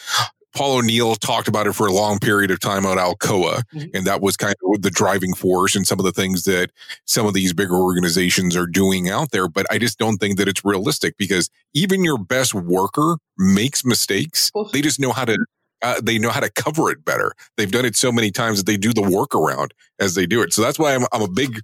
Paul 0.55 0.80
O'Neill 0.80 1.15
talked 1.15 1.47
about 1.47 1.67
it 1.67 1.74
for 1.74 1.88
a 1.88 1.93
long 1.93 2.19
period 2.19 2.51
of 2.51 2.59
time 2.59 2.86
on 2.86 2.97
Alcoa, 2.97 3.63
mm-hmm. 3.74 3.86
and 3.93 4.05
that 4.05 4.22
was 4.22 4.36
kind 4.36 4.55
of 4.63 4.82
the 4.82 4.89
driving 4.89 5.34
force 5.34 5.76
and 5.76 5.88
some 5.88 5.99
of 5.99 6.05
the 6.05 6.11
things 6.11 6.43
that 6.43 6.72
some 7.05 7.26
of 7.26 7.34
these 7.34 7.53
bigger 7.53 7.76
organizations 7.76 8.55
are 8.55 8.67
doing 8.67 9.09
out 9.09 9.32
there. 9.32 9.47
But 9.47 9.65
I 9.72 9.78
just 9.78 9.97
don't 9.97 10.17
think 10.17 10.38
that 10.38 10.47
it's 10.47 10.65
realistic 10.65 11.15
because 11.17 11.49
even 11.74 12.03
your 12.03 12.17
best 12.17 12.53
worker 12.53 13.17
makes 13.38 13.86
mistakes. 13.86 14.51
They 14.74 14.82
just 14.82 14.99
know 14.99 15.11
how 15.11 15.26
to. 15.26 15.38
Uh, 15.84 15.99
they 15.99 16.19
know 16.19 16.30
how 16.30 16.39
to 16.39 16.51
cover 16.51 16.91
it 16.91 17.03
better. 17.03 17.34
They've 17.57 17.72
done 17.72 17.86
it 17.86 17.95
so 17.95 18.11
many 18.11 18.30
times 18.30 18.59
that 18.59 18.67
they 18.67 18.78
do 18.78 18.93
the 18.93 19.01
workaround 19.01 19.72
as 19.97 20.13
they 20.13 20.28
do 20.28 20.43
it. 20.43 20.53
So 20.53 20.61
that's 20.61 20.78
why 20.78 20.93
I'm, 20.93 21.07
I'm 21.11 21.24
a 21.24 21.28
big, 21.28 21.59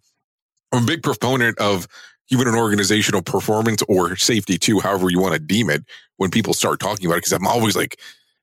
I'm 0.71 0.85
a 0.85 0.87
big 0.87 1.03
proponent 1.03 1.59
of 1.59 1.87
even 2.29 2.47
an 2.47 2.55
organizational 2.55 3.21
performance 3.21 3.81
or 3.87 4.15
safety 4.15 4.57
too, 4.57 4.79
however 4.79 5.09
you 5.09 5.19
want 5.19 5.33
to 5.33 5.39
deem 5.39 5.69
it, 5.69 5.83
when 6.17 6.29
people 6.29 6.53
start 6.53 6.79
talking 6.79 7.05
about 7.05 7.17
it. 7.19 7.23
Cause 7.23 7.33
I'm 7.33 7.47
always 7.47 7.75
like, 7.75 7.99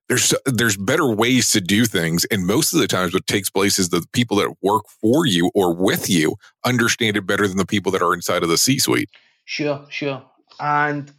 there's 0.09 0.35
there's 0.45 0.77
better 0.77 1.09
ways 1.09 1.51
to 1.53 1.63
do 1.63 1.87
things 1.87 2.27
and 2.27 2.47
most 2.47 2.75
of 2.75 2.81
the 2.81 2.87
times 2.87 3.15
what 3.15 3.27
takes 3.27 3.49
place 3.49 3.79
is 3.79 3.89
the 3.89 4.05
people 4.13 4.37
that 4.37 4.55
work 4.61 4.85
for 5.01 5.25
you 5.25 5.51
or 5.55 5.75
with 5.75 6.11
you 6.11 6.37
understand 6.63 7.17
it 7.17 7.27
better 7.27 7.49
than 7.49 7.57
the 7.57 7.65
people 7.65 7.91
that 7.91 8.03
are 8.03 8.13
inside 8.13 8.43
of 8.43 8.51
the 8.51 8.59
c 8.59 8.79
suite 8.79 9.09
Sure, 9.45 9.87
sure. 9.91 10.23
And 10.59 11.13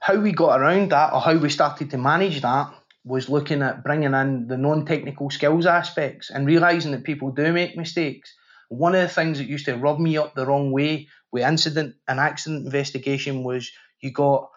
how 0.00 0.16
we 0.16 0.32
got 0.32 0.60
around 0.60 0.90
that, 0.90 1.12
or 1.12 1.20
how 1.20 1.36
we 1.36 1.48
started 1.48 1.90
to 1.90 1.98
manage 1.98 2.40
that, 2.42 2.72
was 3.04 3.28
looking 3.28 3.62
at 3.62 3.82
bringing 3.82 4.14
in 4.14 4.46
the 4.46 4.56
non 4.56 4.86
technical 4.86 5.30
skills 5.30 5.66
aspects 5.66 6.30
and 6.30 6.46
realizing 6.46 6.92
that 6.92 7.04
people 7.04 7.30
do 7.30 7.52
make 7.52 7.76
mistakes. 7.76 8.34
One 8.68 8.94
of 8.94 9.02
the 9.02 9.08
things 9.08 9.38
that 9.38 9.48
used 9.48 9.66
to 9.66 9.76
rub 9.76 9.98
me 9.98 10.16
up 10.16 10.34
the 10.34 10.46
wrong 10.46 10.70
way 10.70 11.08
with 11.32 11.42
incident 11.44 11.96
and 12.06 12.20
accident 12.20 12.66
investigation 12.66 13.42
was 13.42 13.72
you 14.00 14.12
got 14.12 14.50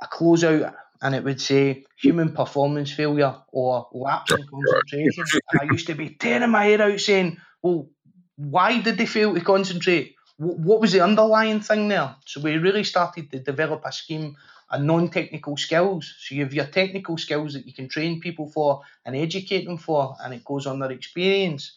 a 0.00 0.06
closeout 0.06 0.74
and 1.00 1.14
it 1.14 1.24
would 1.24 1.40
say 1.40 1.84
human 1.96 2.32
performance 2.32 2.92
failure 2.92 3.34
or 3.50 3.88
lapse 3.92 4.32
in 4.32 4.46
concentration. 4.46 5.24
and 5.50 5.60
I 5.60 5.72
used 5.72 5.86
to 5.86 5.94
be 5.94 6.10
tearing 6.10 6.50
my 6.50 6.64
hair 6.64 6.82
out 6.82 7.00
saying, 7.00 7.38
well, 7.62 7.88
why 8.36 8.80
did 8.80 8.98
they 8.98 9.06
fail 9.06 9.34
to 9.34 9.40
concentrate? 9.40 10.14
What 10.36 10.80
was 10.80 10.92
the 10.92 11.00
underlying 11.00 11.60
thing 11.60 11.88
there? 11.88 12.14
So 12.26 12.40
we 12.40 12.56
really 12.58 12.84
started 12.84 13.30
to 13.32 13.40
develop 13.40 13.82
a 13.84 13.92
scheme 13.92 14.36
of 14.70 14.82
non-technical 14.82 15.56
skills. 15.56 16.14
So 16.20 16.34
you 16.34 16.44
have 16.44 16.54
your 16.54 16.66
technical 16.66 17.16
skills 17.16 17.54
that 17.54 17.66
you 17.66 17.72
can 17.72 17.88
train 17.88 18.20
people 18.20 18.48
for 18.48 18.82
and 19.04 19.16
educate 19.16 19.64
them 19.64 19.78
for, 19.78 20.14
and 20.22 20.32
it 20.34 20.44
goes 20.44 20.66
on 20.66 20.78
their 20.78 20.92
experience. 20.92 21.76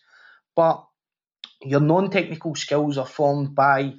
But 0.56 0.86
your 1.64 1.80
non-technical 1.80 2.56
skills 2.56 2.98
are 2.98 3.06
formed 3.06 3.56
by 3.56 3.94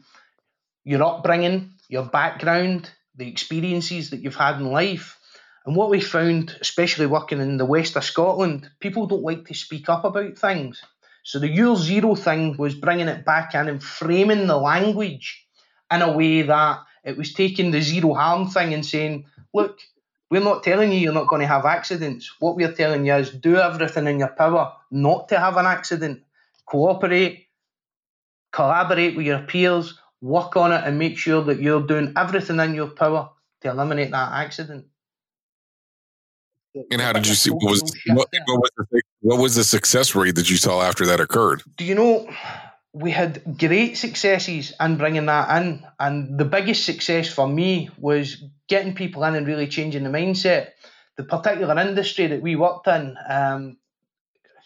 your 0.85 1.03
upbringing, 1.03 1.73
your 1.89 2.05
background, 2.05 2.91
the 3.17 3.29
experiences 3.29 4.11
that 4.11 4.21
you've 4.21 4.37
had 4.37 4.57
in 4.57 4.71
life. 4.71 5.19
And 5.65 5.77
what 5.77 5.91
we 5.91 6.01
found, 6.01 6.57
especially 6.61 7.07
working 7.07 7.41
in 7.41 7.57
the 7.57 7.65
west 7.65 7.97
of 7.97 8.05
Scotland, 8.05 8.69
people 8.81 9.07
don't 9.07 9.23
like 9.23 9.47
to 9.47 9.55
speak 9.55 9.89
up 9.89 10.05
about 10.05 10.37
things. 10.37 10.83
So 11.23 11.39
the 11.39 11.49
year 11.49 11.77
zero 11.77 12.17
thing 12.17 12.57
was 12.57 12.75
bringing 12.75 13.09
it 13.09 13.25
back 13.25 13.55
in 13.55 13.69
and 13.69 13.83
framing 13.83 14.49
the 14.49 14.57
language 14.57 15.47
in 15.93 16.03
a 16.03 16.17
way 16.17 16.43
that 16.43 16.81
it 17.05 17.17
was 17.17 17.33
taking 17.33 17.71
the 17.71 17.81
zero 17.81 18.15
harm 18.15 18.49
thing 18.49 18.75
and 18.75 18.85
saying, 18.85 19.27
look, 19.55 19.79
we're 20.31 20.43
not 20.43 20.65
telling 20.65 20.91
you 20.91 20.99
you're 20.99 21.13
not 21.13 21.29
going 21.29 21.43
to 21.43 21.47
have 21.47 21.65
accidents. 21.65 22.33
What 22.41 22.57
we're 22.57 22.73
telling 22.73 23.07
you 23.07 23.15
is 23.15 23.31
do 23.31 23.57
everything 23.57 24.07
in 24.07 24.19
your 24.19 24.29
power 24.29 24.73
not 24.91 25.29
to 25.29 25.39
have 25.39 25.57
an 25.59 25.67
accident. 25.67 26.23
Cooperate, 26.67 27.47
collaborate 28.51 29.15
with 29.15 29.27
your 29.27 29.41
peers, 29.41 29.99
work 30.23 30.57
on 30.57 30.73
it, 30.73 30.83
and 30.85 30.99
make 30.99 31.19
sure 31.19 31.43
that 31.43 31.61
you're 31.61 31.83
doing 31.83 32.15
everything 32.17 32.59
in 32.61 32.75
your 32.75 32.89
power 32.89 33.31
to 33.61 33.71
eliminate 33.71 34.11
that 34.13 34.33
accident. 34.33 34.87
and 36.91 37.01
how 37.01 37.13
did 37.13 37.27
you 37.27 37.35
see 37.35 37.51
what 37.51 37.71
was 37.71 37.83
what, 38.07 38.29
what 38.47 38.61
was 38.61 38.71
the, 38.91 39.03
what 39.21 39.39
was 39.39 39.55
the 39.55 39.65
success 39.65 40.15
rate 40.15 40.37
that 40.37 40.49
you 40.49 40.57
saw 40.57 40.81
after 40.81 41.05
that 41.05 41.21
occurred 41.21 41.63
Do 41.77 41.85
you 41.85 41.95
know 41.95 42.27
we 42.93 43.11
had 43.11 43.59
great 43.59 43.97
successes 43.97 44.73
in 44.79 44.97
bringing 44.97 45.27
that 45.27 45.63
in, 45.63 45.85
and 45.99 46.39
the 46.39 46.45
biggest 46.45 46.85
success 46.85 47.29
for 47.29 47.49
me 47.49 47.89
was 47.99 48.45
getting 48.69 48.95
people 48.95 49.25
in 49.25 49.35
and 49.35 49.47
really 49.47 49.67
changing 49.67 50.05
the 50.05 50.11
mindset. 50.11 50.71
The 51.17 51.25
particular 51.25 51.79
industry 51.79 52.27
that 52.29 52.43
we 52.43 52.57
worked 52.57 52.87
in, 52.89 53.17
um, 53.29 53.79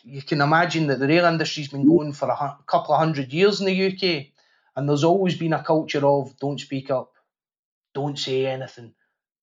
you 0.03 0.23
can 0.23 0.41
imagine 0.41 0.89
that 0.89 0.99
the 0.99 1.07
rail 1.07 1.25
industry's 1.25 1.69
been 1.69 1.87
going 1.87 2.13
for 2.13 2.29
a 2.29 2.57
couple 2.67 2.95
of 2.95 3.01
hundred 3.01 3.33
years 3.33 3.61
in 3.61 3.67
the 3.67 3.87
UK, 3.87 4.27
and 4.77 4.89
there's 4.89 5.05
always 5.05 5.37
been 5.37 5.55
a 5.55 5.63
culture 5.63 6.07
of 6.07 6.39
don't 6.39 6.61
speak 6.61 6.91
up, 6.91 7.13
don't 7.95 8.19
say 8.19 8.47
anything, 8.47 8.95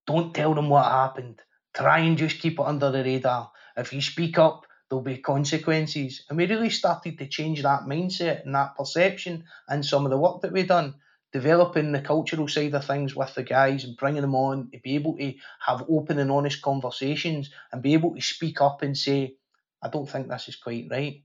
don't 0.06 0.34
tell 0.34 0.54
them 0.54 0.70
what 0.70 0.86
happened, 0.86 1.42
try 1.74 2.00
and 2.00 2.18
just 2.18 2.40
keep 2.40 2.60
it 2.60 2.66
under 2.66 2.92
the 2.92 3.04
radar. 3.04 3.52
If 3.76 3.92
you 3.92 4.02
speak 4.02 4.38
up, 4.38 4.66
there'll 4.90 5.04
be 5.04 5.18
consequences. 5.18 6.24
And 6.30 6.38
we 6.38 6.46
really 6.46 6.70
started 6.70 7.18
to 7.18 7.28
change 7.28 7.64
that 7.64 7.82
mindset 7.82 8.46
and 8.46 8.54
that 8.54 8.76
perception 8.76 9.46
and 9.68 9.84
some 9.84 10.06
of 10.06 10.12
the 10.12 10.18
work 10.18 10.42
that 10.42 10.52
we've 10.52 10.68
done, 10.68 10.96
developing 11.32 11.92
the 11.92 12.02
cultural 12.02 12.48
side 12.48 12.76
of 12.76 12.86
things 12.86 13.16
with 13.16 13.34
the 13.34 13.42
guys 13.42 13.86
and 13.86 13.98
bringing 13.98 14.22
them 14.22 14.36
on 14.36 14.70
to 14.72 14.80
be 14.80 14.94
able 14.96 15.18
to 15.18 15.34
have 15.66 15.86
open 15.90 16.20
and 16.20 16.30
honest 16.30 16.62
conversations 16.62 17.50
and 17.72 17.82
be 17.82 17.94
able 17.94 18.14
to 18.14 18.22
speak 18.22 18.62
up 18.62 18.84
and 18.84 18.96
say, 18.96 19.36
I 19.82 19.90
don't 19.90 20.08
think 20.08 20.28
this 20.28 20.48
is 20.48 20.56
quite 20.58 20.88
right. 20.92 21.24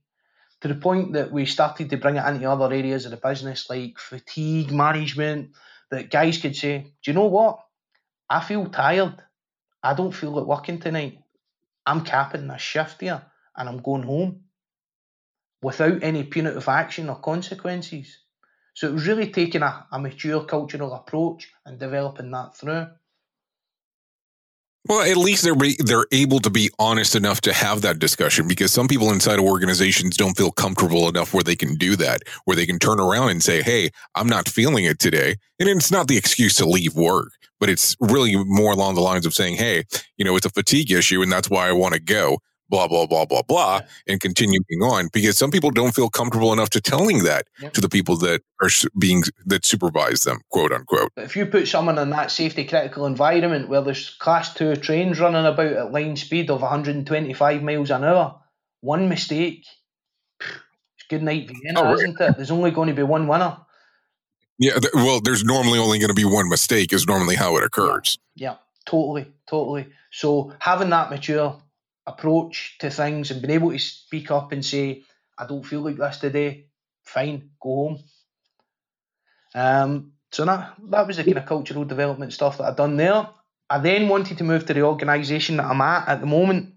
To 0.63 0.69
the 0.69 0.75
point 0.75 1.13
that 1.13 1.31
we 1.31 1.47
started 1.47 1.91
to 1.91 1.97
bring 1.97 2.17
it 2.17 2.27
into 2.27 2.51
other 2.51 2.75
areas 2.75 3.05
of 3.05 3.13
the 3.13 3.17
business 3.17 3.71
like 3.71 3.99
fatigue 3.99 4.73
management, 4.73 5.51
that 5.91 6.11
guys 6.11 6.39
could 6.39 6.57
say, 6.57 6.79
Do 7.03 7.11
you 7.11 7.15
know 7.15 7.27
what? 7.27 7.61
I 8.29 8.41
feel 8.41 8.67
tired. 8.67 9.23
I 9.83 9.95
don't 9.95 10.13
feel 10.15 10.33
like 10.33 10.47
working 10.47 10.81
tonight. 10.81 11.19
I'm 11.87 12.05
capping 12.05 12.49
this 12.49 12.61
shift 12.61 13.01
here 13.01 13.23
and 13.57 13.69
I'm 13.69 13.79
going 13.79 14.03
home 14.03 14.45
without 15.63 16.03
any 16.03 16.25
punitive 16.25 16.69
action 16.69 17.09
or 17.09 17.17
consequences. 17.17 18.19
So 18.75 18.89
it 18.89 18.93
was 18.93 19.07
really 19.09 19.31
taking 19.31 19.63
a, 19.63 19.87
a 19.91 19.99
mature 19.99 20.45
cultural 20.45 20.95
approach 20.95 21.51
and 21.65 21.79
developing 21.79 22.31
that 22.33 22.57
through. 22.57 22.89
Well 24.89 25.01
at 25.09 25.16
least 25.16 25.43
they're 25.43 25.55
be, 25.55 25.76
they're 25.84 26.07
able 26.12 26.41
to 26.41 26.51
be 26.51 26.70
honest 26.78 27.14
enough 27.14 27.41
to 27.41 27.53
have 27.53 27.82
that 27.82 27.99
discussion 27.99 28.49
because 28.49 28.72
some 28.72 28.89
people 28.89 29.11
inside 29.12 29.39
of 29.39 29.45
organizations 29.45 30.16
don't 30.16 30.36
feel 30.36 30.51
comfortable 30.51 31.09
enough 31.09 31.32
where 31.34 31.45
they 31.45 31.57
can 31.57 31.74
do 31.76 31.97
that 31.97 32.22
where 32.45 32.57
they 32.57 32.66
can 32.66 32.78
turn 32.78 33.01
around 33.01 33.30
and 33.30 33.43
say 33.43 33.62
hey 33.62 33.91
i'm 34.14 34.28
not 34.28 34.49
feeling 34.49 34.84
it 34.84 34.99
today. 34.99 35.36
And 35.61 35.68
it's 35.68 35.91
not 35.91 36.07
the 36.07 36.16
excuse 36.16 36.57
to 36.57 36.66
leave 36.66 36.95
work 36.95 37.32
but 37.61 37.68
it's 37.68 37.97
really 38.01 38.36
more 38.45 38.72
along 38.72 38.95
the 38.95 39.01
lines 39.01 39.26
of 39.26 39.34
saying 39.34 39.57
hey 39.57 39.84
you 40.16 40.24
know 40.24 40.36
it's 40.36 40.47
a 40.47 40.51
fatigue 40.51 40.91
issue 40.91 41.22
and 41.22 41.30
that's 41.30 41.51
why 41.51 41.68
i 41.68 41.72
want 41.72 41.95
to 41.95 42.01
go 42.01 42.39
blah 42.71 42.87
blah 42.87 43.07
blah 43.07 43.25
blah 43.25 43.43
blah 43.43 43.81
and 44.07 44.21
continuing 44.21 44.62
on 44.83 45.09
because 45.12 45.39
some 45.39 45.51
people 45.51 45.71
don't 45.71 45.95
feel 45.95 46.11
comfortable 46.11 46.53
enough 46.53 46.71
to 46.71 46.81
telling 46.81 47.25
that 47.25 47.47
to 47.73 47.81
the 47.81 47.89
people 47.89 48.16
that 48.16 48.43
are 48.62 48.69
being 48.99 49.23
that 49.47 49.64
supervise 49.64 50.21
them 50.25 50.39
quote 50.51 50.73
unquote 50.73 51.11
But 51.16 51.25
if 51.25 51.37
you 51.37 51.47
put 51.47 51.66
someone 51.69 51.99
in 51.99 52.11
that 52.11 52.31
safety 52.31 52.64
critical 52.64 53.07
environment 53.07 53.69
where 53.69 53.81
there's 53.83 54.11
class 54.19 54.53
two 54.55 54.77
trains 54.77 55.19
running 55.19 55.47
about 55.47 55.73
at 55.73 55.93
line 55.93 56.16
speed 56.16 56.51
of 56.51 56.61
125 56.61 57.62
miles 57.62 57.91
an 57.91 58.05
hour, 58.05 58.41
one 58.81 59.09
mistake, 59.09 59.64
it's 60.41 61.07
good 61.09 61.23
night 61.23 61.49
Vienna, 61.49 61.81
Oh, 61.81 61.85
right. 61.85 61.95
isn't 61.95 62.21
it? 62.21 62.37
There's 62.37 62.51
only 62.51 62.71
going 62.71 62.89
to 62.89 62.95
be 62.95 63.03
one 63.03 63.27
winner. 63.29 63.57
yeah 64.59 64.73
th- 64.75 64.93
well 64.95 65.21
there's 65.21 65.45
normally 65.45 65.79
only 65.79 65.99
going 65.99 66.09
to 66.09 66.14
be 66.14 66.25
one 66.25 66.49
mistake 66.49 66.93
is 66.93 67.07
normally 67.07 67.37
how 67.37 67.57
it 67.57 67.64
occurs 67.64 68.19
Yeah, 68.35 68.57
totally, 68.85 69.33
totally. 69.49 69.87
So 70.11 70.53
having 70.59 70.91
that 70.91 71.11
mature 71.11 71.61
approach 72.09 72.77
to 72.79 72.91
things 72.91 73.31
and 73.31 73.43
being 73.43 73.55
able 73.55 73.71
to 73.71 73.79
speak 73.79 74.31
up 74.31 74.53
and 74.53 74.65
say, 74.65 75.03
I 75.37 75.47
don't 75.47 75.65
feel 75.65 75.81
like 75.81 75.97
this 75.97 76.19
today, 76.19 76.67
fine, 77.05 77.51
go 77.61 77.69
home. 77.69 77.99
Um, 79.55 80.13
so 80.31 80.45
that 80.45 80.75
that 80.91 81.07
was 81.07 81.17
the 81.17 81.25
kind 81.25 81.39
of 81.39 81.47
cultural 81.47 81.85
development 81.85 82.33
stuff 82.33 82.59
that 82.59 82.65
I've 82.65 82.77
done 82.77 82.97
there. 82.97 83.29
I 83.71 83.79
then 83.79 84.09
wanted 84.09 84.39
to 84.39 84.45
move 84.45 84.67
to 84.67 84.75
the 84.75 84.83
organisation 84.83 85.59
that 85.59 85.67
I'm 85.67 85.81
at 85.81 86.09
at 86.09 86.21
the 86.21 86.27
moment 86.27 86.75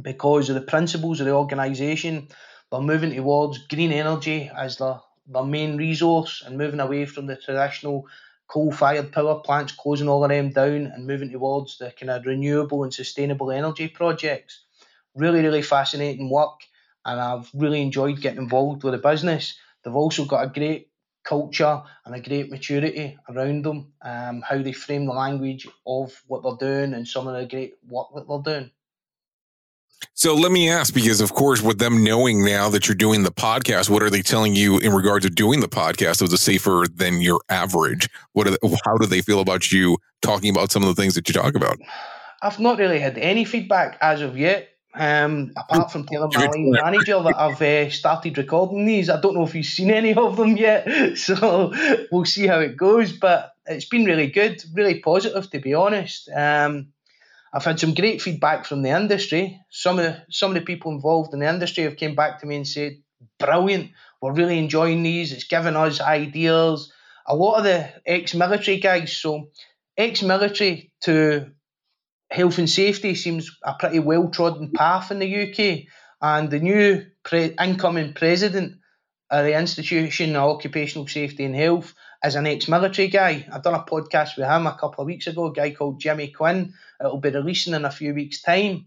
because 0.00 0.48
of 0.48 0.54
the 0.54 0.60
principles 0.60 1.20
of 1.20 1.26
the 1.26 1.32
organisation. 1.34 2.28
They're 2.70 2.80
moving 2.80 3.14
towards 3.14 3.58
green 3.66 3.92
energy 3.92 4.50
as 4.56 4.76
their, 4.78 5.00
their 5.26 5.44
main 5.44 5.76
resource 5.76 6.42
and 6.44 6.56
moving 6.56 6.80
away 6.80 7.04
from 7.06 7.26
the 7.26 7.36
traditional 7.36 8.06
coal-fired 8.50 9.12
power 9.12 9.40
plants, 9.40 9.72
closing 9.72 10.08
all 10.08 10.24
of 10.24 10.30
them 10.30 10.50
down 10.50 10.90
and 10.92 11.06
moving 11.06 11.30
towards 11.30 11.78
the 11.78 11.92
kind 11.92 12.10
of 12.10 12.26
renewable 12.26 12.82
and 12.82 12.92
sustainable 12.92 13.50
energy 13.52 13.86
projects. 13.86 14.64
Really, 15.14 15.40
really 15.42 15.62
fascinating 15.62 16.30
work, 16.30 16.60
and 17.04 17.20
I've 17.20 17.50
really 17.54 17.80
enjoyed 17.80 18.20
getting 18.20 18.42
involved 18.42 18.82
with 18.82 18.92
the 18.92 18.98
business. 18.98 19.54
They've 19.82 19.94
also 19.94 20.24
got 20.24 20.44
a 20.44 20.48
great 20.48 20.88
culture 21.22 21.82
and 22.04 22.14
a 22.14 22.20
great 22.20 22.50
maturity 22.50 23.18
around 23.28 23.64
them, 23.64 23.92
um, 24.02 24.42
how 24.42 24.58
they 24.62 24.72
frame 24.72 25.06
the 25.06 25.12
language 25.12 25.68
of 25.86 26.20
what 26.26 26.42
they're 26.42 26.68
doing 26.68 26.94
and 26.94 27.06
some 27.06 27.28
of 27.28 27.34
the 27.34 27.46
great 27.46 27.74
work 27.88 28.08
that 28.14 28.26
they're 28.28 28.54
doing. 28.54 28.70
So 30.14 30.34
let 30.34 30.52
me 30.52 30.68
ask, 30.68 30.92
because 30.94 31.20
of 31.20 31.32
course, 31.32 31.62
with 31.62 31.78
them 31.78 32.04
knowing 32.04 32.44
now 32.44 32.68
that 32.70 32.88
you're 32.88 32.94
doing 32.94 33.22
the 33.22 33.30
podcast, 33.30 33.88
what 33.88 34.02
are 34.02 34.10
they 34.10 34.22
telling 34.22 34.54
you 34.54 34.78
in 34.78 34.92
regard 34.92 35.22
to 35.22 35.30
doing 35.30 35.60
the 35.60 35.68
podcast 35.68 36.22
of 36.22 36.30
the 36.30 36.38
safer 36.38 36.84
than 36.94 37.20
your 37.20 37.40
average? 37.48 38.08
What 38.32 38.46
are 38.46 38.50
they, 38.50 38.76
how 38.84 38.96
do 38.96 39.06
they 39.06 39.22
feel 39.22 39.40
about 39.40 39.72
you 39.72 39.98
talking 40.22 40.50
about 40.50 40.70
some 40.70 40.82
of 40.82 40.94
the 40.94 41.00
things 41.00 41.14
that 41.14 41.28
you 41.28 41.34
talk 41.34 41.54
about? 41.54 41.78
I've 42.42 42.60
not 42.60 42.78
really 42.78 43.00
had 43.00 43.18
any 43.18 43.44
feedback 43.44 43.98
as 44.00 44.20
of 44.20 44.38
yet. 44.38 44.68
Um, 44.92 45.52
apart 45.56 45.92
from 45.92 46.04
telling 46.04 46.30
my 46.34 46.48
Good. 46.48 46.82
manager 46.82 47.22
that 47.22 47.38
I've 47.38 47.62
uh, 47.62 47.90
started 47.90 48.36
recording 48.36 48.86
these, 48.86 49.08
I 49.08 49.20
don't 49.20 49.34
know 49.34 49.44
if 49.44 49.52
he's 49.52 49.72
seen 49.72 49.90
any 49.92 50.14
of 50.14 50.36
them 50.36 50.56
yet, 50.56 51.16
so 51.16 51.72
we'll 52.10 52.24
see 52.24 52.46
how 52.46 52.58
it 52.58 52.76
goes. 52.76 53.12
But 53.12 53.52
it's 53.66 53.84
been 53.84 54.04
really 54.04 54.26
good, 54.26 54.62
really 54.74 54.98
positive, 54.98 55.48
to 55.50 55.60
be 55.60 55.74
honest. 55.74 56.28
Um, 56.34 56.88
I've 57.52 57.64
had 57.64 57.80
some 57.80 57.94
great 57.94 58.22
feedback 58.22 58.64
from 58.64 58.82
the 58.82 58.90
industry. 58.90 59.60
Some 59.70 59.98
of 59.98 60.04
the, 60.04 60.22
some 60.30 60.50
of 60.50 60.54
the 60.54 60.60
people 60.60 60.92
involved 60.92 61.34
in 61.34 61.40
the 61.40 61.48
industry 61.48 61.84
have 61.84 61.96
came 61.96 62.14
back 62.14 62.40
to 62.40 62.46
me 62.46 62.56
and 62.56 62.66
said, 62.66 62.92
"Brilliant, 63.38 63.90
we're 64.20 64.32
really 64.32 64.58
enjoying 64.58 65.02
these. 65.02 65.32
It's 65.32 65.44
given 65.44 65.76
us 65.76 66.00
ideas." 66.00 66.92
A 67.26 67.34
lot 67.34 67.58
of 67.58 67.64
the 67.64 67.88
ex-military 68.06 68.78
guys, 68.78 69.16
so 69.16 69.50
ex-military 69.96 70.92
to 71.02 71.50
health 72.30 72.58
and 72.58 72.70
safety 72.70 73.14
seems 73.14 73.50
a 73.64 73.74
pretty 73.74 73.98
well 73.98 74.30
trodden 74.30 74.72
path 74.72 75.10
in 75.10 75.18
the 75.18 75.50
UK, 75.50 75.86
and 76.22 76.50
the 76.50 76.60
new 76.60 77.06
pre- 77.24 77.54
incoming 77.60 78.14
president 78.14 78.76
of 79.30 79.44
the 79.44 79.58
Institution 79.58 80.36
of 80.36 80.56
Occupational 80.56 81.06
Safety 81.06 81.44
and 81.44 81.54
Health 81.54 81.94
is 82.24 82.34
an 82.34 82.46
ex 82.46 82.68
military 82.68 83.08
guy. 83.08 83.46
I've 83.50 83.62
done 83.62 83.74
a 83.74 83.82
podcast 83.82 84.36
with 84.36 84.46
him 84.46 84.66
a 84.66 84.76
couple 84.78 85.02
of 85.02 85.06
weeks 85.06 85.26
ago, 85.26 85.46
a 85.46 85.52
guy 85.52 85.70
called 85.70 86.00
Jimmy 86.00 86.28
Quinn. 86.28 86.74
It'll 87.00 87.18
be 87.18 87.30
releasing 87.30 87.74
in 87.74 87.84
a 87.84 87.90
few 87.90 88.14
weeks' 88.14 88.42
time. 88.42 88.86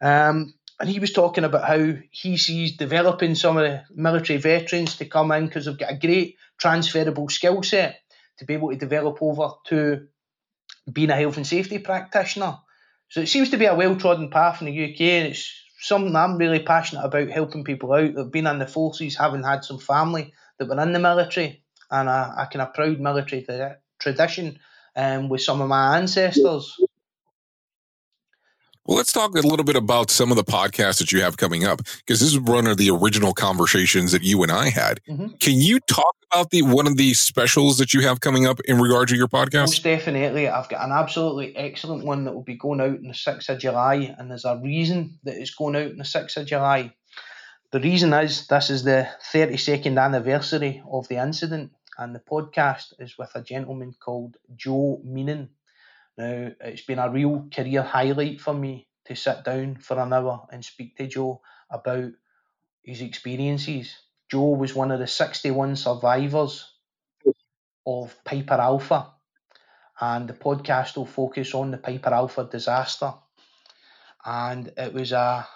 Um, 0.00 0.54
and 0.78 0.88
he 0.88 0.98
was 0.98 1.12
talking 1.12 1.44
about 1.44 1.68
how 1.68 1.94
he 2.10 2.38
sees 2.38 2.76
developing 2.76 3.34
some 3.34 3.58
of 3.58 3.64
the 3.64 3.84
military 3.94 4.38
veterans 4.38 4.96
to 4.96 5.04
come 5.04 5.30
in 5.32 5.46
because 5.46 5.66
they've 5.66 5.76
got 5.76 5.92
a 5.92 5.98
great 5.98 6.36
transferable 6.58 7.28
skill 7.28 7.62
set 7.62 8.00
to 8.38 8.46
be 8.46 8.54
able 8.54 8.70
to 8.70 8.76
develop 8.76 9.18
over 9.20 9.50
to 9.66 10.08
being 10.90 11.10
a 11.10 11.16
health 11.16 11.36
and 11.36 11.46
safety 11.46 11.78
practitioner. 11.78 12.58
So 13.10 13.20
it 13.20 13.28
seems 13.28 13.50
to 13.50 13.58
be 13.58 13.66
a 13.66 13.74
well 13.74 13.96
trodden 13.96 14.30
path 14.30 14.62
in 14.62 14.66
the 14.66 14.92
UK, 14.92 15.00
and 15.00 15.28
it's 15.28 15.52
something 15.80 16.16
I'm 16.16 16.38
really 16.38 16.60
passionate 16.60 17.04
about 17.04 17.28
helping 17.28 17.64
people 17.64 17.92
out 17.92 18.14
that 18.14 18.22
have 18.22 18.32
been 18.32 18.46
in 18.46 18.58
the 18.58 18.66
forces, 18.66 19.16
having 19.16 19.42
had 19.42 19.64
some 19.64 19.78
family 19.78 20.32
that 20.58 20.68
were 20.68 20.80
in 20.80 20.92
the 20.92 20.98
military, 20.98 21.62
and 21.90 22.08
a, 22.08 22.34
a 22.38 22.48
kind 22.52 22.62
of 22.62 22.74
proud 22.74 23.00
military 23.00 23.46
tradition 23.98 24.58
um, 24.96 25.28
with 25.28 25.42
some 25.42 25.60
of 25.60 25.68
my 25.68 25.98
ancestors. 25.98 26.76
Well, 28.86 28.96
let's 28.96 29.12
talk 29.12 29.36
a 29.36 29.40
little 29.40 29.64
bit 29.64 29.76
about 29.76 30.10
some 30.10 30.30
of 30.30 30.36
the 30.36 30.42
podcasts 30.44 30.98
that 30.98 31.12
you 31.12 31.20
have 31.20 31.36
coming 31.36 31.64
up 31.64 31.78
because 31.78 32.18
this 32.18 32.32
is 32.32 32.40
one 32.40 32.66
of 32.66 32.76
the 32.76 32.90
original 32.90 33.32
conversations 33.32 34.10
that 34.12 34.22
you 34.22 34.42
and 34.42 34.50
I 34.50 34.70
had. 34.70 35.00
Mm-hmm. 35.08 35.36
Can 35.38 35.60
you 35.60 35.78
talk 35.80 36.16
about 36.32 36.50
the 36.50 36.62
one 36.62 36.86
of 36.86 36.96
the 36.96 37.14
specials 37.14 37.78
that 37.78 37.92
you 37.92 38.00
have 38.00 38.20
coming 38.20 38.46
up 38.46 38.58
in 38.64 38.80
regard 38.80 39.08
to 39.08 39.16
your 39.16 39.28
podcast? 39.28 39.60
Most 39.60 39.84
definitely. 39.84 40.48
I've 40.48 40.68
got 40.68 40.84
an 40.84 40.92
absolutely 40.92 41.56
excellent 41.56 42.04
one 42.04 42.24
that 42.24 42.32
will 42.32 42.42
be 42.42 42.56
going 42.56 42.80
out 42.80 42.98
on 42.98 43.02
the 43.02 43.12
6th 43.12 43.48
of 43.48 43.58
July, 43.60 44.14
and 44.18 44.30
there's 44.30 44.44
a 44.44 44.60
reason 44.62 45.18
that 45.24 45.36
it's 45.36 45.54
going 45.54 45.76
out 45.76 45.90
on 45.90 45.98
the 45.98 46.04
6th 46.04 46.36
of 46.38 46.46
July. 46.46 46.92
The 47.72 47.80
reason 47.80 48.12
is 48.12 48.48
this 48.48 48.70
is 48.70 48.82
the 48.82 49.08
32nd 49.32 50.02
anniversary 50.02 50.82
of 50.90 51.06
the 51.06 51.22
incident, 51.22 51.70
and 52.00 52.14
the 52.14 52.20
podcast 52.20 52.94
is 52.98 53.18
with 53.18 53.30
a 53.34 53.42
gentleman 53.42 53.94
called 54.00 54.38
Joe 54.56 55.02
Meenan. 55.06 55.48
Now, 56.16 56.50
it's 56.62 56.86
been 56.86 56.98
a 56.98 57.10
real 57.10 57.46
career 57.54 57.82
highlight 57.82 58.40
for 58.40 58.54
me 58.54 58.88
to 59.04 59.14
sit 59.14 59.44
down 59.44 59.76
for 59.76 60.00
an 60.00 60.14
hour 60.14 60.46
and 60.50 60.64
speak 60.64 60.96
to 60.96 61.06
Joe 61.06 61.42
about 61.70 62.10
his 62.82 63.02
experiences. 63.02 63.94
Joe 64.30 64.48
was 64.48 64.74
one 64.74 64.90
of 64.90 64.98
the 64.98 65.06
61 65.06 65.76
survivors 65.76 66.72
of 67.86 68.16
Piper 68.24 68.54
Alpha, 68.54 69.12
and 70.00 70.26
the 70.26 70.32
podcast 70.34 70.96
will 70.96 71.04
focus 71.04 71.54
on 71.54 71.70
the 71.70 71.78
Piper 71.78 72.14
Alpha 72.14 72.48
disaster. 72.50 73.12
And 74.24 74.72
it 74.74 74.94
was 74.94 75.12
a, 75.12 75.46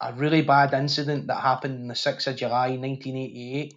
a 0.00 0.12
really 0.12 0.42
bad 0.42 0.74
incident 0.74 1.26
that 1.26 1.40
happened 1.40 1.80
on 1.80 1.88
the 1.88 1.94
6th 1.94 2.28
of 2.28 2.36
July 2.36 2.76
1988 2.76 3.74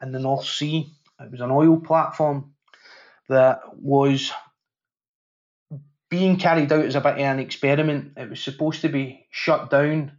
in 0.00 0.12
the 0.12 0.18
North 0.18 0.46
Sea. 0.46 0.90
It 1.20 1.30
was 1.30 1.40
an 1.40 1.50
oil 1.50 1.78
platform 1.78 2.54
that 3.28 3.60
was 3.74 4.32
being 6.10 6.36
carried 6.36 6.72
out 6.72 6.84
as 6.84 6.94
a 6.94 7.00
bit 7.00 7.14
of 7.14 7.18
an 7.18 7.38
experiment. 7.38 8.12
It 8.16 8.30
was 8.30 8.42
supposed 8.42 8.82
to 8.82 8.88
be 8.88 9.26
shut 9.30 9.70
down 9.70 10.12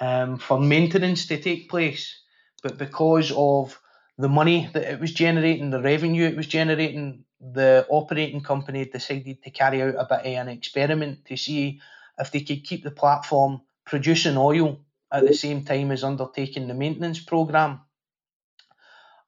um, 0.00 0.38
for 0.38 0.60
maintenance 0.60 1.26
to 1.26 1.40
take 1.40 1.68
place, 1.70 2.20
but 2.62 2.78
because 2.78 3.32
of 3.36 3.78
the 4.16 4.28
money 4.28 4.68
that 4.72 4.92
it 4.92 5.00
was 5.00 5.12
generating, 5.12 5.70
the 5.70 5.82
revenue 5.82 6.26
it 6.26 6.36
was 6.36 6.46
generating, 6.46 7.24
the 7.40 7.86
operating 7.88 8.40
company 8.40 8.84
decided 8.84 9.42
to 9.42 9.50
carry 9.50 9.82
out 9.82 9.94
a 9.96 10.06
bit 10.08 10.20
of 10.20 10.26
an 10.26 10.48
experiment 10.48 11.24
to 11.26 11.36
see 11.36 11.80
if 12.18 12.32
they 12.32 12.40
could 12.40 12.64
keep 12.64 12.82
the 12.82 12.90
platform 12.90 13.60
producing 13.86 14.36
oil 14.36 14.80
at 15.12 15.26
the 15.26 15.34
same 15.34 15.64
time 15.64 15.90
as 15.92 16.04
undertaking 16.04 16.68
the 16.68 16.74
maintenance 16.74 17.20
program. 17.20 17.80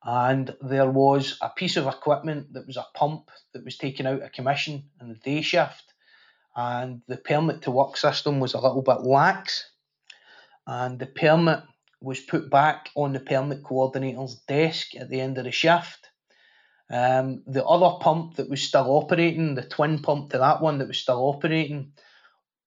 And 0.03 0.55
there 0.63 0.91
was 0.91 1.37
a 1.43 1.51
piece 1.51 1.77
of 1.77 1.87
equipment 1.87 2.53
that 2.55 2.67
was 2.67 2.77
a 2.77 2.87
pump 2.95 3.31
that 3.53 3.65
was 3.65 3.77
taken 3.77 4.07
out 4.07 4.23
of 4.23 4.33
commission 4.33 4.85
in 5.01 5.09
the 5.09 5.15
day 5.15 5.43
shift. 5.43 5.93
And 6.57 7.03
the 7.07 7.19
permit 7.19 7.63
to 7.63 7.71
work 7.71 7.97
system 7.97 8.41
was 8.41 8.55
a 8.55 8.61
little 8.61 8.83
bit 8.83 9.03
lax, 9.03 9.71
and 10.67 10.99
the 10.99 11.07
permit 11.07 11.61
was 12.01 12.21
put 12.21 12.51
back 12.51 12.89
on 12.95 13.13
the 13.13 13.21
permit 13.21 13.63
coordinator's 13.63 14.37
desk 14.49 14.97
at 14.97 15.11
the 15.11 15.21
end 15.21 15.39
of 15.39 15.45
the 15.45 15.53
shift. 15.53 16.11
Um, 16.91 17.45
the 17.47 17.65
other 17.65 17.99
pump 18.01 18.37
that 18.37 18.51
was 18.51 18.63
still 18.63 18.91
operating, 18.91 19.55
the 19.55 19.63
twin 19.63 20.01
pump 20.01 20.31
to 20.31 20.39
that 20.39 20.61
one 20.61 20.79
that 20.79 20.89
was 20.89 20.99
still 20.99 21.21
operating, 21.21 21.93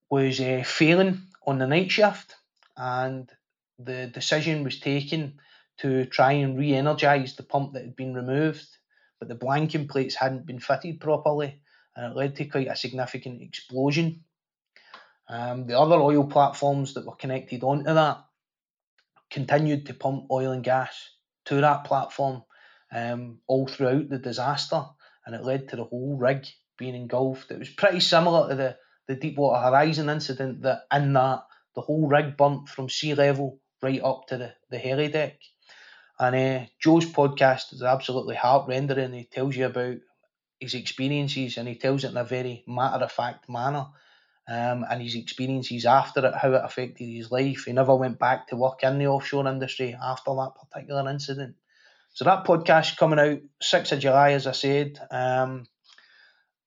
was 0.09 0.39
uh, 0.39 0.63
failing 0.65 1.23
on 1.45 1.57
the 1.57 1.67
night 1.67 1.91
shift, 1.91 2.36
and 2.77 3.29
the 3.79 4.07
decision 4.07 4.63
was 4.63 4.79
taken 4.79 5.39
to 5.80 6.05
try 6.05 6.34
and 6.34 6.57
re 6.57 6.74
energise 6.74 7.36
the 7.36 7.43
pump 7.43 7.74
that 7.74 7.84
had 7.84 7.95
been 7.95 8.13
removed, 8.13 8.65
but 9.19 9.28
the 9.28 9.36
blanking 9.36 9.89
plates 9.89 10.15
hadn't 10.15 10.45
been 10.45 10.59
fitted 10.59 10.99
properly 10.99 11.61
and 11.95 12.11
it 12.11 12.15
led 12.15 12.36
to 12.36 12.45
quite 12.45 12.67
a 12.67 12.76
significant 12.76 13.41
explosion. 13.41 14.24
Um, 15.30 15.67
the 15.67 15.80
other 15.80 15.95
oil 15.95 16.26
platforms 16.26 16.93
that 16.93 17.05
were 17.05 17.15
connected 17.15 17.63
onto 17.63 17.93
that 17.93 18.24
continued 19.32 19.88
to 19.88 19.93
pump 19.93 20.28
oil 20.32 20.51
and 20.51 20.63
gas 20.63 21.09
to 21.45 21.55
that 21.55 21.86
platform 21.86 22.43
um, 22.91 23.39
all 23.47 23.67
throughout 23.67 24.09
the 24.09 24.19
disaster, 24.19 24.86
and 25.26 25.36
it 25.36 25.43
led 25.43 25.69
to 25.69 25.76
the 25.76 25.84
whole 25.84 26.17
rig 26.17 26.45
being 26.78 26.95
engulfed. 26.95 27.51
It 27.51 27.59
was 27.59 27.69
pretty 27.69 27.99
similar 27.99 28.49
to 28.49 28.55
the, 28.55 28.78
the 29.07 29.15
Deepwater 29.15 29.61
Horizon 29.61 30.09
incident 30.09 30.61
that 30.63 30.84
in 30.93 31.13
that 31.13 31.43
the 31.76 31.82
whole 31.82 32.07
rig 32.07 32.38
burnt 32.38 32.69
from 32.69 32.89
sea 32.89 33.15
level 33.15 33.59
right 33.82 34.01
up 34.03 34.28
to 34.28 34.38
the, 34.38 34.53
the 34.69 34.78
heli 34.78 35.07
deck. 35.07 35.39
And 36.24 36.36
uh, 36.36 36.65
Joe's 36.80 37.05
podcast 37.05 37.74
is 37.74 37.84
absolutely 37.84 38.36
heart 38.36 38.67
rendering. 38.67 39.13
He 39.13 39.26
tells 39.26 39.55
you 39.55 39.65
about 39.67 39.97
his 40.59 40.74
experiences 40.76 41.57
and 41.57 41.67
he 41.67 41.76
tells 41.76 42.03
it 42.03 42.11
in 42.11 42.17
a 42.17 42.24
very 42.24 42.63
matter 42.67 43.03
of 43.05 43.11
fact 43.11 43.49
manner. 43.49 43.88
Um, 44.47 44.86
and 44.89 45.01
his 45.01 45.15
experiences 45.15 45.86
after 45.86 46.26
it, 46.28 46.36
how 46.36 46.53
it 46.53 46.61
affected 46.65 47.05
his 47.05 47.32
life. 47.32 47.65
He 47.65 47.74
never 47.74 47.95
went 47.95 48.19
back 48.19 48.47
to 48.49 48.57
work 48.57 48.84
in 48.84 48.99
the 48.99 49.07
offshore 49.07 49.47
industry 49.47 49.95
after 50.01 50.32
that 50.36 50.53
particular 50.61 51.09
incident. 51.09 51.55
So 52.13 52.26
that 52.26 52.45
podcast 52.45 52.97
coming 52.97 53.19
out 53.19 53.39
6th 53.63 53.93
of 53.93 53.99
July, 53.99 54.32
as 54.34 54.47
I 54.47 54.53
said. 54.53 54.99
Um, 55.11 55.67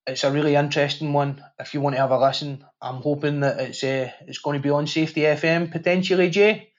it's 0.07 0.25
a 0.25 0.31
really 0.31 0.55
interesting 0.55 1.13
one. 1.13 1.45
If 1.59 1.75
you 1.75 1.81
want 1.81 1.97
to 1.97 2.01
have 2.01 2.11
a 2.13 2.19
listen, 2.19 2.65
I'm 2.81 2.97
hoping 3.03 3.41
that 3.41 3.61
it's 3.61 3.83
uh, 3.83 4.11
it's 4.27 4.39
going 4.39 4.59
to 4.59 4.63
be 4.63 4.71
on 4.71 4.87
Safety 4.87 5.23
FM 5.23 5.71
potentially, 5.71 6.31
Jay. 6.31 6.71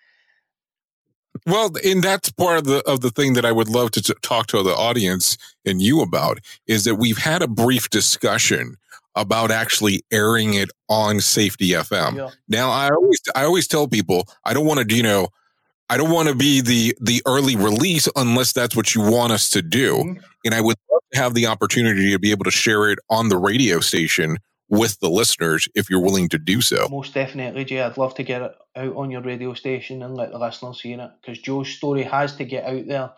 Well, 1.45 1.71
and 1.85 2.03
that's 2.03 2.31
part 2.31 2.57
of 2.57 2.63
the 2.65 2.81
of 2.87 3.01
the 3.01 3.09
thing 3.09 3.33
that 3.33 3.45
I 3.45 3.51
would 3.51 3.69
love 3.69 3.91
to 3.91 4.01
t- 4.01 4.13
talk 4.21 4.47
to 4.47 4.63
the 4.63 4.75
audience 4.75 5.37
and 5.65 5.81
you 5.81 6.01
about 6.01 6.39
is 6.67 6.83
that 6.85 6.95
we've 6.95 7.17
had 7.17 7.41
a 7.41 7.47
brief 7.47 7.89
discussion 7.89 8.75
about 9.15 9.49
actually 9.49 10.03
airing 10.11 10.53
it 10.53 10.69
on 10.89 11.19
Safety 11.19 11.69
FM. 11.69 12.17
Yeah. 12.17 12.29
Now, 12.47 12.69
I 12.69 12.89
always 12.89 13.21
I 13.35 13.43
always 13.43 13.67
tell 13.67 13.87
people 13.87 14.27
I 14.45 14.53
don't 14.53 14.65
want 14.65 14.87
to 14.87 14.95
you 14.95 15.03
know 15.03 15.29
I 15.89 15.97
don't 15.97 16.11
want 16.11 16.29
to 16.29 16.35
be 16.35 16.61
the 16.61 16.95
the 17.01 17.21
early 17.25 17.55
release 17.55 18.07
unless 18.15 18.53
that's 18.53 18.75
what 18.75 18.93
you 18.95 19.01
want 19.01 19.31
us 19.31 19.49
to 19.51 19.61
do, 19.61 19.95
mm-hmm. 19.95 20.23
and 20.45 20.53
I 20.53 20.61
would 20.61 20.75
love 20.91 21.01
to 21.13 21.19
have 21.19 21.33
the 21.33 21.47
opportunity 21.47 22.11
to 22.11 22.19
be 22.19 22.31
able 22.31 22.45
to 22.45 22.51
share 22.51 22.89
it 22.89 22.99
on 23.09 23.29
the 23.29 23.37
radio 23.37 23.79
station 23.79 24.37
with 24.69 24.99
the 24.99 25.09
listeners 25.09 25.69
if 25.75 25.89
you're 25.89 26.01
willing 26.01 26.29
to 26.29 26.37
do 26.37 26.61
so. 26.61 26.87
Most 26.89 27.13
definitely, 27.13 27.65
Jay. 27.65 27.81
I'd 27.81 27.97
love 27.97 28.15
to 28.15 28.23
get 28.23 28.41
it 28.41 28.51
out 28.75 28.95
on 28.95 29.11
your 29.11 29.21
radio 29.21 29.53
station 29.53 30.03
and 30.03 30.15
let 30.15 30.31
the 30.31 30.39
listeners 30.39 30.81
hear 30.81 30.99
it 30.99 31.11
because 31.21 31.39
Joe's 31.39 31.69
story 31.69 32.03
has 32.03 32.35
to 32.37 32.45
get 32.45 32.65
out 32.65 32.87
there. 32.87 33.11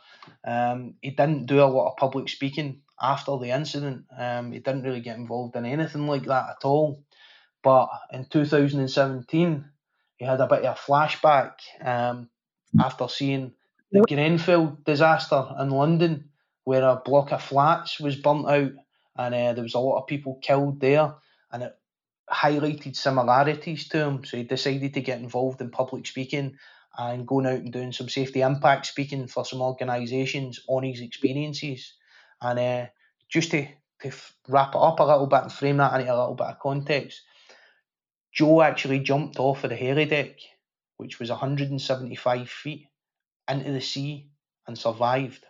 Um, 0.46 0.96
he 1.02 1.12
didn't 1.12 1.48
do 1.48 1.62
a 1.62 1.66
lot 1.66 1.90
of 1.90 1.98
public 1.98 2.30
speaking 2.30 2.82
after 3.02 3.38
the 3.38 3.50
incident. 3.50 4.06
Um, 4.18 4.52
he 4.52 4.60
didn't 4.60 4.84
really 4.84 5.02
get 5.02 5.18
involved 5.18 5.56
in 5.56 5.66
anything 5.66 6.08
like 6.08 6.26
that 6.26 6.50
at 6.50 6.66
all. 6.66 7.04
But 7.64 7.90
in 8.12 8.26
2017, 8.26 9.66
he 10.18 10.26
had 10.26 10.40
a 10.40 10.48
bit 10.48 10.66
of 10.66 10.78
a 10.78 10.80
flashback 10.80 11.54
um, 11.82 12.30
after 12.80 13.08
seeing 13.08 13.54
the 13.92 14.04
Grenfell 14.08 14.78
disaster 14.86 15.44
in 15.60 15.72
London, 15.72 16.30
where 16.64 16.84
a 16.84 17.02
block 17.04 17.32
of 17.32 17.42
flats 17.42 18.00
was 18.00 18.16
burnt 18.16 18.48
out 18.48 18.72
and 19.18 19.36
uh, 19.36 19.54
there 19.54 19.64
was 19.64 19.74
a 19.74 19.80
lot 19.80 20.00
of 20.00 20.08
people 20.08 20.40
killed 20.42 20.80
there 20.80 21.14
and 21.52 21.64
it 21.64 21.76
highlighted 22.30 22.96
similarities 22.96 23.88
to 23.90 23.98
him. 24.00 24.24
So 24.24 24.38
he 24.38 24.44
decided 24.44 24.94
to 24.94 25.02
get 25.02 25.20
involved 25.20 25.62
in 25.62 25.72
public 25.72 26.06
speaking 26.06 26.58
and 26.98 27.28
going 27.28 27.46
out 27.46 27.60
and 27.60 27.72
doing 27.72 27.92
some 27.92 28.10
safety 28.10 28.42
impact 28.42 28.86
speaking 28.86 29.28
for 29.28 29.46
some 29.46 29.62
organisations 29.62 30.60
on 30.68 30.84
his 30.84 31.02
experiences. 31.02 31.94
And 32.42 32.60
uh, 32.60 32.86
just 33.30 33.52
to, 33.52 33.68
to 34.02 34.12
wrap 34.48 34.76
it 34.76 34.82
up 34.82 35.00
a 35.00 35.04
little 35.04 35.28
bit 35.28 35.44
and 35.44 35.52
frame 35.52 35.78
that 35.78 36.00
into 36.00 36.14
a 36.14 36.18
little 36.18 36.36
bit 36.36 36.48
of 36.48 36.60
context, 36.60 37.22
Joe 38.32 38.62
actually 38.62 39.00
jumped 39.00 39.40
off 39.40 39.64
of 39.64 39.70
the 39.70 39.76
heli 39.76 40.06
deck, 40.06 40.36
which 40.98 41.20
was 41.20 41.30
175 41.30 42.50
feet, 42.50 42.88
into 43.50 43.72
the 43.72 43.82
sea 43.82 44.30
and 44.68 44.78
survived. 44.78 45.44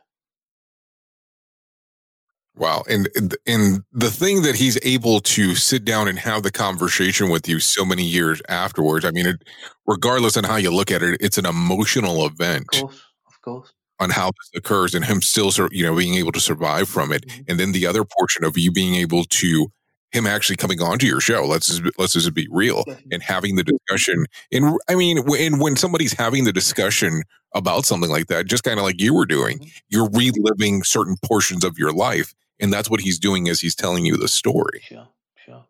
Wow. 2.55 2.83
And 2.89 3.07
and 3.45 3.83
the 3.93 4.11
thing 4.11 4.41
that 4.41 4.55
he's 4.55 4.77
able 4.83 5.21
to 5.21 5.55
sit 5.55 5.85
down 5.85 6.07
and 6.07 6.19
have 6.19 6.43
the 6.43 6.51
conversation 6.51 7.29
with 7.29 7.47
you 7.47 7.59
so 7.59 7.85
many 7.85 8.03
years 8.03 8.41
afterwards, 8.49 9.05
I 9.05 9.11
mean, 9.11 9.27
it, 9.27 9.43
regardless 9.87 10.35
on 10.35 10.43
how 10.43 10.57
you 10.57 10.71
look 10.71 10.91
at 10.91 11.01
it, 11.01 11.21
it's 11.21 11.37
an 11.37 11.45
emotional 11.45 12.25
event. 12.25 12.67
Of 12.73 12.81
course, 12.81 13.01
of 13.27 13.41
course. 13.41 13.73
On 14.01 14.09
how 14.09 14.27
this 14.27 14.51
occurs 14.55 14.95
and 14.95 15.05
him 15.05 15.21
still, 15.21 15.51
you 15.71 15.85
know, 15.85 15.95
being 15.95 16.15
able 16.15 16.31
to 16.33 16.39
survive 16.39 16.87
from 16.89 17.11
it. 17.11 17.25
Mm-hmm. 17.27 17.41
And 17.47 17.59
then 17.59 17.71
the 17.71 17.85
other 17.85 18.03
portion 18.03 18.43
of 18.43 18.57
you 18.57 18.71
being 18.71 18.95
able 18.95 19.23
to 19.25 19.67
him 20.11 20.25
actually 20.25 20.55
coming 20.55 20.81
onto 20.81 21.05
your 21.05 21.19
show. 21.19 21.45
Let's 21.45 21.67
just, 21.67 21.97
let's 21.97 22.13
just 22.13 22.33
be 22.33 22.47
real 22.49 22.83
and 23.11 23.21
having 23.21 23.55
the 23.55 23.63
discussion. 23.63 24.25
And 24.51 24.77
I 24.89 24.95
mean, 24.95 25.25
when 25.25 25.59
when 25.59 25.75
somebody's 25.75 26.13
having 26.13 26.45
the 26.45 26.53
discussion 26.53 27.23
about 27.53 27.85
something 27.85 28.09
like 28.09 28.27
that, 28.27 28.45
just 28.45 28.63
kind 28.63 28.79
of 28.79 28.85
like 28.85 29.01
you 29.01 29.13
were 29.13 29.25
doing, 29.25 29.59
mm-hmm. 29.59 29.69
you're 29.89 30.09
reliving 30.09 30.83
certain 30.83 31.17
portions 31.23 31.63
of 31.63 31.77
your 31.77 31.91
life 31.91 32.33
and 32.59 32.73
that's 32.73 32.89
what 32.89 33.01
he's 33.01 33.19
doing 33.19 33.47
as 33.49 33.59
he's 33.59 33.75
telling 33.75 34.05
you 34.05 34.17
the 34.17 34.27
story. 34.27 34.81
Sure, 34.83 35.07
sure. 35.45 35.65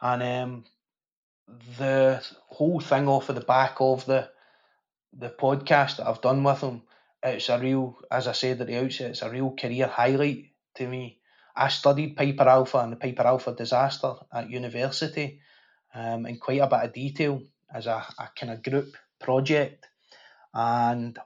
And 0.00 0.22
um, 0.22 0.64
the 1.78 2.24
whole 2.48 2.80
thing 2.80 3.08
off 3.08 3.28
of 3.28 3.36
the 3.36 3.42
back 3.42 3.76
of 3.80 4.04
the 4.06 4.28
the 5.14 5.28
podcast 5.28 5.98
that 5.98 6.08
I've 6.08 6.22
done 6.22 6.42
with 6.42 6.60
him, 6.62 6.82
it's 7.22 7.50
a 7.50 7.58
real, 7.58 7.98
as 8.10 8.26
I 8.26 8.32
said 8.32 8.62
at 8.62 8.66
the 8.66 8.82
outset, 8.82 9.10
it's 9.10 9.20
a 9.20 9.28
real 9.28 9.54
career 9.54 9.86
highlight 9.86 10.46
to 10.76 10.88
me. 10.88 11.18
I 11.54 11.68
studied 11.68 12.16
Piper 12.16 12.48
Alpha 12.48 12.78
and 12.78 12.92
the 12.92 12.96
Piper 12.96 13.26
Alpha 13.26 13.52
disaster 13.52 14.14
at 14.32 14.48
university 14.48 15.40
um, 15.94 16.24
in 16.24 16.38
quite 16.38 16.62
a 16.62 16.66
bit 16.66 16.84
of 16.84 16.92
detail 16.94 17.42
as 17.72 17.86
a, 17.86 18.02
a 18.18 18.30
kind 18.34 18.52
of 18.52 18.62
group 18.62 18.96
project. 19.20 19.86
And 20.54 21.18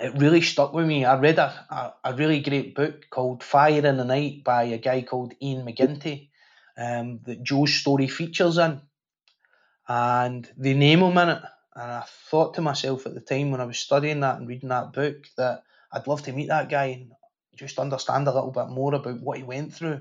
it 0.00 0.14
really 0.16 0.40
stuck 0.40 0.72
with 0.72 0.86
me. 0.86 1.04
I 1.04 1.18
read 1.18 1.38
a, 1.38 1.92
a, 2.04 2.10
a, 2.10 2.14
really 2.14 2.40
great 2.40 2.74
book 2.74 3.06
called 3.10 3.42
Fire 3.42 3.84
in 3.84 3.96
the 3.96 4.04
Night 4.04 4.44
by 4.44 4.64
a 4.64 4.78
guy 4.78 5.02
called 5.02 5.34
Ian 5.42 5.66
McGinty 5.66 6.30
um, 6.78 7.20
that 7.24 7.42
Joe's 7.42 7.74
story 7.74 8.08
features 8.08 8.58
in. 8.58 8.80
And 9.88 10.48
they 10.56 10.74
name 10.74 11.00
him 11.00 11.18
it. 11.18 11.42
And 11.74 11.92
I 11.92 12.04
thought 12.30 12.54
to 12.54 12.62
myself 12.62 13.06
at 13.06 13.14
the 13.14 13.20
time 13.20 13.50
when 13.50 13.60
I 13.60 13.64
was 13.64 13.78
studying 13.78 14.20
that 14.20 14.38
and 14.38 14.48
reading 14.48 14.70
that 14.70 14.92
book 14.92 15.16
that 15.36 15.62
I'd 15.92 16.06
love 16.06 16.22
to 16.22 16.32
meet 16.32 16.48
that 16.48 16.68
guy 16.68 16.86
and 16.86 17.12
just 17.56 17.78
understand 17.78 18.26
a 18.28 18.34
little 18.34 18.52
bit 18.52 18.68
more 18.68 18.94
about 18.94 19.20
what 19.20 19.38
he 19.38 19.44
went 19.44 19.74
through 19.74 20.00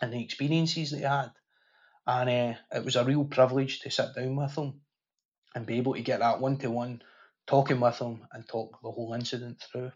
and 0.00 0.12
the 0.12 0.22
experiences 0.22 0.90
that 0.90 0.98
he 0.98 1.02
had. 1.02 1.30
And 2.06 2.30
uh, 2.30 2.58
it 2.76 2.84
was 2.84 2.96
a 2.96 3.04
real 3.04 3.24
privilege 3.24 3.80
to 3.80 3.90
sit 3.90 4.14
down 4.14 4.36
with 4.36 4.56
him 4.56 4.80
and 5.54 5.66
be 5.66 5.78
able 5.78 5.94
to 5.94 6.02
get 6.02 6.20
that 6.20 6.40
one 6.40 6.58
to 6.58 6.70
one 6.70 7.02
talking 7.46 7.80
with 7.80 7.98
him 7.98 8.26
and 8.32 8.46
talk 8.46 8.80
the 8.82 8.90
whole 8.90 9.14
incident 9.14 9.62
through. 9.70 9.92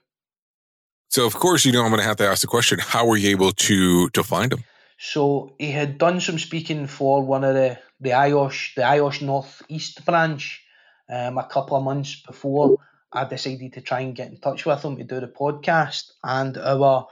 So, 1.11 1.27
of 1.27 1.35
course, 1.35 1.65
you 1.65 1.73
know, 1.73 1.83
I'm 1.83 1.91
going 1.91 2.01
to 2.01 2.07
have 2.07 2.17
to 2.17 2.27
ask 2.27 2.43
the 2.43 2.47
question: 2.47 2.79
How 2.79 3.07
were 3.07 3.17
you 3.17 3.31
able 3.31 3.53
to 3.53 4.09
to 4.11 4.23
find 4.23 4.53
him? 4.53 4.65
So 4.99 5.55
he 5.59 5.71
had 5.71 5.97
done 5.97 6.21
some 6.21 6.39
speaking 6.39 6.87
for 6.87 7.23
one 7.23 7.45
of 7.45 7.55
the 7.55 7.79
the 8.01 8.11
IOSH 8.11 8.75
the 8.75 8.83
IOSH 8.83 9.23
North 9.23 9.63
East 9.69 10.05
branch 10.05 10.63
um, 11.09 11.39
a 11.39 11.45
couple 11.45 11.77
of 11.77 11.85
months 11.85 12.21
before. 12.27 12.79
I 13.11 13.25
decided 13.25 13.73
to 13.73 13.81
try 13.81 14.01
and 14.01 14.15
get 14.15 14.29
in 14.29 14.39
touch 14.39 14.67
with 14.67 14.85
him 14.85 14.97
to 14.97 15.05
do 15.05 15.21
the 15.21 15.29
podcast, 15.29 16.11
and 16.23 16.59
our 16.59 17.07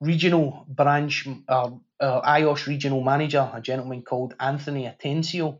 regional 0.00 0.66
branch, 0.68 1.26
uh, 1.48 1.70
our 2.00 2.22
IOSH 2.22 2.66
regional 2.66 3.02
manager, 3.02 3.50
a 3.54 3.60
gentleman 3.60 4.02
called 4.02 4.34
Anthony 4.38 4.84
Atencio, 4.84 5.58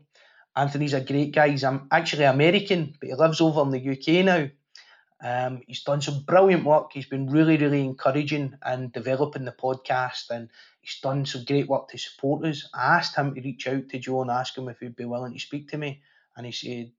Anthony's 0.55 0.93
a 0.93 1.01
great 1.01 1.33
guy. 1.33 1.49
He's 1.49 1.63
actually 1.91 2.25
American, 2.25 2.95
but 2.99 3.09
he 3.09 3.15
lives 3.15 3.41
over 3.41 3.61
in 3.61 3.71
the 3.71 3.91
UK 3.91 4.25
now. 4.25 4.49
Um, 5.21 5.61
he's 5.67 5.83
done 5.83 6.01
some 6.01 6.23
brilliant 6.23 6.63
work. 6.63 6.91
He's 6.93 7.05
been 7.05 7.29
really, 7.29 7.57
really 7.57 7.83
encouraging 7.83 8.55
and 8.61 8.91
developing 8.91 9.45
the 9.45 9.51
podcast, 9.51 10.29
and 10.29 10.49
he's 10.81 10.99
done 11.01 11.25
some 11.25 11.43
great 11.43 11.67
work 11.67 11.89
to 11.89 11.97
support 11.97 12.45
us. 12.45 12.69
I 12.73 12.97
asked 12.97 13.15
him 13.15 13.35
to 13.35 13.41
reach 13.41 13.67
out 13.67 13.89
to 13.89 13.99
Joe 13.99 14.21
and 14.21 14.31
ask 14.31 14.57
him 14.57 14.69
if 14.69 14.79
he'd 14.79 14.95
be 14.95 15.05
willing 15.05 15.33
to 15.33 15.39
speak 15.39 15.69
to 15.69 15.77
me, 15.77 16.01
and 16.37 16.45
he 16.45 16.53
said, 16.53 16.91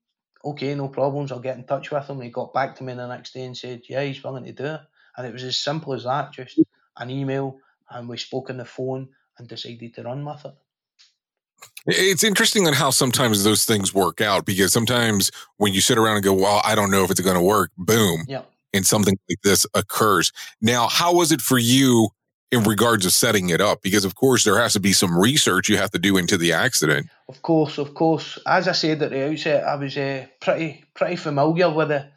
"Okay, 0.45 0.75
no 0.75 0.87
problems. 0.87 1.31
I'll 1.31 1.39
get 1.39 1.57
in 1.57 1.65
touch 1.65 1.89
with 1.89 2.07
him." 2.07 2.17
And 2.17 2.25
he 2.25 2.29
got 2.29 2.53
back 2.53 2.75
to 2.75 2.83
me 2.83 2.93
the 2.93 3.07
next 3.07 3.33
day 3.33 3.43
and 3.43 3.57
said, 3.57 3.81
"Yeah, 3.89 4.03
he's 4.03 4.23
willing 4.23 4.45
to 4.45 4.51
do 4.51 4.65
it." 4.65 4.81
And 5.17 5.25
it 5.25 5.33
was 5.33 5.43
as 5.43 5.57
simple 5.59 5.93
as 5.93 6.03
that, 6.03 6.31
just 6.31 6.59
an 6.97 7.09
email, 7.09 7.59
and 7.89 8.07
we 8.07 8.17
spoke 8.17 8.51
on 8.51 8.57
the 8.57 8.65
phone 8.65 9.09
and 9.37 9.47
decided 9.47 9.95
to 9.95 10.03
run 10.03 10.23
with 10.23 10.45
it. 10.45 10.53
It's 11.87 12.23
interesting 12.23 12.67
on 12.67 12.73
how 12.73 12.91
sometimes 12.91 13.43
those 13.43 13.65
things 13.65 13.93
work 13.93 14.21
out 14.21 14.45
because 14.45 14.71
sometimes 14.71 15.31
when 15.57 15.73
you 15.73 15.81
sit 15.81 15.97
around 15.97 16.17
and 16.17 16.23
go, 16.23 16.33
well, 16.33 16.61
I 16.63 16.75
don't 16.75 16.91
know 16.91 17.03
if 17.03 17.09
it's 17.09 17.21
going 17.21 17.35
to 17.35 17.41
work, 17.41 17.71
boom. 17.77 18.25
Yeah. 18.27 18.43
And 18.73 18.85
something 18.85 19.17
like 19.29 19.41
this 19.43 19.65
occurs. 19.73 20.31
Now, 20.61 20.87
how 20.87 21.13
was 21.15 21.31
it 21.31 21.41
for 21.41 21.57
you 21.57 22.09
in 22.51 22.63
regards 22.63 23.05
to 23.05 23.11
setting 23.11 23.49
it 23.49 23.61
up? 23.61 23.81
Because 23.81 24.05
of 24.05 24.15
course 24.15 24.43
there 24.43 24.59
has 24.59 24.73
to 24.73 24.79
be 24.79 24.93
some 24.93 25.17
research 25.17 25.69
you 25.69 25.77
have 25.77 25.91
to 25.91 25.99
do 25.99 26.17
into 26.17 26.37
the 26.37 26.53
accident. 26.53 27.09
Of 27.27 27.41
course, 27.41 27.77
of 27.77 27.93
course. 27.95 28.37
As 28.45 28.67
I 28.67 28.73
said 28.73 29.01
at 29.01 29.09
the 29.09 29.29
outset, 29.29 29.63
I 29.63 29.75
was 29.75 29.97
uh, 29.97 30.27
pretty 30.39 30.85
pretty 30.93 31.15
familiar 31.15 31.73
with 31.73 31.89
the 31.89 32.11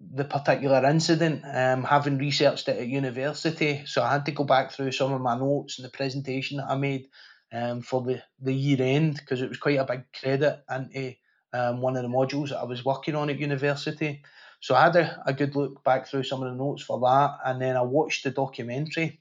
the 0.00 0.24
particular 0.24 0.82
incident, 0.88 1.42
um, 1.44 1.84
having 1.84 2.18
researched 2.18 2.68
it 2.68 2.78
at 2.78 2.88
university. 2.88 3.82
So 3.84 4.02
I 4.02 4.12
had 4.12 4.26
to 4.26 4.32
go 4.32 4.44
back 4.44 4.72
through 4.72 4.92
some 4.92 5.12
of 5.12 5.20
my 5.20 5.38
notes 5.38 5.78
and 5.78 5.84
the 5.84 5.90
presentation 5.90 6.56
that 6.56 6.70
I 6.70 6.76
made 6.76 7.08
um, 7.52 7.82
for 7.82 8.02
the, 8.02 8.22
the 8.40 8.52
year 8.52 8.78
end 8.80 9.16
because 9.16 9.42
it 9.42 9.48
was 9.48 9.58
quite 9.58 9.78
a 9.78 9.84
big 9.84 10.04
credit 10.12 10.62
into 10.70 11.14
um, 11.52 11.80
one 11.80 11.96
of 11.96 12.02
the 12.02 12.08
modules 12.08 12.50
that 12.50 12.58
I 12.58 12.64
was 12.64 12.84
working 12.84 13.14
on 13.14 13.30
at 13.30 13.38
university. 13.38 14.22
So 14.60 14.74
I 14.74 14.82
had 14.82 14.96
a, 14.96 15.22
a 15.26 15.32
good 15.32 15.56
look 15.56 15.82
back 15.84 16.06
through 16.06 16.24
some 16.24 16.42
of 16.42 16.50
the 16.50 16.56
notes 16.56 16.82
for 16.82 17.00
that, 17.00 17.38
and 17.44 17.60
then 17.60 17.76
I 17.76 17.82
watched 17.82 18.24
the 18.24 18.30
documentary. 18.30 19.18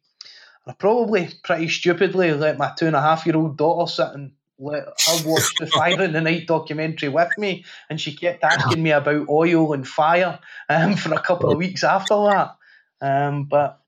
I 0.68 0.74
probably 0.74 1.30
pretty 1.44 1.70
stupidly 1.70 2.32
let 2.34 2.58
my 2.58 2.72
two 2.78 2.86
and 2.86 2.96
a 2.96 3.02
half 3.02 3.26
year 3.26 3.38
old 3.38 3.58
daughter 3.58 3.90
sit 3.90 4.10
and 4.14 4.34
let 4.60 4.84
her 4.84 5.24
watch 5.26 5.56
the 5.58 5.68
Fire 5.74 6.02
in 6.04 6.14
the 6.14 6.22
Night 6.22 6.46
documentary 6.46 7.10
with 7.10 7.32
me, 7.38 7.66
and 7.90 8.00
she 8.00 8.16
kept 8.16 8.44
asking 8.44 8.84
me 8.84 8.92
about 8.92 9.30
oil 9.30 9.74
and 9.74 9.88
fire 9.88 10.40
um, 10.68 10.96
for 10.96 11.14
a 11.14 11.22
couple 11.22 11.52
of 11.52 11.58
weeks 11.58 11.84
after 11.84 12.16
that. 12.16 12.56
Um, 13.02 13.46
but 13.46 13.80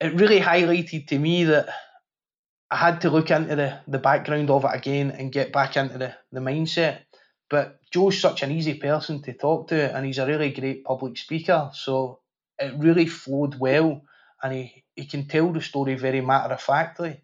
it 0.00 0.12
really 0.14 0.40
highlighted 0.40 1.08
to 1.08 1.18
me 1.18 1.44
that 1.44 1.70
I 2.70 2.76
had 2.76 3.02
to 3.02 3.10
look 3.10 3.30
into 3.30 3.54
the, 3.54 3.80
the 3.86 3.98
background 3.98 4.50
of 4.50 4.64
it 4.64 4.70
again 4.74 5.10
and 5.10 5.32
get 5.32 5.52
back 5.52 5.76
into 5.76 5.98
the, 5.98 6.14
the 6.32 6.40
mindset. 6.40 7.00
But 7.48 7.78
Joe's 7.92 8.20
such 8.20 8.42
an 8.42 8.50
easy 8.50 8.74
person 8.74 9.22
to 9.22 9.32
talk 9.32 9.68
to, 9.68 9.96
and 9.96 10.04
he's 10.04 10.18
a 10.18 10.26
really 10.26 10.50
great 10.50 10.84
public 10.84 11.16
speaker. 11.16 11.70
So 11.74 12.20
it 12.58 12.74
really 12.76 13.06
flowed 13.06 13.58
well, 13.58 14.02
and 14.42 14.52
he, 14.52 14.84
he 14.96 15.04
can 15.06 15.28
tell 15.28 15.52
the 15.52 15.60
story 15.60 15.94
very 15.94 16.20
matter 16.20 16.54
of 16.54 16.60
factly. 16.60 17.22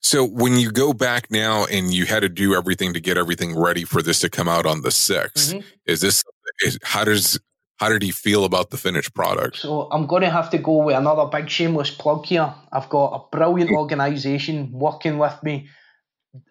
So 0.00 0.24
when 0.24 0.56
you 0.56 0.70
go 0.70 0.92
back 0.92 1.30
now 1.30 1.64
and 1.66 1.92
you 1.92 2.06
had 2.06 2.20
to 2.20 2.28
do 2.28 2.54
everything 2.54 2.94
to 2.94 3.00
get 3.00 3.18
everything 3.18 3.58
ready 3.58 3.84
for 3.84 4.00
this 4.02 4.20
to 4.20 4.30
come 4.30 4.48
out 4.48 4.64
on 4.64 4.82
the 4.82 4.90
6th, 4.90 5.32
mm-hmm. 5.32 5.60
is 5.84 6.00
this 6.00 6.22
is, 6.64 6.78
how 6.82 7.04
does 7.04 7.40
how 7.76 7.90
did 7.90 8.02
he 8.02 8.10
feel 8.10 8.44
about 8.44 8.70
the 8.70 8.76
finished 8.76 9.14
product? 9.14 9.56
So 9.58 9.88
I'm 9.90 10.06
going 10.06 10.22
to 10.22 10.30
have 10.30 10.50
to 10.50 10.58
go 10.58 10.84
with 10.84 10.96
another 10.96 11.26
big 11.26 11.50
shameless 11.50 11.90
plug 11.90 12.24
here. 12.24 12.54
I've 12.72 12.88
got 12.88 13.08
a 13.14 13.36
brilliant 13.36 13.70
organisation 13.70 14.72
working 14.72 15.18
with 15.18 15.42
me 15.42 15.68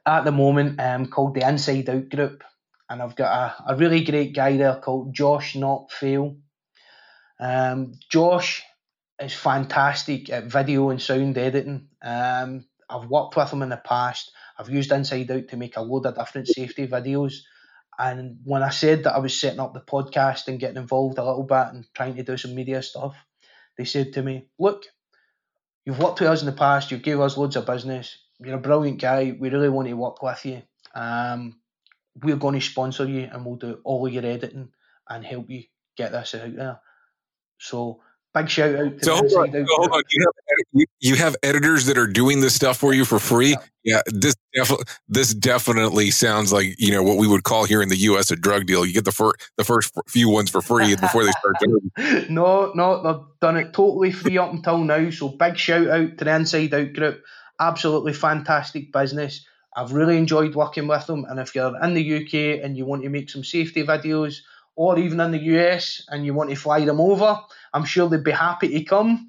at 0.06 0.24
the 0.24 0.32
moment 0.32 0.80
um, 0.80 1.08
called 1.08 1.36
the 1.36 1.48
Inside 1.48 1.90
Out 1.90 2.10
Group, 2.10 2.44
and 2.90 3.02
I've 3.02 3.16
got 3.16 3.56
a, 3.68 3.74
a 3.74 3.76
really 3.76 4.04
great 4.04 4.34
guy 4.36 4.58
there 4.58 4.76
called 4.76 5.14
Josh 5.14 5.56
Not 5.56 5.92
Fail. 5.92 6.38
Um, 7.40 7.94
Josh 8.10 8.64
is 9.20 9.34
fantastic 9.34 10.30
at 10.30 10.46
video 10.46 10.90
and 10.90 11.02
sound 11.02 11.38
editing. 11.38 11.88
Um, 12.02 12.66
I've 12.90 13.10
worked 13.10 13.36
with 13.36 13.52
him 13.52 13.64
in 13.64 13.70
the 13.70 13.78
past. 13.78 14.32
I've 14.58 14.70
used 14.70 14.92
Inside 14.92 15.32
Out 15.32 15.48
to 15.50 15.58
make 15.58 15.76
a 15.76 15.82
load 15.82 16.06
of 16.06 16.16
different 16.16 16.48
safety 16.48 16.88
videos. 16.88 17.40
And 17.98 18.40
when 18.44 18.64
I 18.64 18.70
said 18.70 19.04
that 19.04 19.16
I 19.16 19.20
was 19.20 19.40
setting 19.40 19.60
up 19.60 19.74
the 19.74 19.82
podcast 19.82 20.48
and 20.48 20.60
getting 20.60 20.78
involved 20.78 21.18
a 21.18 21.24
little 21.24 21.44
bit 21.44 21.68
and 21.72 21.86
trying 21.94 22.16
to 22.16 22.24
do 22.24 22.38
some 22.38 22.56
media 22.56 22.82
stuff, 22.82 23.16
they 23.78 23.86
said 23.86 24.14
to 24.14 24.24
me, 24.24 24.48
Look, 24.60 24.86
you've 25.86 26.00
worked 26.00 26.20
with 26.20 26.30
us 26.30 26.42
in 26.42 26.48
the 26.48 26.52
past, 26.52 26.92
you've 26.92 27.04
gave 27.04 27.20
us 27.20 27.38
loads 27.38 27.56
of 27.56 27.66
business, 27.66 28.18
you're 28.40 28.56
a 28.56 28.60
brilliant 28.60 29.00
guy, 29.00 29.36
we 29.40 29.50
really 29.50 29.70
want 29.70 29.88
to 29.88 29.94
work 29.94 30.22
with 30.22 30.46
you. 30.46 30.62
Um, 30.94 31.60
we're 32.22 32.38
going 32.38 32.56
to 32.56 32.66
sponsor 32.66 33.06
you 33.06 33.30
and 33.32 33.46
we'll 33.46 33.56
do 33.56 33.80
all 33.84 34.08
your 34.08 34.26
editing 34.26 34.70
and 35.10 35.26
help 35.26 35.50
you 35.50 35.64
get 35.98 36.12
this 36.12 36.36
out 36.36 36.56
there. 36.56 36.80
So 37.60 38.02
Big 38.36 38.50
shout 38.50 38.76
out 38.76 38.98
to 38.98 39.04
so 39.06 39.16
hold 39.16 39.34
on, 39.34 39.52
so 39.54 39.66
hold 39.70 39.92
on. 39.94 40.02
You 40.12 40.26
have, 40.26 40.88
you, 41.00 41.16
have 41.16 41.38
editors 41.42 41.86
that 41.86 41.98
are 41.98 42.06
doing 42.06 42.42
this 42.42 42.54
stuff 42.54 42.78
for 42.78 42.94
you 42.94 43.06
for 43.06 43.18
free. 43.18 43.52
Yeah, 43.52 43.58
yeah 43.86 44.02
this 44.08 44.36
def- 44.54 45.00
this 45.08 45.34
definitely 45.34 46.12
sounds 46.12 46.52
like 46.52 46.76
you 46.78 46.92
know 46.92 47.02
what 47.02 47.18
we 47.18 47.28
would 47.28 47.44
call 47.44 47.64
here 47.64 47.82
in 47.82 47.88
the 47.88 47.96
U.S. 47.96 48.32
a 48.32 48.36
drug 48.36 48.66
deal. 48.66 48.86
You 48.86 48.92
get 48.92 49.06
the 49.06 49.14
first 49.14 49.38
the 49.56 49.64
first 49.64 49.94
few 50.10 50.28
ones 50.28 50.50
for 50.50 50.62
free 50.62 50.94
before 50.98 51.24
they 51.24 51.32
start 51.32 51.56
doing. 51.62 52.26
no, 52.34 52.74
no, 52.76 53.02
they've 53.02 53.26
done 53.40 53.56
it 53.56 53.72
totally 53.72 54.12
free 54.12 54.38
up 54.38 54.52
until 54.52 54.80
now. 54.80 55.10
So 55.12 55.30
big 55.30 55.58
shout 55.58 55.88
out 55.88 56.18
to 56.18 56.26
the 56.26 56.36
Inside 56.36 56.74
Out 56.74 56.92
Group. 56.92 57.24
Absolutely 57.58 58.12
fantastic 58.12 58.92
business. 58.92 59.46
I've 59.78 59.94
really 59.94 60.18
enjoyed 60.18 60.56
working 60.56 60.88
with 60.88 61.08
them. 61.08 61.26
And 61.30 61.40
if 61.40 61.56
you're 61.56 61.82
in 61.82 61.94
the 61.94 62.18
UK 62.18 62.64
and 62.64 62.76
you 62.76 62.86
want 62.86 63.04
to 63.04 63.10
make 63.10 63.30
some 63.30 63.46
safety 63.46 63.84
videos 63.84 64.40
or 64.76 64.98
even 65.00 65.20
in 65.20 65.32
the 65.32 65.40
US 65.40 66.04
and 66.10 66.26
you 66.26 66.34
want 66.34 66.50
to 66.50 66.56
fly 66.56 66.84
them 66.86 67.00
over, 67.02 67.40
I'm 67.74 67.86
sure 67.86 68.10
they'd 68.10 68.24
be 68.24 68.32
happy 68.32 68.70
to 68.70 68.84
come. 68.84 69.28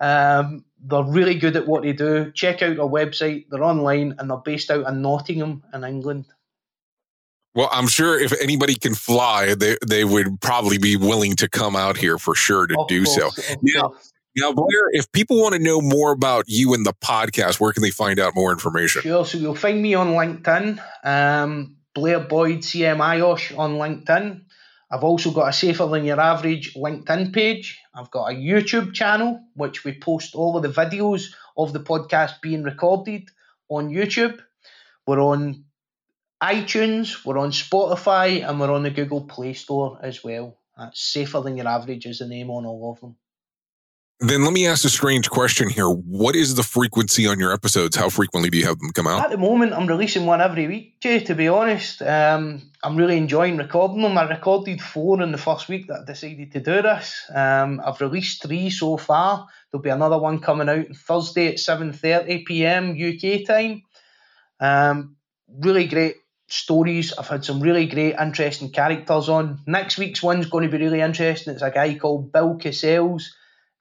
Um, 0.00 0.64
they're 0.82 1.02
really 1.04 1.34
good 1.38 1.56
at 1.56 1.66
what 1.66 1.82
they 1.82 1.92
do. 1.92 2.32
Check 2.32 2.62
out 2.62 2.78
our 2.78 2.88
website. 2.88 3.46
They're 3.50 3.64
online 3.64 4.14
and 4.18 4.30
they're 4.30 4.36
based 4.38 4.70
out 4.70 4.86
in 4.86 5.02
Nottingham 5.02 5.62
in 5.72 5.84
England. 5.84 6.26
Well, 7.54 7.70
I'm 7.72 7.88
sure 7.88 8.20
if 8.20 8.38
anybody 8.40 8.74
can 8.74 8.94
fly, 8.94 9.54
they 9.54 9.76
they 9.86 10.04
would 10.04 10.40
probably 10.42 10.76
be 10.78 10.96
willing 10.96 11.36
to 11.36 11.48
come 11.48 11.74
out 11.74 11.96
here 11.96 12.18
for 12.18 12.34
sure 12.34 12.66
to 12.66 12.78
Of 12.78 12.88
do 12.88 13.06
so. 13.06 13.22
course, 13.30 13.50
of 13.50 13.56
Now, 13.62 13.88
course. 13.88 14.12
now, 14.36 14.52
Blair, 14.52 14.90
if 14.92 15.10
people 15.12 15.40
want 15.40 15.54
to 15.54 15.58
know 15.58 15.80
more 15.80 16.12
about 16.12 16.44
you 16.48 16.74
and 16.74 16.84
the 16.84 16.92
podcast, 16.92 17.58
where 17.58 17.72
can 17.72 17.82
they 17.82 17.90
find 17.90 18.20
out 18.20 18.34
more 18.34 18.52
information? 18.52 19.00
Sure. 19.02 19.24
So 19.24 19.38
you'll 19.38 19.54
find 19.54 19.80
me 19.80 19.94
on 19.94 20.08
LinkedIn, 20.08 20.78
um, 21.02 21.76
Blair 21.94 22.20
Boyd 22.20 22.58
CMIOSH 22.58 23.58
on 23.58 23.76
LinkedIn. 23.78 24.42
I've 24.90 25.04
also 25.04 25.32
got 25.32 25.48
a 25.48 25.52
Safer 25.52 25.86
Than 25.86 26.04
Your 26.04 26.20
Average 26.20 26.74
LinkedIn 26.74 27.32
page. 27.32 27.80
I've 27.94 28.10
got 28.10 28.30
a 28.30 28.34
YouTube 28.34 28.94
channel, 28.94 29.40
which 29.54 29.84
we 29.84 29.98
post 29.98 30.34
all 30.34 30.56
of 30.56 30.62
the 30.62 30.68
videos 30.68 31.34
of 31.56 31.72
the 31.72 31.80
podcast 31.80 32.40
being 32.40 32.62
recorded 32.62 33.28
on 33.68 33.90
YouTube. 33.90 34.38
We're 35.06 35.20
on 35.20 35.64
iTunes, 36.42 37.24
we're 37.24 37.38
on 37.38 37.50
Spotify, 37.50 38.48
and 38.48 38.60
we're 38.60 38.72
on 38.72 38.84
the 38.84 38.90
Google 38.90 39.24
Play 39.24 39.54
Store 39.54 39.98
as 40.02 40.22
well. 40.22 40.58
That's 40.76 41.00
Safer 41.00 41.40
Than 41.40 41.56
Your 41.56 41.68
Average 41.68 42.06
is 42.06 42.18
the 42.18 42.28
name 42.28 42.50
on 42.50 42.66
all 42.66 42.92
of 42.92 43.00
them. 43.00 43.16
Then 44.20 44.44
let 44.44 44.54
me 44.54 44.66
ask 44.66 44.82
a 44.86 44.88
strange 44.88 45.28
question 45.28 45.68
here. 45.68 45.90
What 45.90 46.36
is 46.36 46.54
the 46.54 46.62
frequency 46.62 47.26
on 47.26 47.38
your 47.38 47.52
episodes? 47.52 47.96
How 47.96 48.08
frequently 48.08 48.48
do 48.48 48.56
you 48.56 48.64
have 48.64 48.78
them 48.78 48.90
come 48.92 49.06
out? 49.06 49.22
At 49.22 49.30
the 49.30 49.36
moment, 49.36 49.74
I'm 49.74 49.86
releasing 49.86 50.24
one 50.24 50.40
every 50.40 50.66
week, 50.66 51.00
Jay, 51.00 51.20
to 51.20 51.34
be 51.34 51.48
honest. 51.48 52.00
Um, 52.00 52.62
I'm 52.82 52.96
really 52.96 53.18
enjoying 53.18 53.58
recording 53.58 54.00
them. 54.00 54.16
I 54.16 54.26
recorded 54.26 54.80
four 54.80 55.20
in 55.20 55.32
the 55.32 55.38
first 55.38 55.68
week 55.68 55.88
that 55.88 56.00
I 56.00 56.04
decided 56.06 56.50
to 56.52 56.60
do 56.60 56.80
this. 56.80 57.30
Um, 57.34 57.82
I've 57.84 58.00
released 58.00 58.42
three 58.42 58.70
so 58.70 58.96
far. 58.96 59.48
There'll 59.70 59.82
be 59.82 59.90
another 59.90 60.18
one 60.18 60.38
coming 60.38 60.70
out 60.70 60.86
on 60.88 60.94
Thursday 60.94 61.48
at 61.48 61.56
7.30pm 61.56 62.96
UK 62.96 63.46
time. 63.46 63.82
Um, 64.58 65.16
really 65.46 65.88
great 65.88 66.16
stories. 66.48 67.12
I've 67.12 67.28
had 67.28 67.44
some 67.44 67.60
really 67.60 67.84
great, 67.84 68.14
interesting 68.18 68.70
characters 68.70 69.28
on. 69.28 69.60
Next 69.66 69.98
week's 69.98 70.22
one's 70.22 70.46
going 70.46 70.64
to 70.64 70.74
be 70.74 70.82
really 70.82 71.02
interesting. 71.02 71.52
It's 71.52 71.62
a 71.62 71.70
guy 71.70 71.98
called 71.98 72.32
Bill 72.32 72.56
Cassells. 72.56 73.24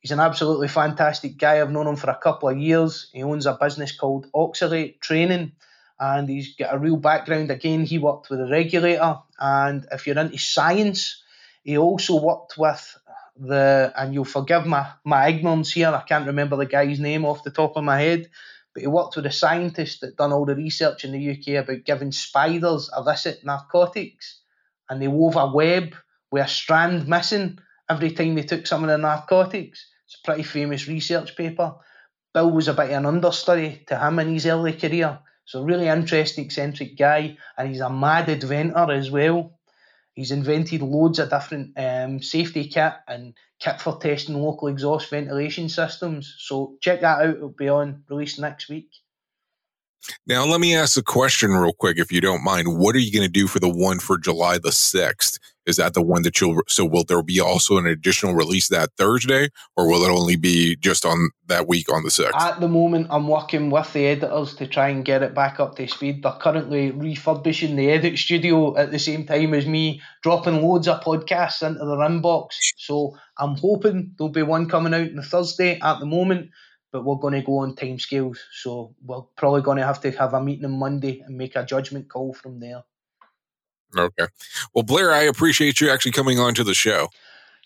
He's 0.05 0.11
an 0.11 0.19
absolutely 0.19 0.67
fantastic 0.67 1.35
guy. 1.35 1.59
I've 1.59 1.71
known 1.71 1.87
him 1.87 1.95
for 1.95 2.11
a 2.11 2.15
couple 2.15 2.47
of 2.47 2.59
years. 2.59 3.09
He 3.11 3.23
owns 3.23 3.47
a 3.47 3.57
business 3.59 3.91
called 3.91 4.31
Oxalate 4.33 4.99
Training, 4.99 5.53
and 5.99 6.29
he's 6.29 6.55
got 6.55 6.75
a 6.75 6.77
real 6.77 6.97
background. 6.97 7.49
Again, 7.49 7.85
he 7.85 7.97
worked 7.97 8.29
with 8.29 8.39
a 8.39 8.45
regulator, 8.45 9.17
and 9.39 9.87
if 9.91 10.05
you're 10.05 10.19
into 10.19 10.37
science, 10.37 11.23
he 11.63 11.79
also 11.79 12.21
worked 12.21 12.55
with 12.55 12.99
the. 13.35 13.91
And 13.97 14.13
you'll 14.13 14.25
forgive 14.25 14.67
my 14.67 14.91
my 15.03 15.27
ignorance 15.27 15.73
here. 15.73 15.89
I 15.89 16.03
can't 16.03 16.27
remember 16.27 16.55
the 16.55 16.67
guy's 16.67 16.99
name 16.99 17.25
off 17.25 17.41
the 17.41 17.49
top 17.49 17.75
of 17.75 17.83
my 17.83 17.99
head, 17.99 18.29
but 18.75 18.81
he 18.81 18.87
worked 18.87 19.15
with 19.15 19.25
a 19.25 19.31
scientist 19.31 20.01
that 20.01 20.17
done 20.17 20.33
all 20.33 20.45
the 20.45 20.55
research 20.55 21.03
in 21.03 21.13
the 21.13 21.31
UK 21.31 21.63
about 21.63 21.83
giving 21.83 22.11
spiders 22.11 22.91
illicit 22.95 23.43
narcotics, 23.43 24.39
and 24.87 25.01
they 25.01 25.07
wove 25.07 25.35
a 25.35 25.51
web 25.51 25.95
with 26.29 26.45
a 26.45 26.47
strand 26.47 27.07
missing 27.07 27.57
every 27.89 28.11
time 28.11 28.35
they 28.35 28.43
took 28.43 28.67
some 28.67 28.83
of 28.83 28.89
the 28.91 28.99
narcotics. 28.99 29.87
It's 30.05 30.19
a 30.21 30.25
pretty 30.25 30.43
famous 30.43 30.87
research 30.87 31.35
paper. 31.35 31.75
Bill 32.33 32.51
was 32.51 32.67
a 32.67 32.73
bit 32.73 32.91
of 32.91 32.97
an 32.97 33.05
understudy 33.05 33.83
to 33.87 33.97
him 33.97 34.19
in 34.19 34.33
his 34.33 34.45
early 34.45 34.73
career. 34.73 35.19
So 35.45 35.63
really 35.63 35.87
interesting, 35.87 36.45
eccentric 36.45 36.97
guy, 36.97 37.37
and 37.57 37.69
he's 37.69 37.79
a 37.79 37.89
mad 37.89 38.29
inventor 38.29 38.91
as 38.91 39.11
well. 39.11 39.59
He's 40.13 40.31
invented 40.31 40.81
loads 40.81 41.19
of 41.19 41.29
different 41.29 41.73
um, 41.77 42.21
safety 42.21 42.67
kit 42.67 42.93
and 43.07 43.33
kit 43.59 43.81
for 43.81 43.97
testing 43.99 44.41
local 44.41 44.69
exhaust 44.69 45.09
ventilation 45.09 45.69
systems. 45.69 46.35
So 46.39 46.77
check 46.81 47.01
that 47.01 47.21
out. 47.21 47.35
It'll 47.35 47.49
be 47.49 47.69
on 47.69 48.03
release 48.09 48.39
next 48.39 48.69
week. 48.69 48.89
Now, 50.27 50.45
let 50.45 50.61
me 50.61 50.75
ask 50.75 50.97
a 50.97 51.03
question 51.03 51.51
real 51.51 51.73
quick, 51.73 51.97
if 51.97 52.11
you 52.11 52.21
don't 52.21 52.43
mind. 52.43 52.77
What 52.77 52.95
are 52.95 52.99
you 52.99 53.11
going 53.11 53.25
to 53.25 53.31
do 53.31 53.47
for 53.47 53.59
the 53.59 53.69
one 53.69 53.99
for 53.99 54.17
July 54.17 54.57
the 54.57 54.69
6th? 54.69 55.39
Is 55.65 55.77
that 55.77 55.93
the 55.93 56.01
one 56.01 56.21
that 56.21 56.39
you'll, 56.39 56.61
so 56.67 56.85
will 56.85 57.03
there 57.03 57.23
be 57.23 57.39
also 57.39 57.77
an 57.77 57.87
additional 57.87 58.35
release 58.35 58.67
that 58.69 58.91
Thursday, 58.97 59.49
or 59.75 59.87
will 59.87 60.03
it 60.03 60.11
only 60.11 60.35
be 60.35 60.75
just 60.75 61.05
on 61.05 61.31
that 61.47 61.67
week 61.67 61.91
on 61.91 62.03
the 62.03 62.09
6th? 62.09 62.35
At 62.35 62.59
the 62.59 62.67
moment, 62.67 63.07
I'm 63.09 63.27
working 63.27 63.71
with 63.71 63.91
the 63.93 64.05
editors 64.05 64.55
to 64.55 64.67
try 64.67 64.89
and 64.89 65.03
get 65.03 65.23
it 65.23 65.33
back 65.33 65.59
up 65.59 65.75
to 65.75 65.87
speed. 65.87 66.23
They're 66.23 66.33
currently 66.33 66.91
refurbishing 66.91 67.75
the 67.75 67.89
edit 67.89 68.17
studio 68.19 68.77
at 68.77 68.91
the 68.91 68.99
same 68.99 69.25
time 69.25 69.53
as 69.53 69.65
me 69.65 70.01
dropping 70.21 70.61
loads 70.61 70.87
of 70.87 71.01
podcasts 71.01 71.65
into 71.65 71.79
their 71.79 72.09
inbox. 72.09 72.49
So 72.77 73.17
I'm 73.37 73.55
hoping 73.55 74.13
there'll 74.17 74.31
be 74.31 74.43
one 74.43 74.69
coming 74.69 74.93
out 74.93 75.09
on 75.09 75.15
the 75.15 75.23
Thursday 75.23 75.79
at 75.81 75.99
the 75.99 76.05
moment, 76.05 76.51
but 76.91 77.03
we're 77.03 77.15
going 77.15 77.33
to 77.33 77.41
go 77.41 77.59
on 77.59 77.75
timescales. 77.75 78.37
So 78.53 78.93
we're 79.03 79.21
probably 79.35 79.61
going 79.61 79.77
to 79.77 79.85
have 79.85 80.01
to 80.01 80.11
have 80.11 80.33
a 80.33 80.41
meeting 80.41 80.65
on 80.65 80.77
Monday 80.77 81.21
and 81.25 81.37
make 81.37 81.55
a 81.55 81.65
judgment 81.65 82.07
call 82.07 82.33
from 82.33 82.59
there. 82.59 82.83
Okay. 83.97 84.27
Well, 84.73 84.83
Blair, 84.83 85.13
I 85.13 85.23
appreciate 85.23 85.81
you 85.81 85.89
actually 85.89 86.11
coming 86.11 86.39
on 86.39 86.53
to 86.55 86.63
the 86.63 86.73
show. 86.73 87.09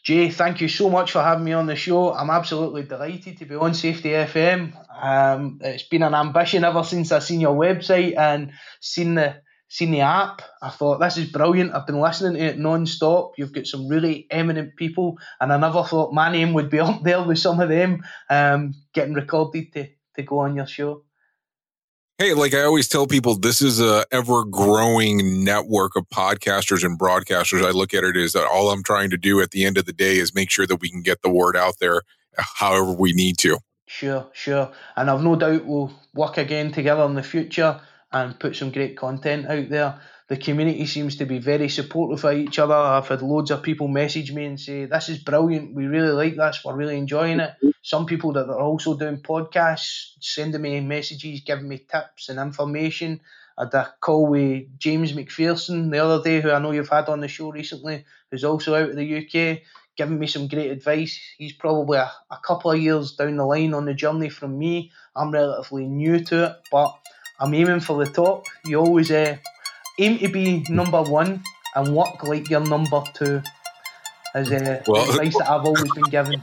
Jay, 0.03 0.29
thank 0.29 0.61
you 0.61 0.69
so 0.69 0.89
much 0.89 1.11
for 1.11 1.21
having 1.21 1.43
me 1.43 1.51
on 1.51 1.67
the 1.67 1.75
show. 1.75 2.13
I'm 2.13 2.29
absolutely 2.29 2.83
delighted 2.83 3.37
to 3.37 3.45
be 3.45 3.55
on 3.55 3.73
Safety 3.73 4.09
FM. 4.09 4.73
Um, 5.01 5.59
it's 5.61 5.83
been 5.83 6.03
an 6.03 6.15
ambition 6.15 6.63
ever 6.63 6.83
since 6.83 7.11
I 7.11 7.19
seen 7.19 7.41
your 7.41 7.55
website 7.55 8.17
and 8.17 8.53
seen 8.79 9.15
the 9.15 9.41
seen 9.67 9.91
the 9.91 10.01
app. 10.01 10.41
I 10.61 10.69
thought 10.69 10.99
this 10.99 11.17
is 11.17 11.31
brilliant. 11.31 11.73
I've 11.73 11.85
been 11.85 11.99
listening 11.99 12.33
to 12.35 12.47
it 12.47 12.57
non-stop. 12.57 13.33
You've 13.37 13.53
got 13.53 13.67
some 13.67 13.87
really 13.87 14.25
eminent 14.31 14.75
people, 14.77 15.17
and 15.39 15.53
I 15.53 15.57
never 15.57 15.83
thought 15.83 16.13
my 16.13 16.31
name 16.31 16.53
would 16.53 16.69
be 16.69 16.79
up 16.89 17.03
there 17.03 17.23
with 17.23 17.39
some 17.39 17.59
of 17.59 17.69
them 17.69 18.03
um, 18.29 18.73
getting 18.93 19.13
recorded 19.13 19.71
to, 19.73 19.89
to 20.15 20.23
go 20.23 20.39
on 20.39 20.55
your 20.55 20.67
show. 20.67 21.03
Hey, 22.21 22.33
like 22.33 22.53
I 22.53 22.63
always 22.63 22.89
tell 22.89 23.07
people, 23.07 23.35
this 23.35 23.61
is 23.61 23.79
a 23.79 24.05
ever 24.11 24.43
growing 24.43 25.41
network 25.45 25.95
of 25.95 26.03
podcasters 26.09 26.83
and 26.83 26.99
broadcasters. 26.99 27.65
I 27.65 27.69
look 27.69 27.93
at 27.93 28.03
it 28.03 28.17
as 28.17 28.33
that 28.33 28.45
all 28.45 28.71
I'm 28.71 28.83
trying 28.83 29.09
to 29.11 29.17
do 29.17 29.39
at 29.39 29.51
the 29.51 29.63
end 29.63 29.77
of 29.77 29.85
the 29.85 29.93
day 29.93 30.17
is 30.17 30.35
make 30.35 30.51
sure 30.51 30.67
that 30.67 30.81
we 30.81 30.89
can 30.89 31.01
get 31.01 31.21
the 31.21 31.29
word 31.29 31.55
out 31.55 31.75
there 31.79 32.01
uh, 32.37 32.43
however 32.55 32.91
we 32.91 33.13
need 33.13 33.37
to. 33.37 33.59
Sure, 33.87 34.27
sure. 34.33 34.69
And 34.97 35.09
I've 35.09 35.23
no 35.23 35.37
doubt 35.37 35.65
we'll 35.65 35.93
work 36.13 36.37
again 36.37 36.73
together 36.73 37.03
in 37.03 37.13
the 37.13 37.23
future 37.23 37.79
and 38.11 38.37
put 38.37 38.53
some 38.53 38.71
great 38.71 38.97
content 38.97 39.45
out 39.45 39.69
there. 39.69 40.01
The 40.29 40.37
community 40.37 40.85
seems 40.85 41.15
to 41.15 41.25
be 41.25 41.39
very 41.39 41.69
supportive 41.69 42.23
of 42.23 42.37
each 42.37 42.59
other. 42.59 42.75
I've 42.75 43.07
had 43.07 43.23
loads 43.23 43.49
of 43.49 43.63
people 43.63 43.87
message 43.87 44.31
me 44.31 44.45
and 44.45 44.59
say, 44.59 44.85
This 44.85 45.09
is 45.09 45.17
brilliant. 45.17 45.73
We 45.73 45.87
really 45.87 46.11
like 46.11 46.35
this. 46.35 46.63
We're 46.63 46.75
really 46.75 46.99
enjoying 46.99 47.39
it. 47.39 47.55
Some 47.81 48.05
people 48.05 48.33
that 48.33 48.47
are 48.47 48.59
also 48.59 48.95
doing 48.95 49.21
podcasts 49.21 50.11
sending 50.19 50.61
me 50.61 50.81
messages, 50.81 51.41
giving 51.41 51.67
me 51.67 51.79
tips 51.79 52.29
and 52.29 52.37
information. 52.37 53.21
I 53.57 53.63
had 53.63 53.73
a 53.73 53.93
call 53.99 54.27
with 54.27 54.77
James 54.77 55.13
McPherson 55.13 55.89
the 55.89 55.97
other 55.97 56.23
day, 56.23 56.41
who 56.41 56.51
I 56.51 56.59
know 56.59 56.71
you've 56.71 56.89
had 56.89 57.09
on 57.09 57.21
the 57.21 57.27
show 57.27 57.51
recently, 57.51 58.05
who's 58.29 58.43
also 58.43 58.75
out 58.75 58.91
of 58.91 58.95
the 58.97 59.17
UK, 59.17 59.61
giving 59.97 60.19
me 60.19 60.27
some 60.27 60.47
great 60.47 60.69
advice. 60.69 61.19
He's 61.39 61.53
probably 61.53 61.97
a, 61.97 62.11
a 62.29 62.37
couple 62.45 62.71
of 62.71 62.79
years 62.79 63.13
down 63.13 63.37
the 63.37 63.45
line 63.45 63.73
on 63.73 63.85
the 63.85 63.95
journey 63.95 64.29
from 64.29 64.59
me. 64.59 64.91
I'm 65.15 65.31
relatively 65.31 65.87
new 65.87 66.23
to 66.25 66.45
it, 66.45 66.55
but 66.71 66.95
I'm 67.39 67.55
aiming 67.55 67.79
for 67.79 67.97
the 68.05 68.11
top. 68.11 68.45
You 68.63 68.79
always 68.79 69.09
uh, 69.09 69.37
aim 69.99 70.19
to 70.19 70.27
be 70.29 70.65
number 70.69 71.01
one 71.01 71.43
and 71.75 71.95
work 71.95 72.23
like 72.23 72.49
you're 72.49 72.65
number 72.65 73.03
two. 73.13 73.41
Is 74.35 74.51
uh, 74.51 74.81
Well- 74.87 75.09
advice 75.09 75.37
that 75.37 75.49
I've 75.49 75.65
always 75.65 75.91
been 75.93 76.09
given. 76.09 76.41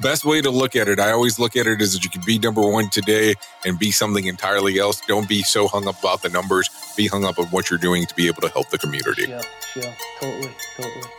Best 0.00 0.24
way 0.24 0.42
to 0.42 0.50
look 0.50 0.76
at 0.76 0.86
it, 0.86 1.00
I 1.00 1.10
always 1.12 1.38
look 1.38 1.56
at 1.56 1.66
it 1.66 1.80
as 1.80 1.94
that 1.94 2.04
you 2.04 2.10
can 2.10 2.22
be 2.26 2.38
number 2.38 2.60
one 2.60 2.90
today 2.90 3.34
and 3.64 3.78
be 3.78 3.90
something 3.90 4.26
entirely 4.26 4.78
else. 4.78 5.00
Don't 5.08 5.26
be 5.28 5.42
so 5.42 5.66
hung 5.66 5.88
up 5.88 5.98
about 5.98 6.22
the 6.22 6.28
numbers. 6.28 6.68
Be 6.96 7.06
hung 7.06 7.24
up 7.24 7.38
on 7.38 7.46
what 7.46 7.70
you're 7.70 7.78
doing 7.78 8.04
to 8.06 8.14
be 8.14 8.26
able 8.26 8.42
to 8.42 8.48
help 8.50 8.68
the 8.68 8.78
community. 8.78 9.24
Sure, 9.24 9.40
sure, 9.72 9.94
totally, 10.20 10.52
totally. 10.76 11.10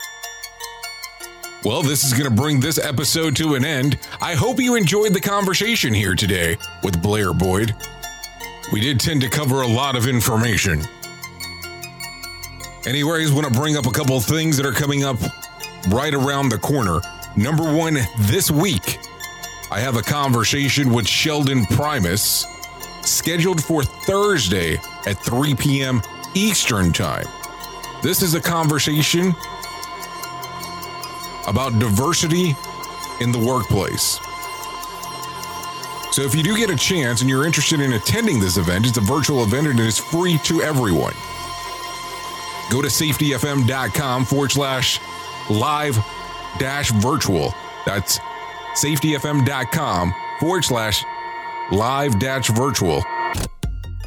Well, 1.65 1.81
this 1.81 2.03
is 2.03 2.13
going 2.13 2.29
to 2.29 2.35
bring 2.35 2.59
this 2.59 2.77
episode 2.77 3.35
to 3.37 3.55
an 3.55 3.65
end. 3.65 3.97
I 4.21 4.35
hope 4.35 4.59
you 4.59 4.75
enjoyed 4.75 5.13
the 5.13 5.19
conversation 5.19 5.93
here 5.93 6.13
today 6.13 6.57
with 6.83 7.01
Blair 7.01 7.33
Boyd. 7.33 7.75
We 8.71 8.81
did 8.81 8.99
tend 8.99 9.21
to 9.21 9.29
cover 9.29 9.61
a 9.61 9.67
lot 9.67 9.95
of 9.95 10.07
information. 10.07 10.81
Anyways, 12.85 13.31
want 13.31 13.47
to 13.47 13.53
bring 13.53 13.77
up 13.77 13.85
a 13.85 13.91
couple 13.91 14.19
things 14.19 14.57
that 14.57 14.65
are 14.65 14.73
coming 14.73 15.03
up 15.03 15.17
right 15.89 16.13
around 16.13 16.49
the 16.49 16.57
corner. 16.57 16.99
Number 17.37 17.63
one, 17.63 17.97
this 18.21 18.51
week, 18.51 18.99
I 19.71 19.79
have 19.79 19.95
a 19.95 20.01
conversation 20.01 20.91
with 20.91 21.07
Sheldon 21.07 21.65
Primus 21.65 22.45
scheduled 23.03 23.63
for 23.63 23.83
Thursday 23.83 24.77
at 25.05 25.17
3 25.19 25.55
p.m. 25.55 26.01
Eastern 26.33 26.91
Time. 26.91 27.27
This 28.03 28.21
is 28.21 28.33
a 28.33 28.41
conversation 28.41 29.33
about 31.47 31.77
diversity 31.79 32.53
in 33.21 33.31
the 33.31 33.39
workplace. 33.39 34.19
So 36.17 36.23
if 36.23 36.33
you 36.33 36.41
do 36.41 36.57
get 36.57 36.71
a 36.71 36.75
chance 36.75 37.21
and 37.21 37.29
you're 37.29 37.45
interested 37.45 37.79
in 37.79 37.93
attending 37.93 38.39
this 38.39 38.57
event, 38.57 38.87
it's 38.87 38.97
a 38.97 39.01
virtual 39.01 39.43
event 39.43 39.67
and 39.67 39.79
it 39.79 39.85
is 39.85 39.99
free 39.99 40.39
to 40.45 40.63
everyone. 40.63 41.13
go 42.71 42.81
to 42.81 42.87
safetyfm.com 42.87 44.25
forward 44.25 44.51
slash 44.51 44.99
live 45.47 45.95
dash 46.57 46.89
virtual. 46.89 47.53
That's 47.85 48.17
safetyfm.com 48.73 50.15
forward 50.39 50.65
slash 50.65 51.05
live 51.71 52.19
dash 52.19 52.49
virtual. 52.49 53.03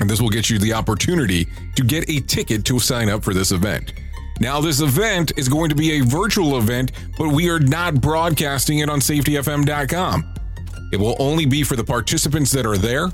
And 0.00 0.10
this 0.10 0.20
will 0.20 0.30
get 0.30 0.50
you 0.50 0.58
the 0.58 0.72
opportunity 0.72 1.46
to 1.76 1.84
get 1.84 2.10
a 2.10 2.18
ticket 2.18 2.64
to 2.64 2.80
sign 2.80 3.08
up 3.08 3.22
for 3.22 3.34
this 3.34 3.52
event. 3.52 3.92
Now, 4.40 4.60
this 4.60 4.80
event 4.80 5.30
is 5.36 5.48
going 5.48 5.68
to 5.68 5.76
be 5.76 6.00
a 6.00 6.04
virtual 6.04 6.58
event, 6.58 6.90
but 7.16 7.28
we 7.28 7.48
are 7.50 7.60
not 7.60 8.00
broadcasting 8.00 8.80
it 8.80 8.90
on 8.90 8.98
safetyfm.com. 8.98 10.29
It 10.92 10.98
will 10.98 11.16
only 11.18 11.46
be 11.46 11.62
for 11.62 11.76
the 11.76 11.84
participants 11.84 12.50
that 12.52 12.66
are 12.66 12.78
there 12.78 13.08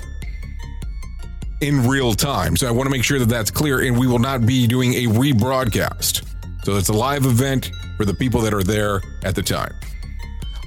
in 1.61 1.87
real 1.87 2.15
time. 2.15 2.57
So 2.57 2.67
I 2.67 2.71
want 2.71 2.87
to 2.87 2.91
make 2.91 3.05
sure 3.05 3.19
that 3.19 3.29
that's 3.29 3.51
clear, 3.51 3.81
and 3.81 3.99
we 3.99 4.07
will 4.07 4.19
not 4.19 4.47
be 4.47 4.67
doing 4.67 4.95
a 4.95 5.05
rebroadcast. 5.05 6.27
So 6.65 6.77
it's 6.77 6.89
a 6.89 6.93
live 6.93 7.25
event 7.25 7.71
for 7.97 8.05
the 8.05 8.15
people 8.15 8.41
that 8.43 8.53
are 8.53 8.63
there 8.63 9.01
at 9.25 9.35
the 9.35 9.43
time. 9.43 9.75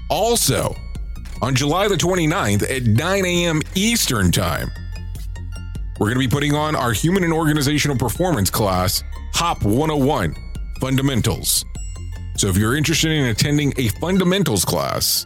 Also, 0.09 0.75
on 1.41 1.55
July 1.55 1.87
the 1.87 1.95
29th 1.95 2.63
at 2.69 2.83
9 2.83 3.25
a.m. 3.25 3.61
Eastern 3.75 4.31
Time, 4.31 4.69
we're 5.99 6.07
going 6.07 6.15
to 6.15 6.19
be 6.19 6.27
putting 6.27 6.55
on 6.55 6.75
our 6.75 6.93
Human 6.93 7.23
and 7.23 7.33
Organizational 7.33 7.97
Performance 7.97 8.49
class, 8.49 9.03
HOP 9.33 9.63
101 9.63 10.35
Fundamentals. 10.79 11.65
So 12.37 12.47
if 12.47 12.55
you're 12.55 12.77
interested 12.77 13.11
in 13.11 13.25
attending 13.25 13.73
a 13.77 13.89
fundamentals 13.99 14.63
class 14.63 15.25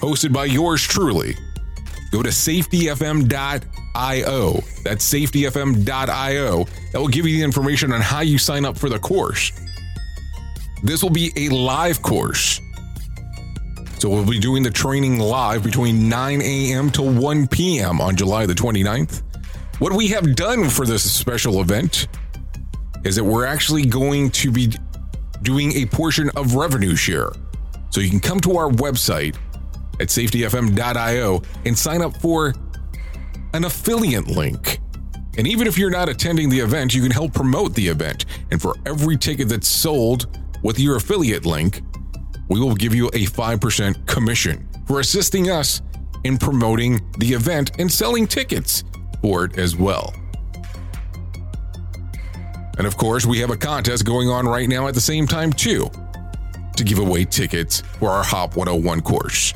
hosted 0.00 0.32
by 0.32 0.46
yours 0.46 0.82
truly, 0.82 1.36
go 2.10 2.22
to 2.22 2.30
safetyfm.io. 2.30 4.52
That's 4.84 5.12
safetyfm.io. 5.12 6.64
That 6.92 7.00
will 7.00 7.08
give 7.08 7.26
you 7.26 7.36
the 7.36 7.44
information 7.44 7.92
on 7.92 8.00
how 8.00 8.20
you 8.20 8.38
sign 8.38 8.64
up 8.64 8.78
for 8.78 8.88
the 8.88 8.98
course. 8.98 9.52
This 10.82 11.02
will 11.02 11.10
be 11.10 11.32
a 11.36 11.50
live 11.50 12.00
course. 12.02 12.60
So 13.98 14.08
we'll 14.08 14.24
be 14.24 14.40
doing 14.40 14.62
the 14.62 14.70
training 14.70 15.18
live 15.18 15.62
between 15.62 16.08
9 16.08 16.40
a.m. 16.40 16.90
to 16.92 17.02
1 17.02 17.48
p.m. 17.48 18.00
on 18.00 18.16
July 18.16 18.46
the 18.46 18.54
29th. 18.54 19.22
What 19.78 19.92
we 19.92 20.08
have 20.08 20.34
done 20.34 20.70
for 20.70 20.86
this 20.86 21.10
special 21.10 21.60
event 21.60 22.08
is 23.04 23.16
that 23.16 23.24
we're 23.24 23.44
actually 23.44 23.84
going 23.84 24.30
to 24.30 24.50
be 24.50 24.72
doing 25.42 25.72
a 25.72 25.84
portion 25.86 26.30
of 26.36 26.54
revenue 26.54 26.96
share. 26.96 27.30
So 27.90 28.00
you 28.00 28.08
can 28.08 28.20
come 28.20 28.40
to 28.40 28.56
our 28.56 28.70
website 28.70 29.36
at 30.00 30.08
safetyfm.io 30.08 31.42
and 31.64 31.78
sign 31.78 32.02
up 32.02 32.16
for 32.16 32.54
an 33.54 33.64
affiliate 33.64 34.26
link. 34.28 34.80
And 35.38 35.46
even 35.46 35.66
if 35.66 35.78
you're 35.78 35.90
not 35.90 36.08
attending 36.08 36.48
the 36.48 36.58
event, 36.58 36.94
you 36.94 37.02
can 37.02 37.10
help 37.10 37.32
promote 37.32 37.74
the 37.74 37.86
event. 37.86 38.24
And 38.50 38.60
for 38.60 38.74
every 38.86 39.16
ticket 39.16 39.48
that's 39.48 39.68
sold 39.68 40.38
with 40.62 40.78
your 40.78 40.96
affiliate 40.96 41.46
link, 41.46 41.82
we 42.48 42.58
will 42.58 42.74
give 42.74 42.94
you 42.94 43.06
a 43.08 43.26
5% 43.26 44.06
commission 44.06 44.68
for 44.86 45.00
assisting 45.00 45.50
us 45.50 45.82
in 46.24 46.36
promoting 46.36 47.00
the 47.18 47.32
event 47.32 47.72
and 47.78 47.90
selling 47.90 48.26
tickets 48.26 48.84
for 49.22 49.44
it 49.44 49.58
as 49.58 49.76
well. 49.76 50.14
And 52.76 52.86
of 52.86 52.96
course, 52.96 53.26
we 53.26 53.38
have 53.38 53.50
a 53.50 53.56
contest 53.56 54.04
going 54.04 54.28
on 54.28 54.46
right 54.46 54.68
now 54.68 54.88
at 54.88 54.94
the 54.94 55.00
same 55.00 55.26
time, 55.26 55.52
too, 55.52 55.90
to 56.76 56.84
give 56.84 56.98
away 56.98 57.24
tickets 57.24 57.82
for 57.98 58.08
our 58.08 58.24
Hop 58.24 58.56
101 58.56 59.02
course. 59.02 59.54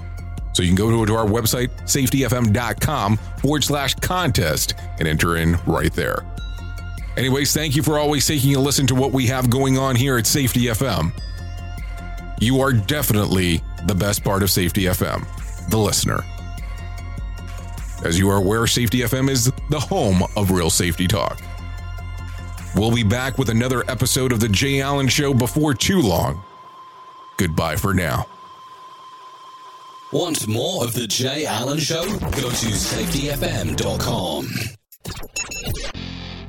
So 0.54 0.62
you 0.62 0.68
can 0.68 0.76
go 0.76 1.04
to 1.04 1.14
our 1.14 1.26
website, 1.26 1.68
safetyfm.com 1.82 3.16
forward 3.16 3.64
slash 3.64 3.94
contest, 3.96 4.74
and 4.98 5.06
enter 5.06 5.36
in 5.36 5.56
right 5.66 5.92
there. 5.92 6.24
Anyways, 7.16 7.52
thank 7.52 7.76
you 7.76 7.82
for 7.82 7.98
always 7.98 8.26
taking 8.26 8.56
a 8.56 8.60
listen 8.60 8.86
to 8.86 8.94
what 8.94 9.12
we 9.12 9.26
have 9.26 9.50
going 9.50 9.78
on 9.78 9.94
here 9.94 10.16
at 10.16 10.26
Safety 10.26 10.66
FM. 10.66 11.12
You 12.40 12.60
are 12.60 12.72
definitely 12.72 13.60
the 13.86 13.94
best 13.94 14.24
part 14.24 14.42
of 14.42 14.50
Safety 14.50 14.84
FM, 14.84 15.24
the 15.70 15.78
listener. 15.78 16.20
As 18.04 18.18
you 18.18 18.28
are 18.30 18.36
aware, 18.36 18.66
Safety 18.66 18.98
FM 18.98 19.28
is 19.30 19.50
the 19.70 19.80
home 19.80 20.22
of 20.36 20.50
real 20.50 20.70
safety 20.70 21.06
talk. 21.06 21.40
We'll 22.76 22.94
be 22.94 23.04
back 23.04 23.38
with 23.38 23.48
another 23.48 23.82
episode 23.88 24.32
of 24.32 24.40
The 24.40 24.48
Jay 24.48 24.80
Allen 24.80 25.08
Show 25.08 25.32
before 25.32 25.74
too 25.74 26.00
long. 26.00 26.42
Goodbye 27.38 27.76
for 27.76 27.94
now. 27.94 28.26
Want 30.14 30.46
more 30.46 30.84
of 30.84 30.92
The 30.92 31.08
Jay 31.08 31.44
Allen 31.44 31.80
Show? 31.80 32.04
Go 32.04 32.48
to 32.48 32.70
safetyfm.com. 32.70 34.46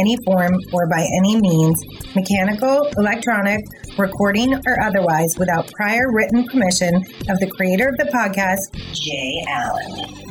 any 0.00 0.16
form 0.24 0.58
or 0.72 0.88
by 0.88 1.06
any 1.18 1.40
means, 1.40 1.78
mechanical, 2.14 2.88
electronic, 2.96 3.64
recording, 3.98 4.54
or 4.66 4.80
otherwise, 4.82 5.38
without 5.38 5.70
prior 5.72 6.10
written 6.12 6.44
permission 6.46 6.96
of 7.28 7.38
the 7.40 7.50
creator 7.56 7.88
of 7.88 7.96
the 7.98 8.10
podcast, 8.12 8.72
Jay 8.94 9.44
Allen. 9.48 10.30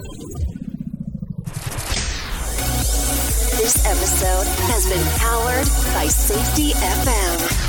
This 3.60 3.86
episode 3.86 4.48
has 4.72 4.90
been 4.90 5.06
powered 5.20 5.68
by 5.94 6.08
Safety 6.08 6.72
FM. 6.72 7.69